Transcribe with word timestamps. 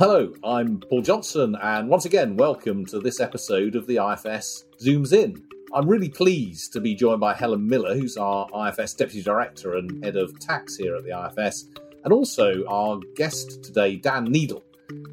Hello, 0.00 0.32
I'm 0.42 0.80
Paul 0.80 1.02
Johnson, 1.02 1.56
and 1.62 1.88
once 1.88 2.04
again, 2.04 2.36
welcome 2.36 2.84
to 2.86 2.98
this 2.98 3.20
episode 3.20 3.76
of 3.76 3.86
the 3.86 3.98
IFS 3.98 4.64
Zooms 4.82 5.12
In. 5.12 5.40
I'm 5.72 5.88
really 5.88 6.08
pleased 6.08 6.72
to 6.72 6.80
be 6.80 6.96
joined 6.96 7.20
by 7.20 7.32
Helen 7.32 7.64
Miller, 7.64 7.94
who's 7.94 8.16
our 8.16 8.48
IFS 8.68 8.94
Deputy 8.94 9.22
Director 9.22 9.76
and 9.76 10.04
Head 10.04 10.16
of 10.16 10.36
Tax 10.40 10.74
here 10.74 10.96
at 10.96 11.04
the 11.04 11.32
IFS, 11.38 11.66
and 12.02 12.12
also 12.12 12.64
our 12.66 12.98
guest 13.14 13.62
today, 13.62 13.94
Dan 13.94 14.24
Neidle, 14.24 14.64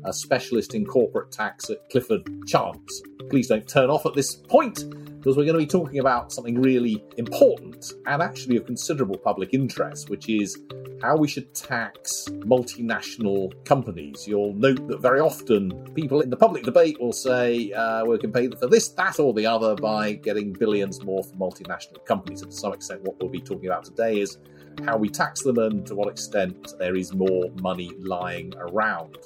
a 0.04 0.12
specialist 0.12 0.73
in 0.73 0.84
corporate 0.84 1.32
tax 1.32 1.70
at 1.70 1.88
Clifford 1.91 2.27
Chance. 2.48 3.04
Please 3.29 3.50
don't 3.50 3.68
turn 3.68 3.91
off 3.91 4.07
at 4.07 4.16
this 4.16 4.34
point 4.34 4.84
because 5.21 5.38
we're 5.38 5.45
going 5.45 5.53
to 5.53 5.59
be 5.59 5.67
talking 5.67 5.99
about 5.99 6.31
something 6.31 6.59
really 6.59 7.03
important 7.17 7.93
and 8.07 8.23
actually 8.23 8.57
of 8.57 8.65
considerable 8.65 9.20
public 9.20 9.53
interest, 9.53 10.09
which 10.09 10.27
is 10.27 10.57
how 10.99 11.15
we 11.15 11.27
should 11.27 11.53
tax 11.53 12.27
multinational 12.39 13.53
companies. 13.63 14.27
You'll 14.27 14.55
note 14.55 14.88
that 14.88 14.99
very 14.99 15.20
often 15.20 15.70
people 15.93 16.21
in 16.21 16.31
the 16.31 16.38
public 16.38 16.63
debate 16.63 16.99
will 16.99 17.13
say 17.13 17.71
uh, 17.71 18.03
we 18.03 18.17
can 18.17 18.31
pay 18.31 18.49
for 18.49 18.65
this, 18.65 18.89
that, 18.89 19.20
or 19.20 19.31
the 19.31 19.45
other 19.45 19.76
by 19.76 20.13
getting 20.13 20.53
billions 20.53 21.03
more 21.03 21.23
for 21.23 21.35
multinational 21.35 22.03
companies. 22.03 22.41
And 22.41 22.51
to 22.51 22.57
some 22.57 22.73
extent, 22.73 23.03
what 23.03 23.20
we'll 23.20 23.29
be 23.29 23.41
talking 23.41 23.67
about 23.67 23.84
today 23.84 24.21
is 24.21 24.40
how 24.88 24.98
we 24.98 25.07
tax 25.07 25.43
them 25.43 25.59
and 25.59 25.85
to 25.85 25.93
what 25.93 26.07
extent 26.07 26.73
there 26.79 26.95
is 26.95 27.13
more 27.13 27.51
money 27.62 27.91
lying 27.99 28.55
around. 28.57 29.20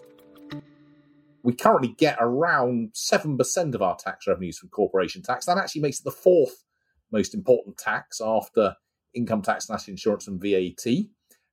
We 1.46 1.54
currently 1.54 1.90
get 1.90 2.18
around 2.20 2.94
7% 2.94 3.76
of 3.76 3.82
our 3.84 3.96
tax 3.96 4.26
revenues 4.26 4.58
from 4.58 4.70
corporation 4.70 5.22
tax. 5.22 5.46
That 5.46 5.60
actually 5.60 5.82
makes 5.82 6.00
it 6.00 6.04
the 6.04 6.10
fourth 6.10 6.64
most 7.12 7.36
important 7.36 7.78
tax 7.78 8.20
after 8.20 8.76
income 9.14 9.44
tax, 9.44 9.70
national 9.70 9.94
insurance, 9.94 10.28
and 10.28 10.42
VAT. 10.42 10.86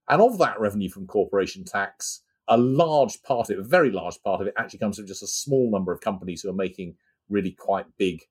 And 0.09 0.23
of 0.23 0.39
that 0.39 0.59
revenue 0.59 0.89
from 0.89 1.07
corporation 1.07 1.65
tax, 1.65 2.23
a 2.49 2.57
large 2.57 3.23
part 3.23 3.51
of 3.51 3.51
it, 3.51 3.59
a 3.59 3.63
very 3.63 3.91
large 3.91 4.17
part 4.25 4.41
of 4.41 4.47
it, 4.47 4.55
actually 4.57 4.79
comes 4.79 4.97
from 4.97 5.07
just 5.07 5.23
a 5.23 5.27
small 5.27 5.71
number 5.71 5.93
of 5.93 6.01
companies 6.01 6.41
who 6.41 6.49
are 6.49 6.55
making 6.55 6.95
really 7.29 7.53
quite 7.53 7.85
big 7.99 8.23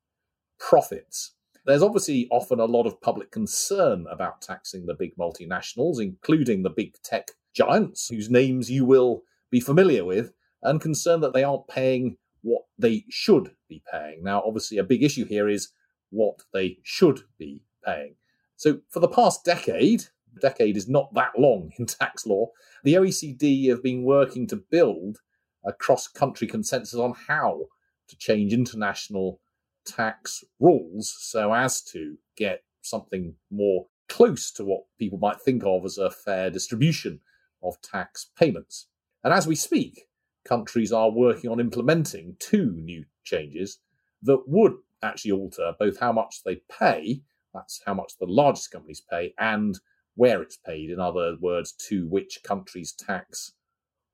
profits. 0.59 1.35
There's 1.67 1.83
obviously 1.83 2.27
often 2.31 2.59
a 2.59 2.65
lot 2.65 2.87
of 2.87 2.99
public 3.01 3.29
concern 3.29 4.07
about 4.11 4.41
taxing 4.41 4.87
the 4.87 4.95
big 4.95 5.15
multinationals, 5.15 6.01
including 6.01 6.63
the 6.63 6.71
big 6.71 6.95
tech 7.03 7.27
giants, 7.53 8.07
whose 8.07 8.31
names 8.31 8.71
you 8.71 8.83
will 8.83 9.21
be 9.51 9.59
familiar 9.59 10.03
with, 10.03 10.33
and 10.63 10.81
concerned 10.81 11.23
that 11.23 11.33
they 11.33 11.43
aren't 11.43 11.67
paying 11.67 12.17
what 12.41 12.63
they 12.77 13.05
should 13.09 13.51
be 13.69 13.81
paying. 13.91 14.23
Now, 14.23 14.43
obviously, 14.45 14.77
a 14.77 14.83
big 14.83 15.03
issue 15.03 15.25
here 15.25 15.47
is 15.47 15.69
what 16.09 16.39
they 16.53 16.77
should 16.83 17.21
be 17.37 17.61
paying. 17.85 18.15
So, 18.55 18.79
for 18.89 18.99
the 18.99 19.07
past 19.07 19.43
decade, 19.43 20.05
decade 20.39 20.77
is 20.77 20.87
not 20.87 21.13
that 21.13 21.37
long 21.37 21.71
in 21.79 21.85
tax 21.85 22.25
law, 22.25 22.47
the 22.83 22.95
OECD 22.95 23.69
have 23.69 23.83
been 23.83 24.03
working 24.03 24.47
to 24.47 24.55
build 24.55 25.17
a 25.63 25.73
cross 25.73 26.07
country 26.07 26.47
consensus 26.47 26.99
on 26.99 27.13
how 27.27 27.61
to 28.07 28.17
change 28.17 28.53
international 28.53 29.39
tax 29.85 30.43
rules 30.59 31.15
so 31.19 31.53
as 31.53 31.81
to 31.81 32.17
get 32.35 32.63
something 32.81 33.35
more 33.49 33.85
close 34.09 34.51
to 34.51 34.65
what 34.65 34.81
people 34.99 35.17
might 35.17 35.39
think 35.39 35.63
of 35.63 35.85
as 35.85 35.97
a 35.97 36.09
fair 36.09 36.49
distribution 36.49 37.19
of 37.63 37.81
tax 37.81 38.29
payments. 38.37 38.87
And 39.23 39.33
as 39.33 39.47
we 39.47 39.55
speak, 39.55 40.07
countries 40.45 40.91
are 40.91 41.11
working 41.11 41.49
on 41.49 41.59
implementing 41.59 42.35
two 42.39 42.71
new 42.71 43.05
changes 43.23 43.79
that 44.23 44.43
would 44.47 44.73
actually 45.03 45.31
alter 45.31 45.73
both 45.79 45.99
how 45.99 46.11
much 46.11 46.43
they 46.43 46.61
pay, 46.79 47.21
that's 47.53 47.81
how 47.85 47.93
much 47.93 48.13
the 48.19 48.25
largest 48.25 48.71
companies 48.71 49.01
pay, 49.09 49.33
and 49.39 49.79
where 50.15 50.41
it's 50.41 50.57
paid, 50.57 50.89
in 50.89 50.99
other 50.99 51.35
words, 51.39 51.71
to 51.71 52.07
which 52.07 52.39
country's 52.43 52.91
tax 52.93 53.53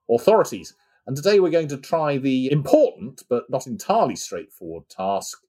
authorities. 0.09 0.73
And 1.05 1.15
today 1.15 1.39
we're 1.39 1.49
going 1.49 1.67
to 1.69 1.77
try 1.77 2.17
the 2.17 2.51
important 2.51 3.23
but 3.29 3.49
not 3.49 3.67
entirely 3.67 4.15
straightforward 4.15 4.89
task 4.89 5.39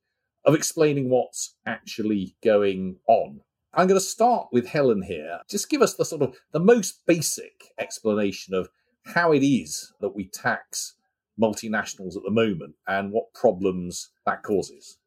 of 0.44 0.54
explaining 0.54 1.10
what's 1.10 1.56
actually 1.66 2.36
going 2.42 2.96
on. 3.06 3.40
I'm 3.74 3.86
going 3.86 4.00
to 4.00 4.06
start 4.06 4.48
with 4.50 4.66
Helen 4.66 5.02
here. 5.02 5.40
Just 5.48 5.68
give 5.68 5.82
us 5.82 5.94
the 5.94 6.04
sort 6.04 6.22
of 6.22 6.36
the 6.52 6.60
most 6.60 7.04
basic 7.06 7.72
explanation 7.78 8.54
of 8.54 8.68
how 9.14 9.32
it 9.32 9.44
is 9.44 9.92
that 10.00 10.14
we 10.14 10.28
tax 10.28 10.94
multinationals 11.40 12.16
at 12.16 12.22
the 12.24 12.30
moment 12.30 12.74
and 12.86 13.12
what 13.12 13.32
problems 13.32 14.10
that 14.26 14.42
causes. 14.42 14.98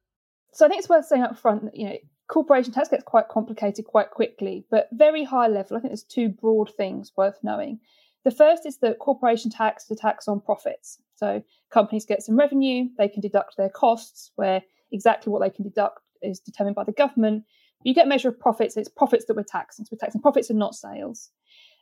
So 0.53 0.65
I 0.65 0.69
think 0.69 0.79
it's 0.79 0.89
worth 0.89 1.05
saying 1.05 1.23
up 1.23 1.37
front 1.37 1.63
that 1.65 1.75
you 1.75 1.85
know 1.87 1.97
corporation 2.27 2.71
tax 2.71 2.89
gets 2.89 3.03
quite 3.03 3.27
complicated 3.27 3.85
quite 3.85 4.11
quickly, 4.11 4.65
but 4.71 4.87
very 4.93 5.23
high 5.23 5.47
level, 5.47 5.75
I 5.75 5.81
think 5.81 5.91
there's 5.91 6.03
two 6.03 6.29
broad 6.29 6.73
things 6.75 7.11
worth 7.17 7.37
knowing. 7.43 7.79
The 8.23 8.31
first 8.31 8.65
is 8.65 8.77
that 8.77 8.99
corporation 8.99 9.51
tax 9.51 9.85
is 9.85 9.91
a 9.91 9.95
tax 9.95 10.27
on 10.27 10.39
profits. 10.39 10.99
So 11.15 11.43
companies 11.71 12.05
get 12.05 12.23
some 12.23 12.37
revenue, 12.37 12.87
they 12.97 13.09
can 13.09 13.21
deduct 13.21 13.57
their 13.57 13.69
costs, 13.69 14.31
where 14.35 14.61
exactly 14.91 15.31
what 15.31 15.41
they 15.41 15.49
can 15.49 15.63
deduct 15.63 15.99
is 16.21 16.39
determined 16.39 16.75
by 16.75 16.83
the 16.83 16.91
government. 16.91 17.43
You 17.83 17.93
get 17.93 18.05
a 18.05 18.09
measure 18.09 18.29
of 18.29 18.39
profits, 18.39 18.77
it's 18.77 18.89
profits 18.89 19.25
that 19.25 19.35
we're 19.35 19.43
taxing. 19.43 19.85
So 19.85 19.89
we're 19.91 19.99
taxing 19.99 20.21
profits 20.21 20.49
and 20.49 20.59
not 20.59 20.75
sales. 20.75 21.31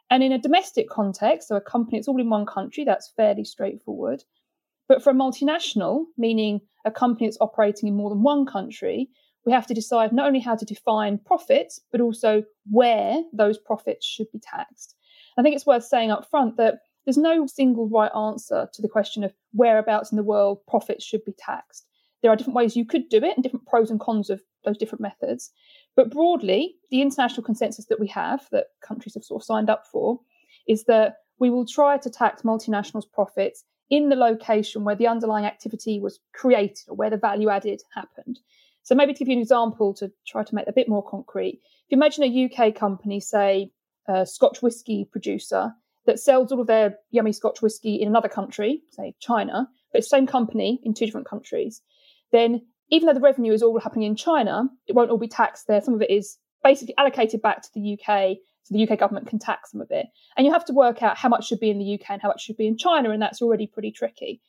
And 0.10 0.24
in 0.24 0.32
a 0.32 0.40
domestic 0.40 0.90
context, 0.90 1.48
so 1.48 1.56
a 1.56 1.62
company 1.62 1.98
that's 1.98 2.08
all 2.08 2.20
in 2.20 2.30
one 2.30 2.46
country, 2.46 2.84
that's 2.84 3.14
fairly 3.16 3.46
straightforward. 3.46 4.24
But 4.88 5.04
for 5.04 5.12
a 5.12 5.14
multinational, 5.14 6.06
meaning 6.18 6.62
a 6.84 6.92
company 6.92 7.28
that's 7.28 7.38
operating 7.40 7.88
in 7.88 7.96
more 7.96 8.10
than 8.10 8.24
one 8.24 8.46
country, 8.46 9.10
we 9.46 9.52
have 9.52 9.68
to 9.68 9.74
decide 9.74 10.12
not 10.12 10.28
only 10.28 10.40
how 10.40 10.56
to 10.56 10.66
define 10.66 11.20
profits, 11.20 11.80
but 11.92 12.02
also 12.02 12.44
where 12.70 13.24
those 13.34 13.58
profits 13.58 14.06
should 14.06 14.32
be 14.32 14.40
taxed. 14.40 14.96
I 15.38 15.44
think 15.44 15.56
it's 15.56 15.66
worth 15.66 15.86
saying 15.86 16.12
up 16.12 16.30
front 16.30 16.58
that 16.58 16.80
there's 17.06 17.18
no 17.18 17.46
single 17.46 17.88
right 17.88 18.12
answer 18.16 18.68
to 18.74 18.82
the 18.82 18.90
question 18.90 19.24
of 19.24 19.34
whereabouts 19.54 20.12
in 20.12 20.18
the 20.18 20.24
world 20.24 20.60
profits 20.68 21.06
should 21.06 21.24
be 21.24 21.34
taxed. 21.38 21.86
There 22.22 22.32
are 22.32 22.36
different 22.36 22.58
ways 22.58 22.76
you 22.76 22.86
could 22.86 23.10
do 23.10 23.18
it 23.18 23.36
and 23.36 23.44
different 23.44 23.66
pros 23.66 23.90
and 23.90 24.00
cons 24.00 24.30
of 24.30 24.42
those 24.66 24.78
different 24.78 25.02
methods. 25.02 25.52
But 26.00 26.12
broadly, 26.12 26.78
the 26.92 27.02
international 27.02 27.44
consensus 27.44 27.88
that 27.88 28.00
we 28.00 28.08
have, 28.08 28.48
that 28.54 28.68
countries 28.82 29.16
have 29.16 29.26
sort 29.26 29.42
of 29.42 29.46
signed 29.46 29.70
up 29.70 29.86
for, 29.86 30.22
is 30.66 30.86
that 30.86 31.18
we 31.40 31.50
will 31.50 31.66
try 31.66 31.98
to 31.98 32.10
tax 32.10 32.44
multinationals' 32.44 33.12
profits 33.12 33.66
in 33.90 34.08
the 34.08 34.16
location 34.16 34.86
where 34.86 34.96
the 34.96 35.08
underlying 35.08 35.44
activity 35.44 36.00
was 36.00 36.22
created 36.34 36.86
or 36.88 36.96
where 36.96 37.10
the 37.10 37.18
value 37.18 37.50
added 37.50 37.82
happened. 37.94 38.40
So 38.84 38.96
maybe 38.96 39.12
to 39.12 39.20
give 39.20 39.28
you 39.28 39.34
an 39.34 39.42
example 39.42 39.94
to 39.96 40.10
try 40.26 40.42
to 40.42 40.56
make 40.56 40.70
a 40.70 40.72
bit 40.72 40.88
more 40.88 41.04
concrete, 41.04 41.60
if 41.64 41.90
you 41.90 41.98
imagine 41.98 42.24
a 42.24 42.46
UK 42.46 42.74
company, 42.74 43.20
say 43.20 43.70
a 44.08 44.26
Scotch 44.26 44.62
whisky 44.62 45.04
producer, 45.04 45.74
that 46.06 46.18
sells 46.18 46.54
all 46.54 46.62
of 46.62 46.68
their 46.68 46.96
yummy 47.12 47.34
Scotch 47.34 47.62
whisky 47.62 47.96
in 47.96 48.08
another 48.08 48.30
country, 48.30 48.84
say 48.92 49.16
China, 49.20 49.68
but 49.92 50.00
the 50.00 50.08
same 50.08 50.28
company 50.28 50.80
in 50.84 50.94
two 50.94 51.06
different 51.06 51.28
countries, 51.28 51.82
then 52.32 52.62
even 52.90 53.08
though 53.08 53.14
the 53.14 53.20
revenue 53.20 53.54
is 53.54 53.62
all 53.62 53.80
happening 53.80 54.08
in 54.08 54.16
China, 54.16 54.68
it 54.88 54.96
won't 54.96 55.12
all 55.12 55.18
be 55.18 55.28
taxed 55.28 55.68
there. 55.68 55.82
Some 55.82 55.94
of 55.94 56.02
it 56.02 56.10
is 56.10 56.38
basically 56.64 56.96
allocated 56.98 57.42
back 57.42 57.62
to 57.62 57.70
the 57.74 57.94
UK, 57.94 58.38
so 58.64 58.74
the 58.74 58.88
UK 58.88 59.00
government 59.00 59.28
can 59.28 59.40
tax 59.40 59.72
some 59.72 59.82
of 59.82 59.92
it. 59.92 60.08
And 60.36 60.46
you 60.46 60.54
have 60.54 60.66
to 60.66 60.74
work 60.74 61.02
out 61.04 61.18
how 61.18 61.30
much 61.30 61.48
should 61.48 61.60
be 61.60 61.70
in 61.70 61.80
the 61.80 61.94
UK 61.96 62.10
and 62.10 62.22
how 62.22 62.28
much 62.30 62.44
should 62.44 62.58
be 62.58 62.68
in 62.68 62.78
China, 62.78 63.12
and 63.12 63.22
that's 63.22 63.42
already 63.42 63.68
pretty 63.68 63.92
tricky. 63.92 64.42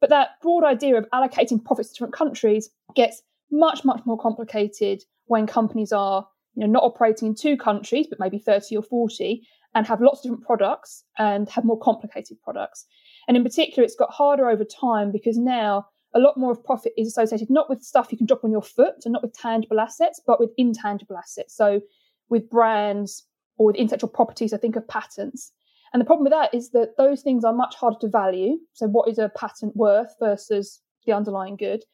But 0.00 0.10
that 0.10 0.30
broad 0.42 0.64
idea 0.64 0.96
of 0.96 1.06
allocating 1.12 1.62
profits 1.62 1.90
to 1.90 1.94
different 1.94 2.14
countries 2.14 2.70
gets 2.96 3.22
much, 3.50 3.84
much 3.84 4.00
more 4.06 4.18
complicated 4.18 5.02
when 5.26 5.46
companies 5.46 5.92
are 5.92 6.26
you 6.54 6.62
know, 6.66 6.72
not 6.72 6.84
operating 6.84 7.28
in 7.28 7.34
two 7.34 7.56
countries, 7.56 8.06
but 8.08 8.18
maybe 8.18 8.38
30 8.38 8.76
or 8.76 8.82
40, 8.82 9.46
and 9.74 9.86
have 9.86 10.00
lots 10.00 10.20
of 10.20 10.22
different 10.24 10.44
products 10.44 11.04
and 11.18 11.48
have 11.50 11.64
more 11.64 11.78
complicated 11.78 12.40
products. 12.42 12.86
And 13.28 13.36
in 13.36 13.44
particular, 13.44 13.84
it's 13.84 13.94
got 13.94 14.10
harder 14.10 14.48
over 14.48 14.64
time 14.64 15.12
because 15.12 15.36
now 15.36 15.86
a 16.14 16.18
lot 16.18 16.36
more 16.36 16.52
of 16.52 16.64
profit 16.64 16.92
is 16.96 17.08
associated 17.08 17.50
not 17.50 17.68
with 17.68 17.82
stuff 17.82 18.08
you 18.10 18.18
can 18.18 18.26
drop 18.26 18.44
on 18.44 18.50
your 18.50 18.62
foot 18.62 19.02
and 19.04 19.12
not 19.12 19.22
with 19.22 19.32
tangible 19.32 19.80
assets, 19.80 20.20
but 20.26 20.40
with 20.40 20.50
intangible 20.56 21.16
assets. 21.16 21.56
So 21.56 21.80
with 22.28 22.50
brands 22.50 23.26
or 23.58 23.66
with 23.66 23.76
intellectual 23.76 24.10
properties, 24.10 24.52
I 24.52 24.58
think 24.58 24.76
of 24.76 24.86
patents. 24.88 25.52
And 25.92 26.00
the 26.00 26.04
problem 26.04 26.24
with 26.24 26.32
that 26.32 26.54
is 26.54 26.70
that 26.70 26.96
those 26.98 27.22
things 27.22 27.44
are 27.44 27.52
much 27.52 27.74
harder 27.74 27.98
to 28.00 28.08
value. 28.08 28.58
So 28.74 28.86
what 28.86 29.08
is 29.08 29.18
a 29.18 29.30
patent 29.36 29.76
worth 29.76 30.14
versus 30.20 30.80
the 31.06 31.12
underlying 31.12 31.56
good? 31.56 31.84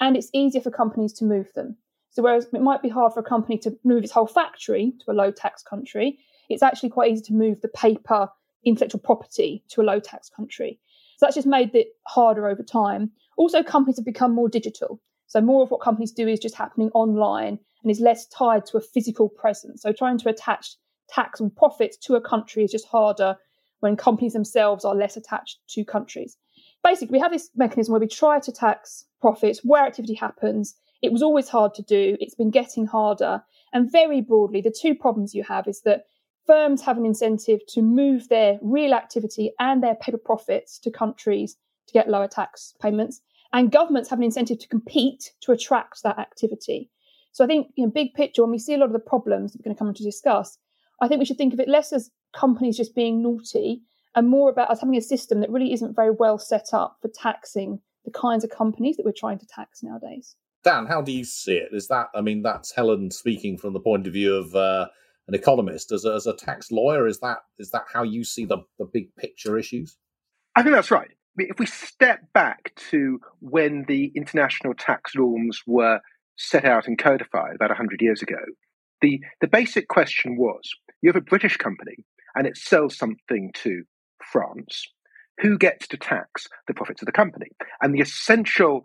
and 0.00 0.16
it's 0.16 0.30
easier 0.32 0.60
for 0.60 0.70
companies 0.70 1.12
to 1.14 1.24
move 1.24 1.52
them. 1.54 1.76
So, 2.10 2.22
whereas 2.22 2.46
it 2.52 2.60
might 2.60 2.82
be 2.82 2.88
hard 2.88 3.12
for 3.12 3.20
a 3.20 3.24
company 3.24 3.58
to 3.58 3.76
move 3.84 4.04
its 4.04 4.12
whole 4.12 4.26
factory 4.26 4.92
to 5.00 5.10
a 5.10 5.14
low 5.14 5.30
tax 5.30 5.62
country, 5.62 6.18
it's 6.48 6.62
actually 6.62 6.90
quite 6.90 7.10
easy 7.10 7.22
to 7.24 7.34
move 7.34 7.60
the 7.60 7.68
paper 7.68 8.28
intellectual 8.64 9.00
property 9.00 9.62
to 9.68 9.80
a 9.80 9.84
low 9.84 10.00
tax 10.00 10.30
country. 10.30 10.78
So, 11.18 11.26
that's 11.26 11.34
just 11.34 11.46
made 11.46 11.74
it 11.74 11.88
harder 12.06 12.46
over 12.46 12.62
time. 12.62 13.10
Also, 13.36 13.62
companies 13.62 13.96
have 13.98 14.04
become 14.04 14.34
more 14.34 14.48
digital. 14.48 15.00
So, 15.26 15.40
more 15.40 15.62
of 15.62 15.70
what 15.70 15.80
companies 15.80 16.12
do 16.12 16.28
is 16.28 16.40
just 16.40 16.54
happening 16.54 16.90
online 16.94 17.58
and 17.82 17.90
is 17.90 18.00
less 18.00 18.26
tied 18.26 18.66
to 18.66 18.76
a 18.76 18.80
physical 18.80 19.28
presence. 19.28 19.82
So, 19.82 19.92
trying 19.92 20.18
to 20.18 20.28
attach 20.28 20.76
tax 21.08 21.40
and 21.40 21.54
profits 21.54 21.96
to 21.98 22.14
a 22.14 22.20
country 22.20 22.64
is 22.64 22.72
just 22.72 22.86
harder 22.86 23.36
when 23.80 23.96
companies 23.96 24.32
themselves 24.32 24.84
are 24.84 24.94
less 24.94 25.16
attached 25.16 25.58
to 25.68 25.84
countries 25.84 26.38
basically, 26.84 27.16
we 27.16 27.20
have 27.20 27.32
this 27.32 27.50
mechanism 27.56 27.92
where 27.92 28.00
we 28.00 28.06
try 28.06 28.38
to 28.38 28.52
tax 28.52 29.06
profits 29.20 29.60
where 29.64 29.84
activity 29.84 30.14
happens. 30.14 30.76
It 31.02 31.10
was 31.10 31.22
always 31.22 31.48
hard 31.48 31.74
to 31.74 31.82
do. 31.82 32.16
It's 32.20 32.36
been 32.36 32.50
getting 32.50 32.86
harder. 32.86 33.42
And 33.72 33.90
very 33.90 34.20
broadly, 34.20 34.60
the 34.60 34.74
two 34.78 34.94
problems 34.94 35.34
you 35.34 35.42
have 35.42 35.66
is 35.66 35.80
that 35.82 36.04
firms 36.46 36.82
have 36.82 36.98
an 36.98 37.06
incentive 37.06 37.60
to 37.68 37.82
move 37.82 38.28
their 38.28 38.58
real 38.62 38.94
activity 38.94 39.52
and 39.58 39.82
their 39.82 39.96
paper 39.96 40.18
profits 40.18 40.78
to 40.80 40.90
countries 40.90 41.56
to 41.86 41.92
get 41.92 42.08
lower 42.08 42.28
tax 42.28 42.74
payments. 42.80 43.20
And 43.52 43.70
governments 43.70 44.10
have 44.10 44.18
an 44.18 44.24
incentive 44.24 44.58
to 44.60 44.68
compete 44.68 45.32
to 45.42 45.52
attract 45.52 46.02
that 46.02 46.18
activity. 46.18 46.90
So 47.32 47.44
I 47.44 47.46
think, 47.46 47.68
you 47.76 47.84
know, 47.84 47.90
big 47.90 48.14
picture, 48.14 48.42
when 48.42 48.50
we 48.50 48.58
see 48.58 48.74
a 48.74 48.78
lot 48.78 48.86
of 48.86 48.92
the 48.92 48.98
problems 48.98 49.52
that 49.52 49.60
we're 49.60 49.64
going 49.64 49.76
to 49.76 49.78
come 49.78 49.88
on 49.88 49.94
to 49.94 50.02
discuss, 50.02 50.58
I 51.00 51.08
think 51.08 51.18
we 51.18 51.24
should 51.24 51.38
think 51.38 51.52
of 51.52 51.60
it 51.60 51.68
less 51.68 51.92
as 51.92 52.10
companies 52.32 52.76
just 52.76 52.94
being 52.94 53.22
naughty 53.22 53.82
and 54.14 54.28
more 54.28 54.50
about 54.50 54.70
us 54.70 54.80
having 54.80 54.96
a 54.96 55.02
system 55.02 55.40
that 55.40 55.50
really 55.50 55.72
isn't 55.72 55.96
very 55.96 56.10
well 56.10 56.38
set 56.38 56.68
up 56.72 56.98
for 57.02 57.08
taxing 57.08 57.80
the 58.04 58.10
kinds 58.10 58.44
of 58.44 58.50
companies 58.50 58.96
that 58.96 59.04
we're 59.04 59.12
trying 59.16 59.38
to 59.38 59.46
tax 59.46 59.82
nowadays. 59.82 60.36
Dan, 60.62 60.86
how 60.86 61.02
do 61.02 61.12
you 61.12 61.24
see 61.24 61.56
it? 61.56 61.70
Is 61.72 61.88
that, 61.88 62.08
I 62.14 62.20
mean, 62.20 62.42
that's 62.42 62.74
Helen 62.74 63.10
speaking 63.10 63.58
from 63.58 63.72
the 63.72 63.80
point 63.80 64.06
of 64.06 64.12
view 64.12 64.34
of 64.34 64.54
uh, 64.54 64.86
an 65.28 65.34
economist. 65.34 65.92
As 65.92 66.04
a, 66.04 66.14
as 66.14 66.26
a 66.26 66.34
tax 66.34 66.70
lawyer, 66.70 67.06
is 67.06 67.20
that 67.20 67.38
is 67.58 67.70
that 67.70 67.84
how 67.92 68.02
you 68.02 68.24
see 68.24 68.44
the, 68.44 68.58
the 68.78 68.86
big 68.86 69.14
picture 69.16 69.58
issues? 69.58 69.96
I 70.56 70.62
think 70.62 70.74
that's 70.74 70.90
right. 70.90 71.10
If 71.36 71.58
we 71.58 71.66
step 71.66 72.20
back 72.32 72.72
to 72.90 73.20
when 73.40 73.84
the 73.88 74.12
international 74.14 74.74
tax 74.74 75.12
norms 75.16 75.60
were 75.66 76.00
set 76.36 76.64
out 76.64 76.86
and 76.86 76.98
codified 76.98 77.56
about 77.56 77.70
100 77.70 78.00
years 78.00 78.22
ago, 78.22 78.38
the, 79.00 79.20
the 79.40 79.48
basic 79.48 79.88
question 79.88 80.36
was 80.36 80.60
you 81.02 81.08
have 81.08 81.16
a 81.16 81.20
British 81.20 81.56
company 81.56 81.96
and 82.34 82.46
it 82.46 82.56
sells 82.56 82.96
something 82.96 83.50
to 83.54 83.82
France. 84.32 84.86
Who 85.40 85.58
gets 85.58 85.88
to 85.88 85.96
tax 85.96 86.46
the 86.68 86.74
profits 86.74 87.02
of 87.02 87.06
the 87.06 87.12
company? 87.12 87.48
And 87.82 87.92
the 87.92 88.00
essential 88.00 88.82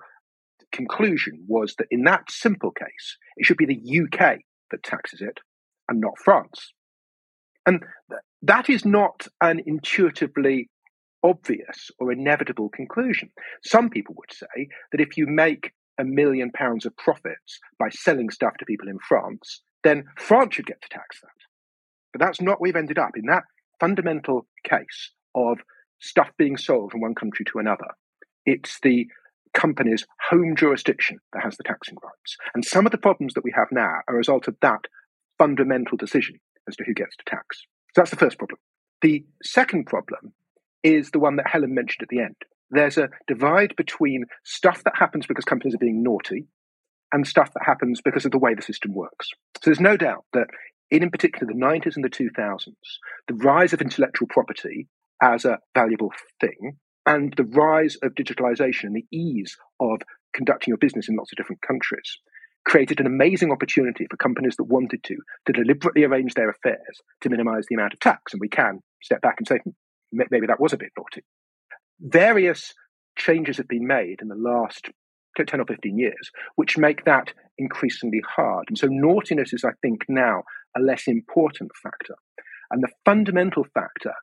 conclusion 0.72 1.46
was 1.48 1.76
that 1.78 1.88
in 1.92 2.04
that 2.04 2.30
simple 2.30 2.72
case, 2.72 3.18
it 3.38 3.46
should 3.46 3.58
be 3.58 3.66
the 3.66 4.02
UK 4.02 4.40
that 4.72 4.84
taxes 4.84 5.22
it 5.22 5.40
and 5.88 6.00
not 6.00 6.18
France. 6.24 6.74
And 7.66 7.84
that 8.42 8.70
is 8.70 8.86
not 8.86 9.28
an 9.42 9.62
intuitively 9.66 10.70
obvious 11.24 11.92
or 12.00 12.12
inevitable 12.12 12.70
conclusion. 12.70 13.30
Some 13.64 13.90
people 13.90 14.16
would 14.18 14.34
say 14.34 14.70
that 14.92 15.02
if 15.02 15.18
you 15.18 15.28
make 15.28 15.74
a 16.00 16.04
million 16.04 16.52
pounds 16.52 16.86
of 16.86 16.96
profits 16.98 17.60
by 17.78 17.90
selling 17.90 18.30
stuff 18.30 18.54
to 18.58 18.66
people 18.66 18.88
in 18.88 19.00
France, 19.08 19.62
then 19.84 20.06
France 20.18 20.56
should 20.56 20.66
get 20.66 20.82
to 20.82 20.90
tax 20.90 21.20
that. 21.22 21.30
But 22.14 22.22
that's 22.22 22.42
not 22.42 22.60
where 22.60 22.70
we've 22.70 22.76
ended 22.76 22.98
up. 22.98 23.12
In 23.16 23.26
that 23.28 23.44
fundamental 23.80 24.48
case 24.64 25.12
of 25.36 25.60
stuff 26.00 26.30
being 26.38 26.58
sold 26.58 26.92
from 26.92 27.02
one 27.02 27.16
country 27.16 27.46
to 27.46 27.60
another, 27.60 27.88
it's 28.46 28.80
the 28.82 29.08
company's 29.54 30.06
home 30.30 30.56
jurisdiction 30.56 31.20
that 31.34 31.44
has 31.44 31.58
the 31.58 31.64
taxing 31.64 31.98
rights. 32.04 32.38
And 32.54 32.64
some 32.64 32.86
of 32.86 32.92
the 32.92 32.98
problems 32.98 33.34
that 33.34 33.44
we 33.44 33.54
have 33.56 33.68
now 33.72 34.00
are 34.08 34.14
a 34.14 34.18
result 34.18 34.48
of 34.48 34.56
that 34.62 34.86
fundamental 35.38 35.98
decision 35.98 36.40
as 36.68 36.76
to 36.78 36.84
who 36.86 36.94
gets 36.94 37.16
to 37.18 37.26
tax. 37.26 37.66
So 37.94 38.02
that's 38.02 38.12
the 38.12 38.18
first 38.18 38.38
problem. 38.38 38.60
The 39.02 39.26
second 39.44 39.86
problem 39.86 40.34
is 40.84 41.12
the 41.12 41.20
one 41.20 41.36
that 41.38 41.48
Helen 41.48 41.74
mentioned 41.74 42.04
at 42.04 42.10
the 42.10 42.22
end. 42.22 42.36
There's 42.72 42.98
a 42.98 43.10
divide 43.28 43.76
between 43.76 44.26
stuff 44.44 44.84
that 44.84 44.96
happens 44.96 45.26
because 45.26 45.46
companies 45.46 45.76
are 45.76 45.80
being 45.80 46.04
naughty 46.04 46.48
and 47.12 47.26
stuff 47.26 47.52
that 47.54 47.66
happens 47.66 48.02
because 48.04 48.26
of 48.26 48.32
the 48.32 48.38
way 48.38 48.54
the 48.54 48.62
system 48.62 48.94
works. 48.94 49.30
So 49.58 49.62
there's 49.66 49.80
no 49.80 49.98
doubt 49.98 50.26
that 50.34 50.48
in, 50.92 51.04
in 51.04 51.10
particular, 51.10 51.52
the 51.52 51.60
90s 51.60 51.96
and 51.96 52.06
the 52.06 52.10
2000s, 52.10 52.68
the 53.28 53.34
rise 53.36 53.74
of 53.74 53.82
intellectual 53.82 54.28
property 54.28 54.88
as 55.22 55.46
a 55.46 55.60
valuable 55.76 56.12
thing 56.40 56.78
and 57.06 57.34
the 57.36 57.44
rise 57.44 57.98
of 58.04 58.14
digitalization 58.14 58.86
and 58.86 58.96
the 58.96 59.06
ease 59.12 59.58
of 59.80 60.02
conducting 60.34 60.72
your 60.72 60.78
business 60.78 61.10
in 61.10 61.16
lots 61.16 61.32
of 61.32 61.38
different 61.38 61.62
countries 61.62 62.20
created 62.66 63.00
an 63.00 63.08
amazing 63.08 63.52
opportunity 63.52 64.06
for 64.10 64.18
companies 64.18 64.56
that 64.58 64.66
wanted 64.66 65.04
to 65.04 65.16
to 65.46 65.54
deliberately 65.54 66.04
arrange 66.04 66.34
their 66.34 66.50
affairs 66.50 67.02
to 67.22 67.30
minimize 67.30 67.66
the 67.68 67.76
amount 67.76 67.94
of 67.94 68.00
tax 68.00 68.34
and 68.34 68.40
we 68.40 68.50
can 68.50 68.80
step 69.02 69.22
back 69.22 69.36
and 69.38 69.48
say 69.48 69.58
hmm, 69.58 69.72
maybe 70.12 70.48
that 70.48 70.60
was 70.60 70.74
a 70.74 70.78
bit 70.78 70.92
naughty 70.98 71.22
various 72.00 72.74
changes 73.18 73.58
have 73.58 73.68
been 73.68 73.86
made 73.86 74.22
in 74.22 74.30
the 74.30 74.36
last 74.36 74.90
10 75.38 75.60
or 75.62 75.66
15 75.66 75.98
years, 75.98 76.32
which 76.56 76.78
make 76.78 77.06
that 77.06 77.34
increasingly 77.58 78.22
hard. 78.36 78.66
And 78.68 78.78
so 78.78 78.88
naughtiness 78.90 79.54
is, 79.54 79.64
I 79.64 79.72
think, 79.82 80.04
now 80.10 80.44
a 80.78 80.82
less 80.82 81.04
important 81.08 81.72
factor. 81.82 82.16
And 82.72 82.84
the 82.84 82.92
fundamental 83.06 83.66
factor 83.74 84.14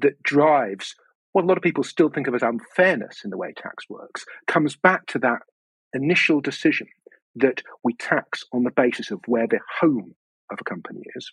that 0.00 0.22
drives 0.22 0.94
what 1.32 1.44
a 1.44 1.46
lot 1.46 1.56
of 1.56 1.62
people 1.62 1.84
still 1.84 2.08
think 2.08 2.26
of 2.26 2.34
as 2.34 2.42
unfairness 2.42 3.20
in 3.24 3.30
the 3.30 3.36
way 3.36 3.52
tax 3.56 3.84
works 3.88 4.24
comes 4.46 4.76
back 4.76 5.06
to 5.06 5.18
that 5.20 5.40
initial 5.92 6.40
decision 6.40 6.88
that 7.36 7.62
we 7.84 7.94
tax 7.94 8.42
on 8.52 8.64
the 8.64 8.70
basis 8.70 9.10
of 9.10 9.20
where 9.26 9.46
the 9.46 9.60
home 9.80 10.14
of 10.50 10.58
a 10.60 10.64
company 10.64 11.02
is, 11.14 11.30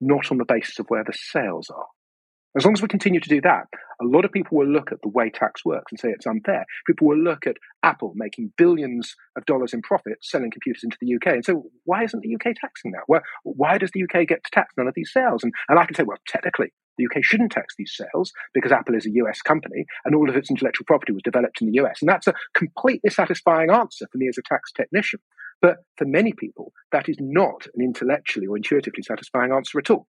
not 0.00 0.30
on 0.30 0.38
the 0.38 0.44
basis 0.44 0.78
of 0.78 0.86
where 0.88 1.04
the 1.04 1.12
sales 1.12 1.68
are. 1.70 1.86
As 2.54 2.64
long 2.66 2.74
as 2.74 2.82
we 2.82 2.88
continue 2.88 3.20
to 3.20 3.28
do 3.28 3.40
that, 3.40 3.66
a 4.00 4.04
lot 4.04 4.26
of 4.26 4.32
people 4.32 4.58
will 4.58 4.66
look 4.66 4.92
at 4.92 5.00
the 5.02 5.08
way 5.08 5.30
tax 5.30 5.64
works 5.64 5.90
and 5.90 5.98
say 5.98 6.10
it's 6.10 6.26
unfair. 6.26 6.66
People 6.86 7.08
will 7.08 7.18
look 7.18 7.46
at 7.46 7.56
Apple 7.82 8.12
making 8.14 8.52
billions 8.58 9.14
of 9.36 9.46
dollars 9.46 9.72
in 9.72 9.80
profit 9.80 10.18
selling 10.20 10.50
computers 10.50 10.84
into 10.84 10.98
the 11.00 11.14
UK 11.14 11.34
and 11.34 11.44
say, 11.44 11.54
why 11.84 12.04
isn't 12.04 12.22
the 12.22 12.34
UK 12.34 12.54
taxing 12.60 12.92
that? 12.92 13.04
Why, 13.06 13.20
why 13.44 13.78
does 13.78 13.90
the 13.94 14.02
UK 14.02 14.28
get 14.28 14.44
to 14.44 14.50
tax 14.52 14.74
none 14.76 14.86
of 14.86 14.94
these 14.94 15.10
sales? 15.12 15.42
And, 15.42 15.52
and 15.68 15.78
I 15.78 15.86
can 15.86 15.94
say, 15.94 16.02
well, 16.02 16.18
technically, 16.28 16.72
the 16.98 17.06
UK 17.06 17.24
shouldn't 17.24 17.52
tax 17.52 17.74
these 17.78 17.96
sales 17.96 18.32
because 18.52 18.70
Apple 18.70 18.96
is 18.96 19.06
a 19.06 19.12
US 19.12 19.40
company 19.40 19.86
and 20.04 20.14
all 20.14 20.28
of 20.28 20.36
its 20.36 20.50
intellectual 20.50 20.84
property 20.84 21.12
was 21.12 21.22
developed 21.22 21.62
in 21.62 21.70
the 21.70 21.82
US. 21.82 22.02
And 22.02 22.08
that's 22.08 22.26
a 22.26 22.34
completely 22.54 23.08
satisfying 23.08 23.70
answer 23.70 24.06
for 24.12 24.18
me 24.18 24.28
as 24.28 24.36
a 24.36 24.42
tax 24.42 24.72
technician. 24.72 25.20
But 25.62 25.78
for 25.96 26.04
many 26.04 26.32
people, 26.32 26.72
that 26.90 27.08
is 27.08 27.16
not 27.18 27.66
an 27.74 27.82
intellectually 27.82 28.46
or 28.46 28.56
intuitively 28.56 29.02
satisfying 29.02 29.52
answer 29.52 29.78
at 29.78 29.90
all. 29.90 30.06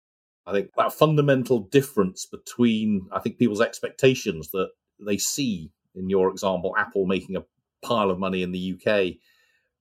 I 0.49 0.53
think 0.53 0.71
that 0.77 0.93
fundamental 0.93 1.61
difference 1.61 2.27
between, 2.27 3.09
I 3.13 3.21
think, 3.21 3.39
people's 3.39 3.61
expectations 3.61 4.51
that 4.53 4.69
they 4.99 5.19
see 5.19 5.71
in 5.95 6.09
your 6.09 6.31
example, 6.31 6.75
Apple 6.79 7.07
making 7.07 7.37
a 7.37 7.45
pile 7.83 8.11
of 8.11 8.19
money 8.19 8.43
in 8.43 8.53
the 8.53 8.75
UK, 8.75 9.17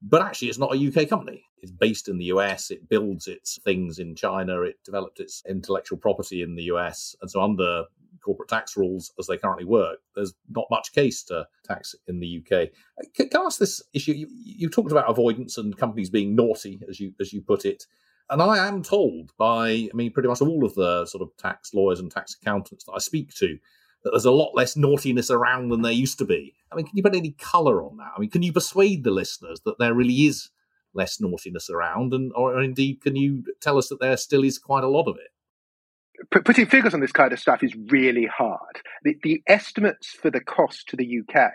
but 0.01 0.21
actually 0.21 0.49
it's 0.49 0.57
not 0.57 0.75
a 0.75 0.87
UK 0.87 1.07
company. 1.07 1.43
It's 1.61 1.71
based 1.71 2.07
in 2.07 2.17
the 2.17 2.25
US. 2.25 2.69
It 2.69 2.89
builds 2.89 3.27
its 3.27 3.59
things 3.63 3.99
in 3.99 4.15
China. 4.15 4.61
It 4.61 4.75
developed 4.83 5.19
its 5.19 5.43
intellectual 5.47 5.97
property 5.97 6.41
in 6.41 6.55
the 6.55 6.63
US. 6.63 7.15
And 7.21 7.29
so, 7.29 7.41
under 7.41 7.85
corporate 8.21 8.49
tax 8.49 8.75
rules 8.75 9.11
as 9.19 9.27
they 9.27 9.37
currently 9.37 9.65
work, 9.65 9.99
there's 10.15 10.33
not 10.49 10.65
much 10.69 10.93
case 10.93 11.23
to 11.23 11.47
tax 11.63 11.95
in 12.07 12.19
the 12.19 12.41
UK. 12.41 12.69
Can, 13.15 13.29
I 13.33 13.45
ask 13.45 13.59
this 13.59 13.81
issue? 13.93 14.13
You, 14.13 14.27
you 14.43 14.69
talked 14.69 14.91
about 14.91 15.09
avoidance 15.09 15.57
and 15.57 15.77
companies 15.77 16.09
being 16.09 16.35
naughty, 16.35 16.79
as 16.89 16.99
you 16.99 17.13
as 17.19 17.33
you 17.33 17.41
put 17.41 17.65
it. 17.65 17.85
And 18.29 18.41
I 18.41 18.67
am 18.67 18.83
told 18.83 19.31
by, 19.37 19.69
I 19.69 19.89
mean, 19.93 20.11
pretty 20.11 20.27
much 20.27 20.41
all 20.41 20.65
of 20.65 20.75
the 20.75 21.05
sort 21.05 21.21
of 21.21 21.35
tax 21.37 21.73
lawyers 21.73 21.99
and 21.99 22.11
tax 22.11 22.35
accountants 22.41 22.83
that 22.83 22.93
I 22.93 22.99
speak 22.99 23.33
to, 23.35 23.57
that 24.03 24.11
there's 24.11 24.25
a 24.25 24.31
lot 24.31 24.53
less 24.53 24.75
naughtiness 24.75 25.31
around 25.31 25.69
than 25.69 25.81
there 25.81 25.91
used 25.91 26.17
to 26.19 26.25
be. 26.25 26.53
I 26.71 26.75
mean, 26.75 26.85
can 26.85 26.97
you 26.97 27.03
put 27.03 27.15
any 27.15 27.31
colour 27.39 27.81
on 27.81 27.97
that? 27.97 28.11
I 28.15 28.19
mean, 28.19 28.29
can 28.29 28.43
you 28.43 28.51
persuade 28.51 29.03
the 29.03 29.11
listeners 29.11 29.61
that 29.65 29.79
there 29.79 29.93
really 29.93 30.25
is 30.25 30.49
less 30.93 31.21
naughtiness 31.21 31.69
around, 31.69 32.13
and 32.13 32.31
or 32.35 32.61
indeed, 32.61 33.01
can 33.01 33.15
you 33.15 33.43
tell 33.61 33.77
us 33.77 33.87
that 33.89 33.99
there 33.99 34.17
still 34.17 34.43
is 34.43 34.57
quite 34.57 34.83
a 34.83 34.89
lot 34.89 35.07
of 35.07 35.15
it? 35.17 36.43
Putting 36.43 36.65
figures 36.65 36.93
on 36.93 36.99
this 36.99 37.11
kind 37.11 37.31
of 37.31 37.39
stuff 37.39 37.63
is 37.63 37.75
really 37.89 38.25
hard. 38.25 38.81
The, 39.03 39.17
the 39.21 39.41
estimates 39.47 40.07
for 40.07 40.31
the 40.31 40.41
cost 40.41 40.87
to 40.89 40.97
the 40.97 41.19
UK 41.19 41.51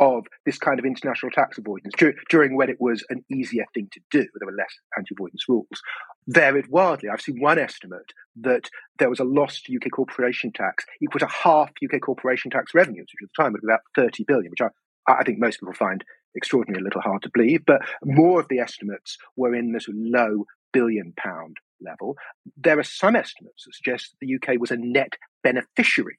of 0.00 0.24
this 0.46 0.58
kind 0.58 0.78
of 0.78 0.84
international 0.84 1.30
tax 1.30 1.58
avoidance 1.58 1.92
dur- 1.96 2.14
during 2.28 2.56
when 2.56 2.70
it 2.70 2.80
was 2.80 3.04
an 3.10 3.22
easier 3.30 3.64
thing 3.72 3.88
to 3.92 4.00
do. 4.10 4.26
There 4.38 4.46
were 4.46 4.56
less 4.56 4.74
anti 4.96 5.14
avoidance 5.14 5.44
rules. 5.48 5.82
Varied 6.28 6.68
wildly. 6.68 7.08
I've 7.08 7.20
seen 7.20 7.40
one 7.40 7.58
estimate 7.58 8.12
that 8.36 8.70
there 8.98 9.10
was 9.10 9.20
a 9.20 9.24
lost 9.24 9.68
UK 9.74 9.90
corporation 9.90 10.52
tax 10.52 10.84
equal 11.02 11.20
to 11.20 11.26
half 11.26 11.70
UK 11.82 12.00
corporation 12.00 12.50
tax 12.50 12.74
revenues, 12.74 13.08
which 13.12 13.22
at 13.22 13.30
the 13.34 13.42
time 13.42 13.52
was 13.52 13.64
about 13.64 13.80
30 13.96 14.24
billion, 14.24 14.50
which 14.50 14.60
I, 14.60 15.12
I 15.12 15.24
think 15.24 15.38
most 15.38 15.60
people 15.60 15.74
find 15.74 16.04
extraordinarily 16.36 16.82
a 16.82 16.84
little 16.84 17.00
hard 17.00 17.22
to 17.22 17.30
believe. 17.32 17.64
But 17.66 17.82
more 18.04 18.40
of 18.40 18.48
the 18.48 18.58
estimates 18.58 19.18
were 19.36 19.54
in 19.54 19.72
this 19.72 19.86
low 19.88 20.44
billion 20.72 21.12
pound 21.16 21.56
level. 21.80 22.16
There 22.56 22.78
are 22.78 22.84
some 22.84 23.16
estimates 23.16 23.64
that 23.64 23.74
suggest 23.74 24.12
that 24.12 24.26
the 24.26 24.36
UK 24.36 24.60
was 24.60 24.70
a 24.70 24.76
net 24.76 25.14
beneficiary 25.42 26.18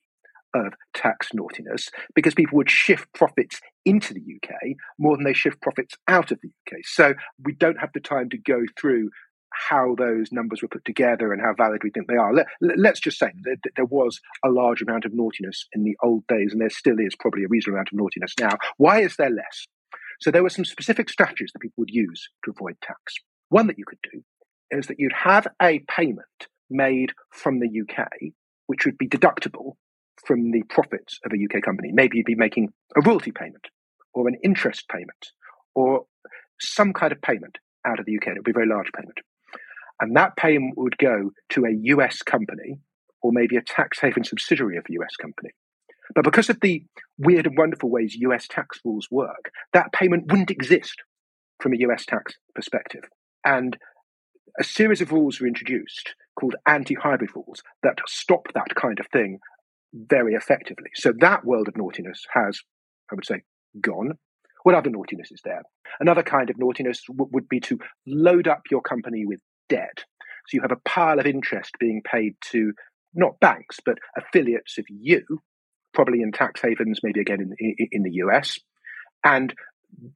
of 0.54 0.74
tax 0.94 1.30
naughtiness 1.34 1.90
because 2.14 2.34
people 2.34 2.58
would 2.58 2.70
shift 2.70 3.08
profits 3.14 3.62
into 3.86 4.14
the 4.14 4.22
UK 4.22 4.76
more 5.00 5.16
than 5.16 5.24
they 5.24 5.34
shift 5.34 5.62
profits 5.62 5.96
out 6.08 6.32
of 6.32 6.40
the 6.42 6.50
UK. 6.50 6.80
So 6.84 7.14
we 7.44 7.54
don't 7.54 7.80
have 7.80 7.92
the 7.94 8.02
time 8.02 8.30
to 8.30 8.38
go 8.38 8.62
through 8.78 9.10
how 9.52 9.96
those 9.98 10.32
numbers 10.32 10.62
were 10.62 10.68
put 10.68 10.86
together 10.86 11.34
and 11.34 11.42
how 11.42 11.54
valid 11.54 11.84
we 11.84 11.92
think 11.92 12.08
they 12.08 12.16
are. 12.16 12.34
Let, 12.34 12.94
us 12.94 13.00
just 13.00 13.20
say 13.20 13.32
that 13.44 13.72
there 13.76 13.86
was 13.86 14.20
a 14.44 14.50
large 14.50 14.82
amount 14.82 15.06
of 15.06 15.14
naughtiness 15.14 15.68
in 15.74 15.84
the 15.84 15.96
old 16.04 16.26
days, 16.28 16.52
and 16.52 16.62
there 16.62 16.70
still 16.70 17.00
is 17.00 17.16
probably 17.20 17.44
a 17.44 17.48
reasonable 17.48 17.78
amount 17.78 17.90
of 17.92 18.00
naughtiness 18.00 18.34
now. 18.40 18.58
Why 18.78 19.02
is 19.02 19.16
there 19.16 19.30
less? 19.30 19.68
So 20.20 20.32
there 20.32 20.44
were 20.44 20.50
some 20.50 20.66
specific 20.66 21.10
strategies 21.10 21.52
that 21.54 21.60
people 21.60 21.82
would 21.82 21.90
use 21.90 22.30
to 22.46 22.52
avoid 22.52 22.76
tax. 22.82 23.16
One 23.50 23.68
that 23.68 23.78
you 23.78 23.86
could 23.86 24.00
do 24.12 24.22
is 24.70 24.88
that 24.88 25.00
you'd 25.00 25.14
have 25.14 25.48
a 25.62 25.80
payment 25.88 26.48
made 26.70 27.12
from 27.32 27.60
the 27.60 27.68
UK, 27.68 28.08
which 28.68 28.86
would 28.86 28.98
be 28.98 29.08
deductible 29.08 29.74
from 30.26 30.52
the 30.52 30.64
profits 30.70 31.20
of 31.26 31.32
a 31.34 31.44
UK 31.44 31.62
company. 31.64 31.90
Maybe 31.92 32.18
you'd 32.18 32.26
be 32.26 32.36
making 32.36 32.70
a 32.96 33.02
royalty 33.02 33.32
payment 33.32 33.66
or 34.14 34.28
an 34.28 34.38
interest 34.44 34.88
payment 34.90 35.32
or 35.76 36.06
some 36.60 36.94
kind 36.94 37.12
of 37.12 37.22
payment 37.22 37.58
out 37.86 38.00
of 38.00 38.06
the 38.06 38.16
UK. 38.16 38.28
It 38.28 38.34
would 38.38 38.44
be 38.44 38.52
a 38.52 38.54
very 38.54 38.68
large 38.68 38.92
payment. 38.96 39.18
And 40.02 40.16
that 40.16 40.36
payment 40.36 40.74
would 40.78 40.98
go 40.98 41.32
to 41.50 41.66
a 41.66 41.74
US 41.96 42.22
company 42.24 42.80
or 43.22 43.32
maybe 43.32 43.56
a 43.56 43.62
tax 43.62 44.00
haven 44.00 44.24
subsidiary 44.24 44.78
of 44.78 44.86
a 44.90 44.94
US 44.94 45.16
company. 45.22 45.52
But 46.16 46.26
because 46.26 46.50
of 46.50 46.60
the 46.60 46.84
weird 47.18 47.46
and 47.46 47.58
wonderful 47.58 47.90
ways 47.90 48.16
US 48.16 48.48
tax 48.48 48.80
rules 48.84 49.08
work, 49.12 49.52
that 49.74 49.94
payment 49.94 50.30
wouldn't 50.30 50.52
exist 50.52 50.96
from 51.62 51.74
a 51.74 51.78
US 51.88 52.06
tax 52.06 52.34
perspective. 52.56 53.04
And 53.46 53.78
a 54.60 54.64
series 54.64 55.02
of 55.02 55.12
rules 55.12 55.40
were 55.40 55.48
introduced 55.48 56.16
called 56.38 56.56
anti 56.66 56.96
hybrid 56.96 57.30
rules 57.36 57.62
that 57.84 58.00
stop 58.08 58.48
that 58.54 58.76
kind 58.76 59.00
of 59.00 59.08
thing 59.08 59.40
very 59.94 60.34
effectively. 60.34 60.90
So 60.96 61.14
that 61.20 61.46
world 61.46 61.68
of 61.68 61.78
naughtiness 61.78 62.26
has, 62.34 62.60
I 63.12 63.16
would 63.16 63.26
say, 63.26 63.44
gone. 63.80 64.18
What 64.64 64.76
other 64.76 64.90
naughtiness 64.90 65.32
is 65.32 65.42
there? 65.44 65.64
Another 66.00 66.24
kind 66.24 66.50
of 66.50 66.58
naughtiness 66.58 67.04
w- 67.08 67.30
would 67.34 67.50
be 67.50 67.60
to 67.62 67.80
load 68.06 68.48
up 68.48 68.62
your 68.70 68.82
company 68.82 69.26
with 69.26 69.40
debt. 69.72 70.04
So 70.48 70.56
you 70.56 70.62
have 70.62 70.72
a 70.72 70.90
pile 70.90 71.20
of 71.20 71.26
interest 71.26 71.72
being 71.80 72.02
paid 72.04 72.36
to 72.52 72.74
not 73.14 73.40
banks, 73.40 73.80
but 73.86 73.98
affiliates 74.18 74.78
of 74.78 74.86
you, 74.90 75.24
probably 75.94 76.22
in 76.22 76.32
tax 76.32 76.62
havens, 76.62 77.00
maybe 77.04 77.22
again 77.22 77.56
in, 77.58 77.88
in, 77.92 78.04
the 78.04 78.14
US. 78.26 78.60
And 79.24 79.54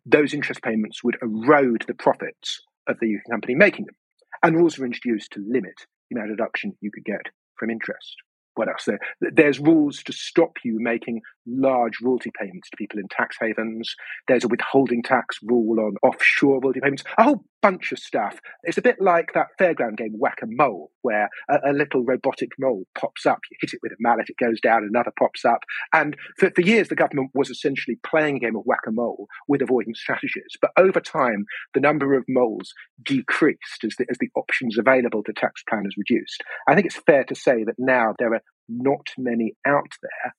those 0.06 0.34
interest 0.34 0.62
payments 0.62 1.04
would 1.04 1.18
erode 1.22 1.86
the 1.88 1.94
profits 1.94 2.62
of 2.88 2.98
the 3.00 3.16
UK 3.16 3.22
company 3.30 3.56
making 3.56 3.86
them. 3.86 3.96
And 4.44 4.56
rules 4.56 4.78
were 4.78 4.86
introduced 4.86 5.32
to 5.32 5.46
limit 5.48 5.86
the 6.10 6.18
amount 6.18 6.32
of 6.32 6.38
deduction 6.38 6.74
you 6.82 6.92
could 6.92 7.06
get 7.06 7.28
from 7.58 7.70
interest 7.70 8.16
what 8.56 8.68
else? 8.68 8.86
There, 8.86 9.00
there's 9.20 9.60
rules 9.60 10.04
to 10.04 10.14
stop 10.14 10.58
you 10.64 10.78
making 10.80 11.22
large 11.48 12.02
royalty 12.02 12.32
payments 12.40 12.70
to 12.70 12.78
people 12.78 13.00
in 13.00 13.08
tax 13.10 13.38
havens. 13.40 13.96
There's 14.28 14.44
a 14.44 14.48
withholding 14.48 15.04
tax 15.04 15.38
rule 15.44 15.80
on 15.80 15.96
offshore 16.04 16.60
royalty 16.62 16.80
payments. 16.82 17.04
A 17.18 17.24
whole 17.24 17.46
bunch 17.62 17.92
of 17.92 17.98
stuff. 17.98 18.40
It's 18.64 18.78
a 18.78 18.82
bit 18.82 18.98
like 19.00 19.34
that 19.34 19.48
fairground 19.60 19.98
game 19.98 20.14
Whack 20.20 20.38
a 20.44 20.46
Mole, 20.48 20.92
where 21.02 21.30
a, 21.50 21.72
a, 21.72 21.74
little 21.74 22.04
robotic 22.04 22.50
mole 22.60 22.84
pops 22.94 23.26
up. 23.26 23.40
You 23.50 23.58
hit 23.60 23.74
it 23.74 23.80
with 23.82 23.92
a 23.92 23.96
mallet, 24.00 24.30
it 24.30 24.38
goes 24.38 24.62
down, 24.62 24.84
another 24.84 25.12
pops 25.18 25.44
up. 25.44 25.64
And 25.92 26.16
for, 26.38 26.52
for 26.52 26.62
years, 26.62 26.90
the 26.90 26.96
government 26.96 27.32
was 27.34 27.50
essentially 27.50 27.98
playing 28.06 28.38
a 28.38 28.40
game 28.40 28.56
of 28.56 28.66
Whack 28.66 28.82
a 28.88 28.92
Mole 28.92 29.28
with 29.48 29.64
avoidance 29.64 30.00
strategies. 30.00 30.56
But 30.62 30.72
over 30.78 31.00
time, 31.00 31.46
the 31.74 31.80
number 31.80 32.14
of 32.16 32.24
moles 32.28 32.72
decreased 33.04 33.84
as 33.84 33.96
the, 33.98 34.06
as 34.12 34.18
the 34.20 34.30
options 34.36 34.78
available 34.78 35.24
to 35.24 35.34
tax 35.34 35.64
planners 35.68 35.96
reduced. 35.98 36.44
I 36.68 36.76
think 36.76 36.86
it's 36.86 37.02
fair 37.08 37.24
to 37.24 37.36
say 37.36 37.64
that 37.64 37.76
now 37.80 38.14
there 38.20 38.34
are 38.36 38.44
not 38.68 39.08
many 39.18 39.56
out 39.66 39.94
there. 40.02 40.36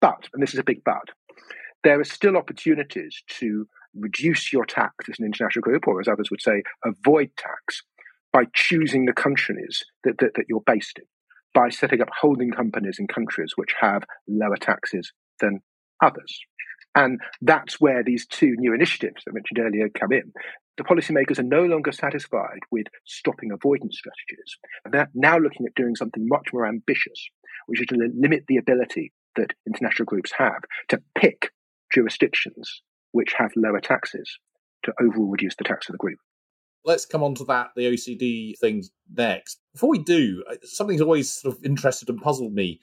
But, 0.00 0.28
and 0.32 0.42
this 0.42 0.52
is 0.52 0.60
a 0.60 0.64
big 0.64 0.82
but, 0.84 1.10
there 1.82 2.00
are 2.00 2.04
still 2.04 2.36
opportunities 2.36 3.22
to 3.38 3.66
reduce 3.94 4.52
your 4.52 4.64
tax 4.64 5.08
as 5.08 5.18
an 5.18 5.26
international 5.26 5.62
group, 5.62 5.86
or 5.86 6.00
as 6.00 6.08
others 6.08 6.30
would 6.30 6.42
say, 6.42 6.62
avoid 6.84 7.30
tax 7.36 7.82
by 8.32 8.44
choosing 8.54 9.04
the 9.04 9.12
countries 9.12 9.84
that, 10.02 10.18
that, 10.18 10.34
that 10.34 10.46
you're 10.48 10.62
based 10.66 10.98
in, 10.98 11.04
by 11.54 11.68
setting 11.68 12.00
up 12.00 12.08
holding 12.20 12.50
companies 12.50 12.96
in 12.98 13.06
countries 13.06 13.52
which 13.56 13.72
have 13.80 14.02
lower 14.26 14.56
taxes 14.56 15.12
than 15.40 15.60
others. 16.02 16.40
And 16.96 17.20
that's 17.40 17.80
where 17.80 18.02
these 18.02 18.26
two 18.26 18.54
new 18.56 18.74
initiatives 18.74 19.22
I 19.28 19.32
mentioned 19.32 19.58
earlier 19.58 19.88
come 19.88 20.12
in. 20.12 20.32
The 20.76 20.84
policymakers 20.84 21.38
are 21.38 21.44
no 21.44 21.64
longer 21.64 21.92
satisfied 21.92 22.60
with 22.70 22.86
stopping 23.04 23.52
avoidance 23.52 23.98
strategies. 23.98 24.58
They're 24.90 25.10
now 25.14 25.38
looking 25.38 25.66
at 25.66 25.74
doing 25.74 25.94
something 25.94 26.26
much 26.26 26.48
more 26.52 26.66
ambitious, 26.66 27.28
which 27.66 27.80
is 27.80 27.86
to 27.88 28.10
limit 28.16 28.44
the 28.48 28.56
ability 28.56 29.12
that 29.36 29.54
international 29.66 30.06
groups 30.06 30.32
have 30.38 30.62
to 30.88 31.00
pick 31.16 31.50
jurisdictions 31.92 32.82
which 33.12 33.34
have 33.38 33.52
lower 33.56 33.80
taxes 33.80 34.38
to 34.82 34.92
overall 35.00 35.30
reduce 35.30 35.54
the 35.56 35.64
tax 35.64 35.88
of 35.88 35.92
the 35.92 35.98
group. 35.98 36.18
Let's 36.84 37.06
come 37.06 37.22
on 37.22 37.34
to 37.36 37.44
that, 37.44 37.68
the 37.76 37.86
OECD 37.86 38.58
things 38.58 38.90
next. 39.16 39.60
Before 39.72 39.88
we 39.88 40.00
do, 40.00 40.44
uh, 40.50 40.56
something's 40.64 41.00
always 41.00 41.32
sort 41.32 41.56
of 41.56 41.64
interested 41.64 42.10
and 42.10 42.20
puzzled 42.20 42.52
me. 42.52 42.80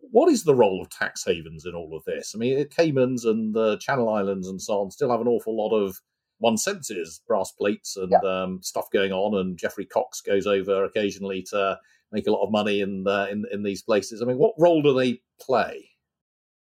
What 0.00 0.30
is 0.30 0.44
the 0.44 0.54
role 0.54 0.80
of 0.80 0.88
tax 0.88 1.24
havens 1.24 1.66
in 1.66 1.74
all 1.74 1.94
of 1.96 2.04
this? 2.04 2.32
I 2.34 2.38
mean, 2.38 2.66
Caymans 2.68 3.24
and 3.24 3.54
the 3.54 3.76
Channel 3.78 4.08
Islands 4.08 4.48
and 4.48 4.62
so 4.62 4.80
on 4.80 4.90
still 4.90 5.10
have 5.10 5.20
an 5.20 5.28
awful 5.28 5.56
lot 5.56 5.76
of 5.76 6.00
one 6.42 6.58
senses 6.58 7.22
brass 7.26 7.52
plates 7.52 7.96
and 7.96 8.10
yeah. 8.10 8.18
um, 8.28 8.60
stuff 8.62 8.90
going 8.92 9.12
on, 9.12 9.38
and 9.38 9.56
Geoffrey 9.56 9.86
Cox 9.86 10.20
goes 10.20 10.46
over 10.46 10.84
occasionally 10.84 11.42
to 11.50 11.78
make 12.10 12.26
a 12.26 12.30
lot 12.30 12.44
of 12.44 12.50
money 12.50 12.80
in 12.80 13.04
uh, 13.06 13.26
in 13.30 13.44
in 13.50 13.62
these 13.62 13.82
places. 13.82 14.20
I 14.20 14.26
mean, 14.26 14.38
what 14.38 14.54
role 14.58 14.82
do 14.82 14.92
they 14.92 15.22
play? 15.40 15.88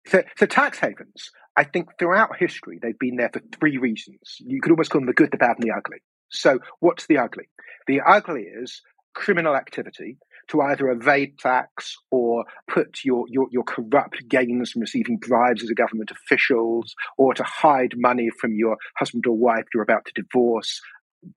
So, 0.06 0.22
so 0.36 0.46
tax 0.46 0.78
havens, 0.78 1.30
I 1.56 1.64
think 1.64 1.98
throughout 1.98 2.36
history, 2.38 2.78
they've 2.80 2.98
been 2.98 3.16
there 3.16 3.30
for 3.32 3.42
three 3.58 3.76
reasons. 3.76 4.36
You 4.40 4.60
could 4.60 4.70
almost 4.72 4.90
call 4.90 5.00
them 5.00 5.06
the 5.06 5.12
good, 5.12 5.30
the 5.30 5.36
bad, 5.36 5.56
and 5.58 5.62
the 5.62 5.74
ugly. 5.76 5.98
So, 6.30 6.60
what's 6.80 7.06
the 7.06 7.18
ugly? 7.18 7.48
The 7.86 8.00
ugly 8.00 8.42
is 8.42 8.82
criminal 9.14 9.56
activity 9.56 10.18
to 10.48 10.60
either 10.60 10.90
evade 10.90 11.38
tax 11.38 11.96
or 12.10 12.44
put 12.68 13.04
your, 13.04 13.24
your, 13.28 13.46
your 13.50 13.64
corrupt 13.64 14.28
gains 14.28 14.72
from 14.72 14.80
receiving 14.80 15.18
bribes 15.18 15.62
as 15.62 15.70
a 15.70 15.74
government 15.74 16.10
officials 16.10 16.94
or 17.18 17.34
to 17.34 17.42
hide 17.42 17.94
money 17.96 18.30
from 18.40 18.54
your 18.54 18.76
husband 18.96 19.24
or 19.26 19.36
wife 19.36 19.64
you're 19.72 19.82
about 19.82 20.04
to 20.06 20.22
divorce 20.22 20.80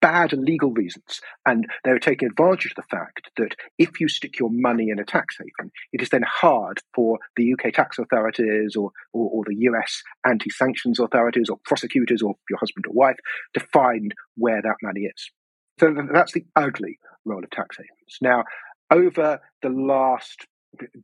bad 0.02 0.34
legal 0.34 0.72
reasons. 0.72 1.22
And 1.46 1.68
they're 1.84 2.00
taking 2.00 2.28
advantage 2.28 2.72
of 2.72 2.76
the 2.76 2.96
fact 2.96 3.30
that 3.38 3.56
if 3.78 4.00
you 4.00 4.08
stick 4.08 4.40
your 4.40 4.50
money 4.52 4.90
in 4.90 5.00
a 5.00 5.06
tax 5.06 5.38
haven, 5.38 5.72
it 5.92 6.02
is 6.02 6.10
then 6.10 6.24
hard 6.28 6.80
for 6.94 7.20
the 7.36 7.54
UK 7.54 7.74
tax 7.74 7.98
authorities 7.98 8.76
or, 8.76 8.92
or, 9.14 9.30
or 9.32 9.44
the 9.48 9.56
US 9.72 10.02
anti 10.26 10.50
sanctions 10.50 11.00
authorities 11.00 11.50
or 11.50 11.58
prosecutors 11.66 12.22
or 12.22 12.36
your 12.50 12.60
husband 12.60 12.86
or 12.88 12.94
wife 12.94 13.18
to 13.54 13.60
find 13.74 14.14
where 14.36 14.62
that 14.62 14.76
money 14.84 15.02
is. 15.02 15.32
So 15.80 15.96
that's 16.12 16.34
the 16.34 16.46
ugly 16.56 17.00
role 17.26 17.44
of 17.44 17.50
tax 17.50 17.78
havens. 17.78 18.18
Now, 18.22 18.44
over 18.92 19.40
the 19.62 19.70
last 19.70 20.48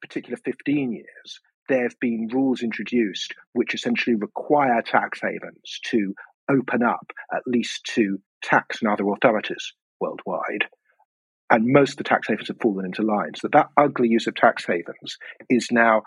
particular 0.01 0.37
15 0.43 0.91
years, 0.91 1.39
there 1.67 1.83
have 1.83 1.99
been 1.99 2.29
rules 2.31 2.61
introduced 2.61 3.33
which 3.53 3.73
essentially 3.73 4.15
require 4.15 4.81
tax 4.81 5.19
havens 5.21 5.79
to 5.85 6.13
open 6.49 6.83
up 6.83 7.11
at 7.33 7.41
least 7.47 7.83
to 7.95 8.19
tax 8.43 8.81
and 8.81 8.91
other 8.91 9.09
authorities 9.09 9.73
worldwide. 9.99 10.65
And 11.49 11.67
most 11.67 11.91
of 11.91 11.97
the 11.97 12.03
tax 12.03 12.27
havens 12.27 12.47
have 12.47 12.61
fallen 12.61 12.85
into 12.85 13.01
line. 13.01 13.33
So 13.35 13.47
that 13.53 13.69
ugly 13.77 14.09
use 14.09 14.27
of 14.27 14.35
tax 14.35 14.65
havens 14.65 15.17
is 15.49 15.67
now 15.71 16.03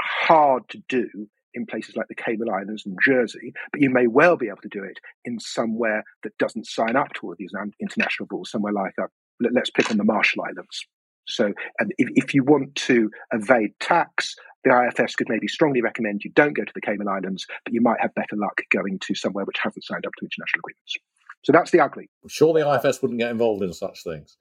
hard 0.00 0.68
to 0.70 0.82
do 0.88 1.08
in 1.54 1.66
places 1.66 1.96
like 1.96 2.08
the 2.08 2.14
Cayman 2.14 2.50
Islands 2.50 2.84
and 2.84 2.98
Jersey, 3.02 3.52
but 3.70 3.80
you 3.80 3.88
may 3.88 4.06
well 4.06 4.36
be 4.36 4.48
able 4.48 4.62
to 4.62 4.68
do 4.68 4.82
it 4.82 4.98
in 5.24 5.38
somewhere 5.38 6.02
that 6.24 6.36
doesn't 6.38 6.66
sign 6.66 6.96
up 6.96 7.12
to 7.14 7.20
all 7.26 7.34
these 7.38 7.52
international 7.80 8.26
rules, 8.30 8.50
somewhere 8.50 8.72
like, 8.72 8.94
a, 8.98 9.04
uh, 9.04 9.06
let's 9.52 9.70
pick 9.70 9.90
on 9.90 9.96
the 9.96 10.04
Marshall 10.04 10.42
Islands. 10.42 10.84
So 11.26 11.52
if, 11.98 12.08
if 12.14 12.34
you 12.34 12.44
want 12.44 12.74
to 12.76 13.10
evade 13.32 13.72
tax, 13.80 14.36
the 14.64 14.70
IFS 14.70 15.14
could 15.14 15.28
maybe 15.28 15.48
strongly 15.48 15.82
recommend 15.82 16.22
you 16.24 16.30
don't 16.30 16.54
go 16.54 16.64
to 16.64 16.72
the 16.74 16.80
Cayman 16.80 17.08
Islands, 17.08 17.46
but 17.64 17.72
you 17.72 17.80
might 17.80 18.00
have 18.00 18.14
better 18.14 18.36
luck 18.36 18.60
going 18.70 18.98
to 19.00 19.14
somewhere 19.14 19.44
which 19.44 19.58
hasn't 19.62 19.84
signed 19.84 20.06
up 20.06 20.12
to 20.18 20.24
international 20.24 20.60
agreements. 20.60 20.96
So 21.42 21.52
that's 21.52 21.70
the 21.70 21.80
ugly. 21.80 22.08
I'm 22.22 22.30
sure 22.30 22.54
the 22.54 22.68
IFS 22.68 23.02
wouldn't 23.02 23.20
get 23.20 23.30
involved 23.30 23.62
in 23.62 23.72
such 23.74 24.02
things. 24.02 24.36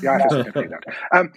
The 0.00 0.12
IFS 0.12 0.52
don't 0.52 0.64
do 0.64 0.68
that. 0.68 0.84
Um, 1.14 1.32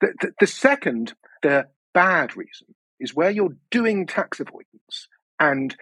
the, 0.00 0.12
the, 0.20 0.32
the 0.40 0.46
second, 0.46 1.14
the 1.42 1.66
bad 1.94 2.36
reason, 2.36 2.74
is 2.98 3.14
where 3.14 3.30
you're 3.30 3.56
doing 3.70 4.06
tax 4.06 4.40
avoidance 4.40 5.08
and 5.38 5.76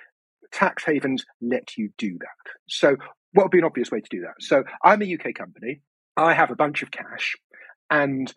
tax 0.52 0.84
havens 0.84 1.24
let 1.40 1.76
you 1.76 1.90
do 1.96 2.18
that. 2.18 2.52
So, 2.68 2.96
what 3.32 3.44
would 3.44 3.50
be 3.50 3.58
an 3.58 3.64
obvious 3.64 3.90
way 3.90 4.00
to 4.00 4.08
do 4.10 4.20
that? 4.20 4.34
So, 4.40 4.64
I'm 4.82 5.02
a 5.02 5.14
UK 5.14 5.34
company. 5.34 5.80
I 6.16 6.34
have 6.34 6.50
a 6.50 6.56
bunch 6.56 6.82
of 6.82 6.90
cash, 6.90 7.34
and 7.90 8.32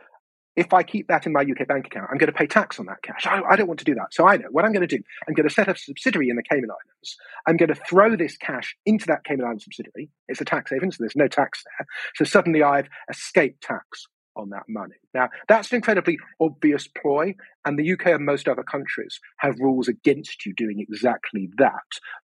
if 0.58 0.74
I 0.74 0.82
keep 0.82 1.08
that 1.08 1.26
in 1.28 1.32
my 1.32 1.42
UK 1.42 1.68
bank 1.68 1.86
account, 1.86 2.08
I'm 2.12 2.18
going 2.18 2.32
to 2.32 2.38
pay 2.38 2.48
tax 2.48 2.80
on 2.80 2.88
that 2.88 3.04
cash. 3.04 3.28
I, 3.28 3.42
I, 3.48 3.56
don't 3.56 3.68
want 3.68 3.80
to 3.80 3.86
do 3.86 3.94
that. 3.94 4.12
So 4.12 4.28
I 4.28 4.38
know 4.38 4.48
what 4.50 4.66
I'm 4.66 4.74
going 4.74 4.86
to 4.86 4.98
do. 4.98 5.02
I'm 5.28 5.36
going 5.36 5.48
to 5.48 5.54
set 5.54 5.70
up 5.70 5.76
a 5.76 5.80
subsidiary 5.80 6.30
in 6.30 6.36
the 6.36 6.44
Cayman 6.44 6.70
Islands. 6.70 7.16
I'm 7.46 7.58
going 7.58 7.70
to 7.70 7.76
throw 7.76 8.16
this 8.16 8.36
cash 8.36 8.76
into 8.86 9.06
that 9.06 9.24
Cayman 9.24 9.46
Islands 9.46 9.66
subsidiary. 9.66 10.10
It's 10.28 10.42
a 10.42 10.46
tax 10.46 10.72
haven, 10.72 10.92
so 10.92 10.98
there's 11.00 11.16
no 11.16 11.28
tax 11.28 11.64
there. 11.64 11.88
So 12.16 12.26
suddenly 12.26 12.64
I've 12.64 12.90
escaped 13.10 13.62
tax 13.62 14.08
on 14.36 14.50
that 14.50 14.64
money. 14.68 14.96
Now, 15.14 15.30
that's 15.48 15.72
an 15.72 15.78
incredibly 15.78 16.18
obvious 16.40 16.88
ploy, 16.88 17.36
and 17.66 17.78
the 17.78 17.92
UK 17.92 18.08
and 18.08 18.26
most 18.26 18.48
other 18.48 18.64
countries 18.64 19.20
have 19.38 19.60
rules 19.60 19.88
against 19.88 20.46
you 20.46 20.54
doing 20.54 20.80
exactly 20.80 21.50
that. 21.58 21.74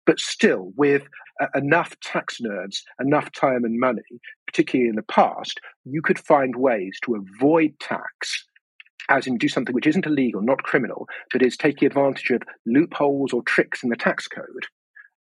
But 0.06 0.20
still, 0.20 0.72
with 0.76 1.02
uh, 1.40 1.46
enough 1.54 1.98
tax 2.00 2.40
nerds, 2.40 2.82
enough 3.00 3.32
time 3.32 3.64
and 3.64 3.78
money, 3.78 4.02
particularly 4.54 4.88
in 4.88 4.94
the 4.94 5.02
past, 5.02 5.60
you 5.84 6.00
could 6.00 6.18
find 6.18 6.54
ways 6.54 6.96
to 7.02 7.16
avoid 7.16 7.78
tax. 7.80 8.46
As 9.10 9.26
in, 9.26 9.36
do 9.36 9.48
something 9.48 9.74
which 9.74 9.86
isn't 9.86 10.06
illegal, 10.06 10.40
not 10.40 10.62
criminal, 10.62 11.08
but 11.32 11.42
is 11.42 11.56
taking 11.56 11.86
advantage 11.86 12.30
of 12.30 12.42
loopholes 12.64 13.32
or 13.32 13.42
tricks 13.42 13.82
in 13.82 13.90
the 13.90 13.96
tax 13.96 14.28
code 14.28 14.66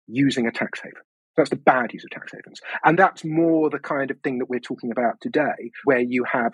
using 0.07 0.47
a 0.47 0.51
tax 0.51 0.81
haven. 0.81 1.01
That's 1.37 1.51
the 1.51 1.55
bad 1.55 1.93
use 1.93 2.03
of 2.03 2.09
tax 2.09 2.31
havens. 2.33 2.59
And 2.83 2.97
that's 2.97 3.23
more 3.23 3.69
the 3.69 3.79
kind 3.79 4.09
of 4.09 4.19
thing 4.21 4.39
that 4.39 4.49
we're 4.49 4.59
talking 4.59 4.91
about 4.91 5.21
today, 5.21 5.71
where 5.85 5.99
you 5.99 6.25
have 6.25 6.51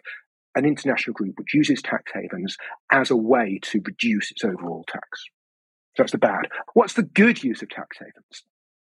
an 0.55 0.65
international 0.65 1.13
group 1.13 1.35
which 1.37 1.53
uses 1.53 1.81
tax 1.81 2.11
havens 2.13 2.57
as 2.91 3.09
a 3.09 3.15
way 3.15 3.59
to 3.63 3.81
reduce 3.85 4.31
its 4.31 4.43
overall 4.43 4.83
tax. 4.87 5.05
So 5.95 6.03
that's 6.03 6.11
the 6.11 6.17
bad. 6.17 6.49
What's 6.73 6.93
the 6.93 7.03
good 7.03 7.41
use 7.41 7.61
of 7.61 7.69
tax 7.69 7.97
havens? 7.97 8.43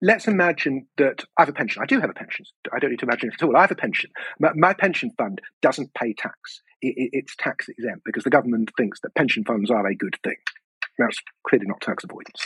Let's 0.02 0.28
imagine 0.28 0.88
that 0.98 1.24
I 1.38 1.42
have 1.42 1.50
a 1.50 1.54
pension. 1.54 1.82
I 1.82 1.88
do 1.88 2.00
have 2.00 2.10
a 2.10 2.14
pension. 2.14 2.46
I 2.72 2.80
don't 2.80 2.92
need 2.92 3.00
to 3.00 3.06
imagine 3.06 3.30
it 3.30 3.42
at 3.42 3.44
all. 3.44 3.58
I 3.58 3.62
have 3.62 3.72
a 3.72 3.76
pension. 3.76 4.12
My, 4.40 4.52
my 4.56 4.74
pension 4.74 5.12
fund 5.18 5.42
doesn't 5.62 5.94
pay 5.96 6.14
tax. 6.14 6.62
It, 6.82 6.94
it, 6.98 7.10
it's 7.14 7.36
tax 7.36 7.68
exempt 7.68 8.04
because 8.06 8.24
the 8.24 8.30
government 8.30 8.72
thinks 8.78 9.00
that 9.02 9.16
pension 9.16 9.44
funds 9.44 9.72
are 9.72 9.88
a 9.88 9.96
good 9.96 10.16
thing. 10.24 10.38
That's 10.98 11.18
clearly 11.48 11.68
not 11.68 11.82
tax 11.82 12.04
avoidance. 12.04 12.44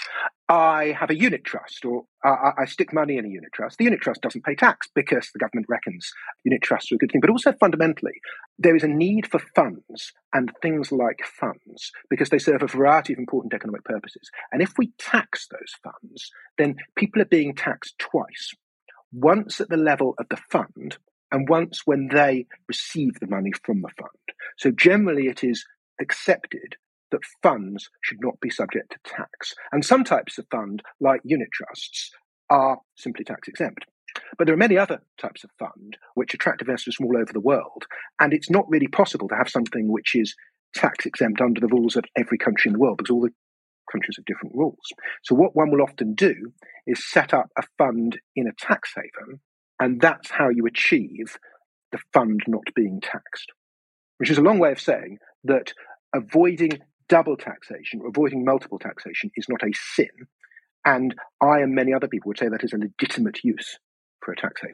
I 0.50 0.96
have 1.00 1.10
a 1.10 1.18
unit 1.18 1.46
trust 1.46 1.86
or 1.86 2.04
I, 2.26 2.52
I, 2.60 2.66
stick 2.66 2.94
money 2.94 3.18
in 3.18 3.26
a 3.26 3.30
unit 3.30 3.52
trust. 3.54 3.78
The 3.78 3.86
unit 3.86 4.02
trust 4.02 4.22
doesn't 4.22 4.44
pay 4.44 4.56
tax 4.56 4.90
because 4.94 5.30
the 5.32 5.40
government 5.40 5.68
reckons 5.70 6.12
unit 6.44 6.62
trusts 6.62 6.92
are 6.92 6.96
a 6.96 6.98
good 6.98 7.12
thing. 7.12 7.22
But 7.22 7.30
also 7.30 7.54
fundamentally, 7.54 8.20
there 8.60 8.76
is 8.76 8.84
a 8.84 8.90
need 8.90 9.28
for 9.28 9.40
funds 9.56 10.12
and 10.34 10.52
things 10.62 10.92
like 10.92 11.22
funds 11.26 11.92
because 12.10 12.30
they 12.30 12.40
serve 12.40 12.62
a 12.62 12.68
variety 12.68 13.14
of 13.14 13.20
important 13.20 13.54
economic 13.54 13.86
purposes. 13.86 14.30
And 14.52 14.62
if 14.62 14.74
we 14.78 14.92
tax 14.98 15.48
those 15.50 15.74
funds, 15.82 16.30
then 16.58 16.76
people 16.98 17.22
are 17.22 17.26
being 17.26 17.56
taxed 17.56 17.98
twice. 17.98 18.54
Once 19.14 19.62
at 19.62 19.70
the 19.70 19.78
level 19.78 20.14
of 20.20 20.28
the 20.30 20.38
fund, 20.50 20.98
and 21.32 21.48
once 21.48 21.82
when 21.86 22.10
they 22.10 22.46
receive 22.68 23.20
the 23.20 23.28
money 23.28 23.52
from 23.64 23.82
the 23.82 23.90
fund. 23.98 24.10
So 24.58 24.70
generally, 24.72 25.28
it 25.28 25.44
is 25.44 25.66
accepted 26.00 26.76
that 27.12 27.22
funds 27.44 27.90
should 28.02 28.20
not 28.22 28.40
be 28.42 28.50
subject 28.50 28.92
to 28.92 29.12
tax. 29.12 29.54
And 29.72 29.86
some 29.86 30.04
types 30.04 30.38
of 30.38 30.46
fund, 30.52 30.82
like 31.00 31.22
unit 31.24 31.50
trusts, 31.54 32.12
are 32.50 32.80
simply 32.98 33.24
tax 33.24 33.48
exempt. 33.48 33.86
But 34.38 34.46
there 34.46 34.54
are 34.54 34.58
many 34.58 34.78
other 34.78 35.02
types 35.20 35.44
of 35.44 35.52
fund 35.58 35.98
which 36.16 36.34
attract 36.34 36.62
investors 36.62 36.96
from 36.96 37.06
all 37.08 37.18
over 37.18 37.32
the 37.32 37.40
world. 37.40 37.86
And 38.20 38.34
it's 38.34 38.50
not 38.50 38.70
really 38.70 38.88
possible 38.88 39.28
to 39.30 39.36
have 39.36 39.50
something 39.50 39.92
which 39.92 40.16
is 40.16 40.36
tax 40.74 41.06
exempt 41.06 41.42
under 41.42 41.62
the 41.62 41.68
rules 41.68 41.96
of 41.96 42.06
every 42.18 42.38
country 42.38 42.70
in 42.70 42.74
the 42.74 42.80
world 42.80 42.98
because 42.98 43.12
all 43.12 43.22
the 43.22 43.34
countries 43.92 44.16
have 44.18 44.26
different 44.26 44.56
rules. 44.56 44.80
So, 45.24 45.36
what 45.36 45.56
one 45.56 45.72
will 45.72 45.82
often 45.82 46.14
do 46.14 46.54
is 46.88 47.10
set 47.10 47.34
up 47.34 47.48
a 47.58 47.64
fund 47.78 48.20
in 48.36 48.48
a 48.48 48.54
tax 48.58 48.94
haven, 48.96 49.40
and 49.80 50.00
that's 50.00 50.30
how 50.32 50.50
you 50.50 50.66
achieve 50.66 51.38
the 51.92 52.00
fund 52.14 52.42
not 52.48 52.64
being 52.76 53.02
taxed, 53.02 53.52
which 54.18 54.30
is 54.30 54.38
a 54.38 54.42
long 54.42 54.60
way 54.60 54.72
of 54.72 54.80
saying 54.80 55.18
that 55.44 55.74
avoiding 56.14 56.80
double 57.12 57.36
taxation, 57.36 58.02
avoiding 58.08 58.44
multiple 58.44 58.80
taxation, 58.80 59.30
is 59.36 59.46
not 59.50 59.62
a 59.62 59.72
sin. 59.94 60.08
And 60.86 61.14
I 61.42 61.60
and 61.60 61.76
many 61.76 61.94
other 61.94 62.08
people 62.08 62.30
would 62.30 62.40
say 62.40 62.48
that 62.48 62.64
is 62.64 62.74
a 62.74 62.78
legitimate 62.78 63.44
use 63.44 63.78
for 64.22 64.32
a 64.32 64.36
tax 64.36 64.62
haven. 64.62 64.74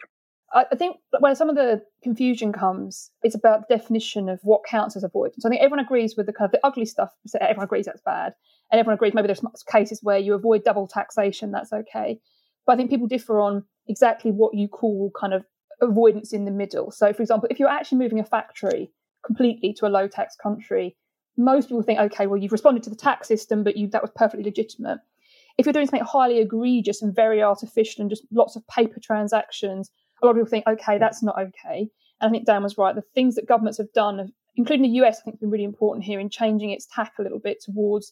I 0.54 0.78
think 0.78 0.96
where 1.20 1.36
some 1.36 1.50
of 1.50 1.58
the 1.58 1.82
confusion 2.02 2.54
comes, 2.54 3.12
it's 3.22 3.36
about 3.36 3.68
the 3.68 3.76
definition 3.76 4.30
of 4.30 4.40
what 4.44 4.62
counts 4.64 4.96
as 4.96 5.04
avoidance. 5.04 5.46
I 5.46 5.50
think 5.50 5.62
everyone 5.62 5.84
agrees 5.84 6.16
with 6.16 6.26
the 6.26 6.32
kind 6.32 6.48
of 6.48 6.54
the 6.54 6.66
ugly 6.66 6.86
stuff. 6.86 7.12
Everyone 7.42 7.66
agrees 7.66 7.86
that's 7.86 8.02
bad, 8.06 8.34
and 8.72 8.80
everyone 8.80 8.96
agrees 8.96 9.14
maybe 9.14 9.28
there's 9.28 9.44
cases 9.70 10.00
where 10.02 10.18
you 10.18 10.34
avoid 10.34 10.64
double 10.64 10.88
taxation, 10.88 11.52
that's 11.52 11.74
okay. 11.74 12.22
But 12.66 12.74
I 12.74 12.76
think 12.78 12.90
people 12.90 13.08
differ 13.08 13.42
on 13.42 13.66
exactly 13.88 14.32
what 14.32 14.54
you 14.54 14.70
call 14.70 15.12
kind 15.20 15.34
of 15.34 15.44
avoidance 15.82 16.32
in 16.32 16.46
the 16.46 16.52
middle. 16.52 16.92
So, 16.92 17.12
for 17.12 17.22
example, 17.22 17.50
if 17.52 17.60
you're 17.60 17.68
actually 17.68 17.98
moving 17.98 18.20
a 18.20 18.24
factory 18.24 18.90
completely 19.26 19.74
to 19.74 19.86
a 19.86 19.90
low 19.90 20.08
tax 20.08 20.38
country, 20.42 20.96
most 21.38 21.70
people 21.70 21.84
think, 21.84 22.00
okay, 22.00 22.28
well, 22.28 22.40
you've 22.40 22.52
responded 22.52 22.84
to 22.84 22.90
the 22.90 22.96
tax 22.96 23.28
system, 23.28 23.64
but 23.64 23.78
you, 23.78 23.88
that 23.88 24.02
was 24.02 24.12
perfectly 24.16 24.44
legitimate. 24.44 25.00
If 25.58 25.66
you're 25.66 25.74
doing 25.74 25.88
something 25.88 26.06
highly 26.06 26.40
egregious 26.40 27.02
and 27.02 27.16
very 27.16 27.42
artificial 27.42 28.02
and 28.02 28.10
just 28.10 28.24
lots 28.32 28.56
of 28.56 28.68
paper 28.68 29.00
transactions, 29.00 29.90
a 30.22 30.26
lot 30.26 30.32
of 30.32 30.38
people 30.38 30.50
think, 30.50 30.68
okay, 30.68 30.98
that's 30.98 31.24
not 31.24 31.38
okay. 31.40 31.90
And 32.22 32.30
I 32.30 32.30
think 32.30 32.46
Dan 32.46 32.64
was 32.64 32.78
right. 32.78 32.96
The 32.96 33.04
things 33.14 33.36
that 33.36 33.48
governments 33.48 33.78
have 33.78 33.92
done, 33.94 34.32
including 34.56 34.84
the 34.84 35.00
US, 35.02 35.20
I 35.20 35.24
think, 35.24 35.36
have 35.36 35.42
been 35.42 35.52
really 35.52 35.64
important 35.64 36.06
here 36.06 36.20
in 36.20 36.30
changing 36.30 36.72
its 36.72 36.88
tack 36.94 37.14
a 37.20 37.24
little 37.24 37.40
bit 37.40 37.62
towards 37.62 38.12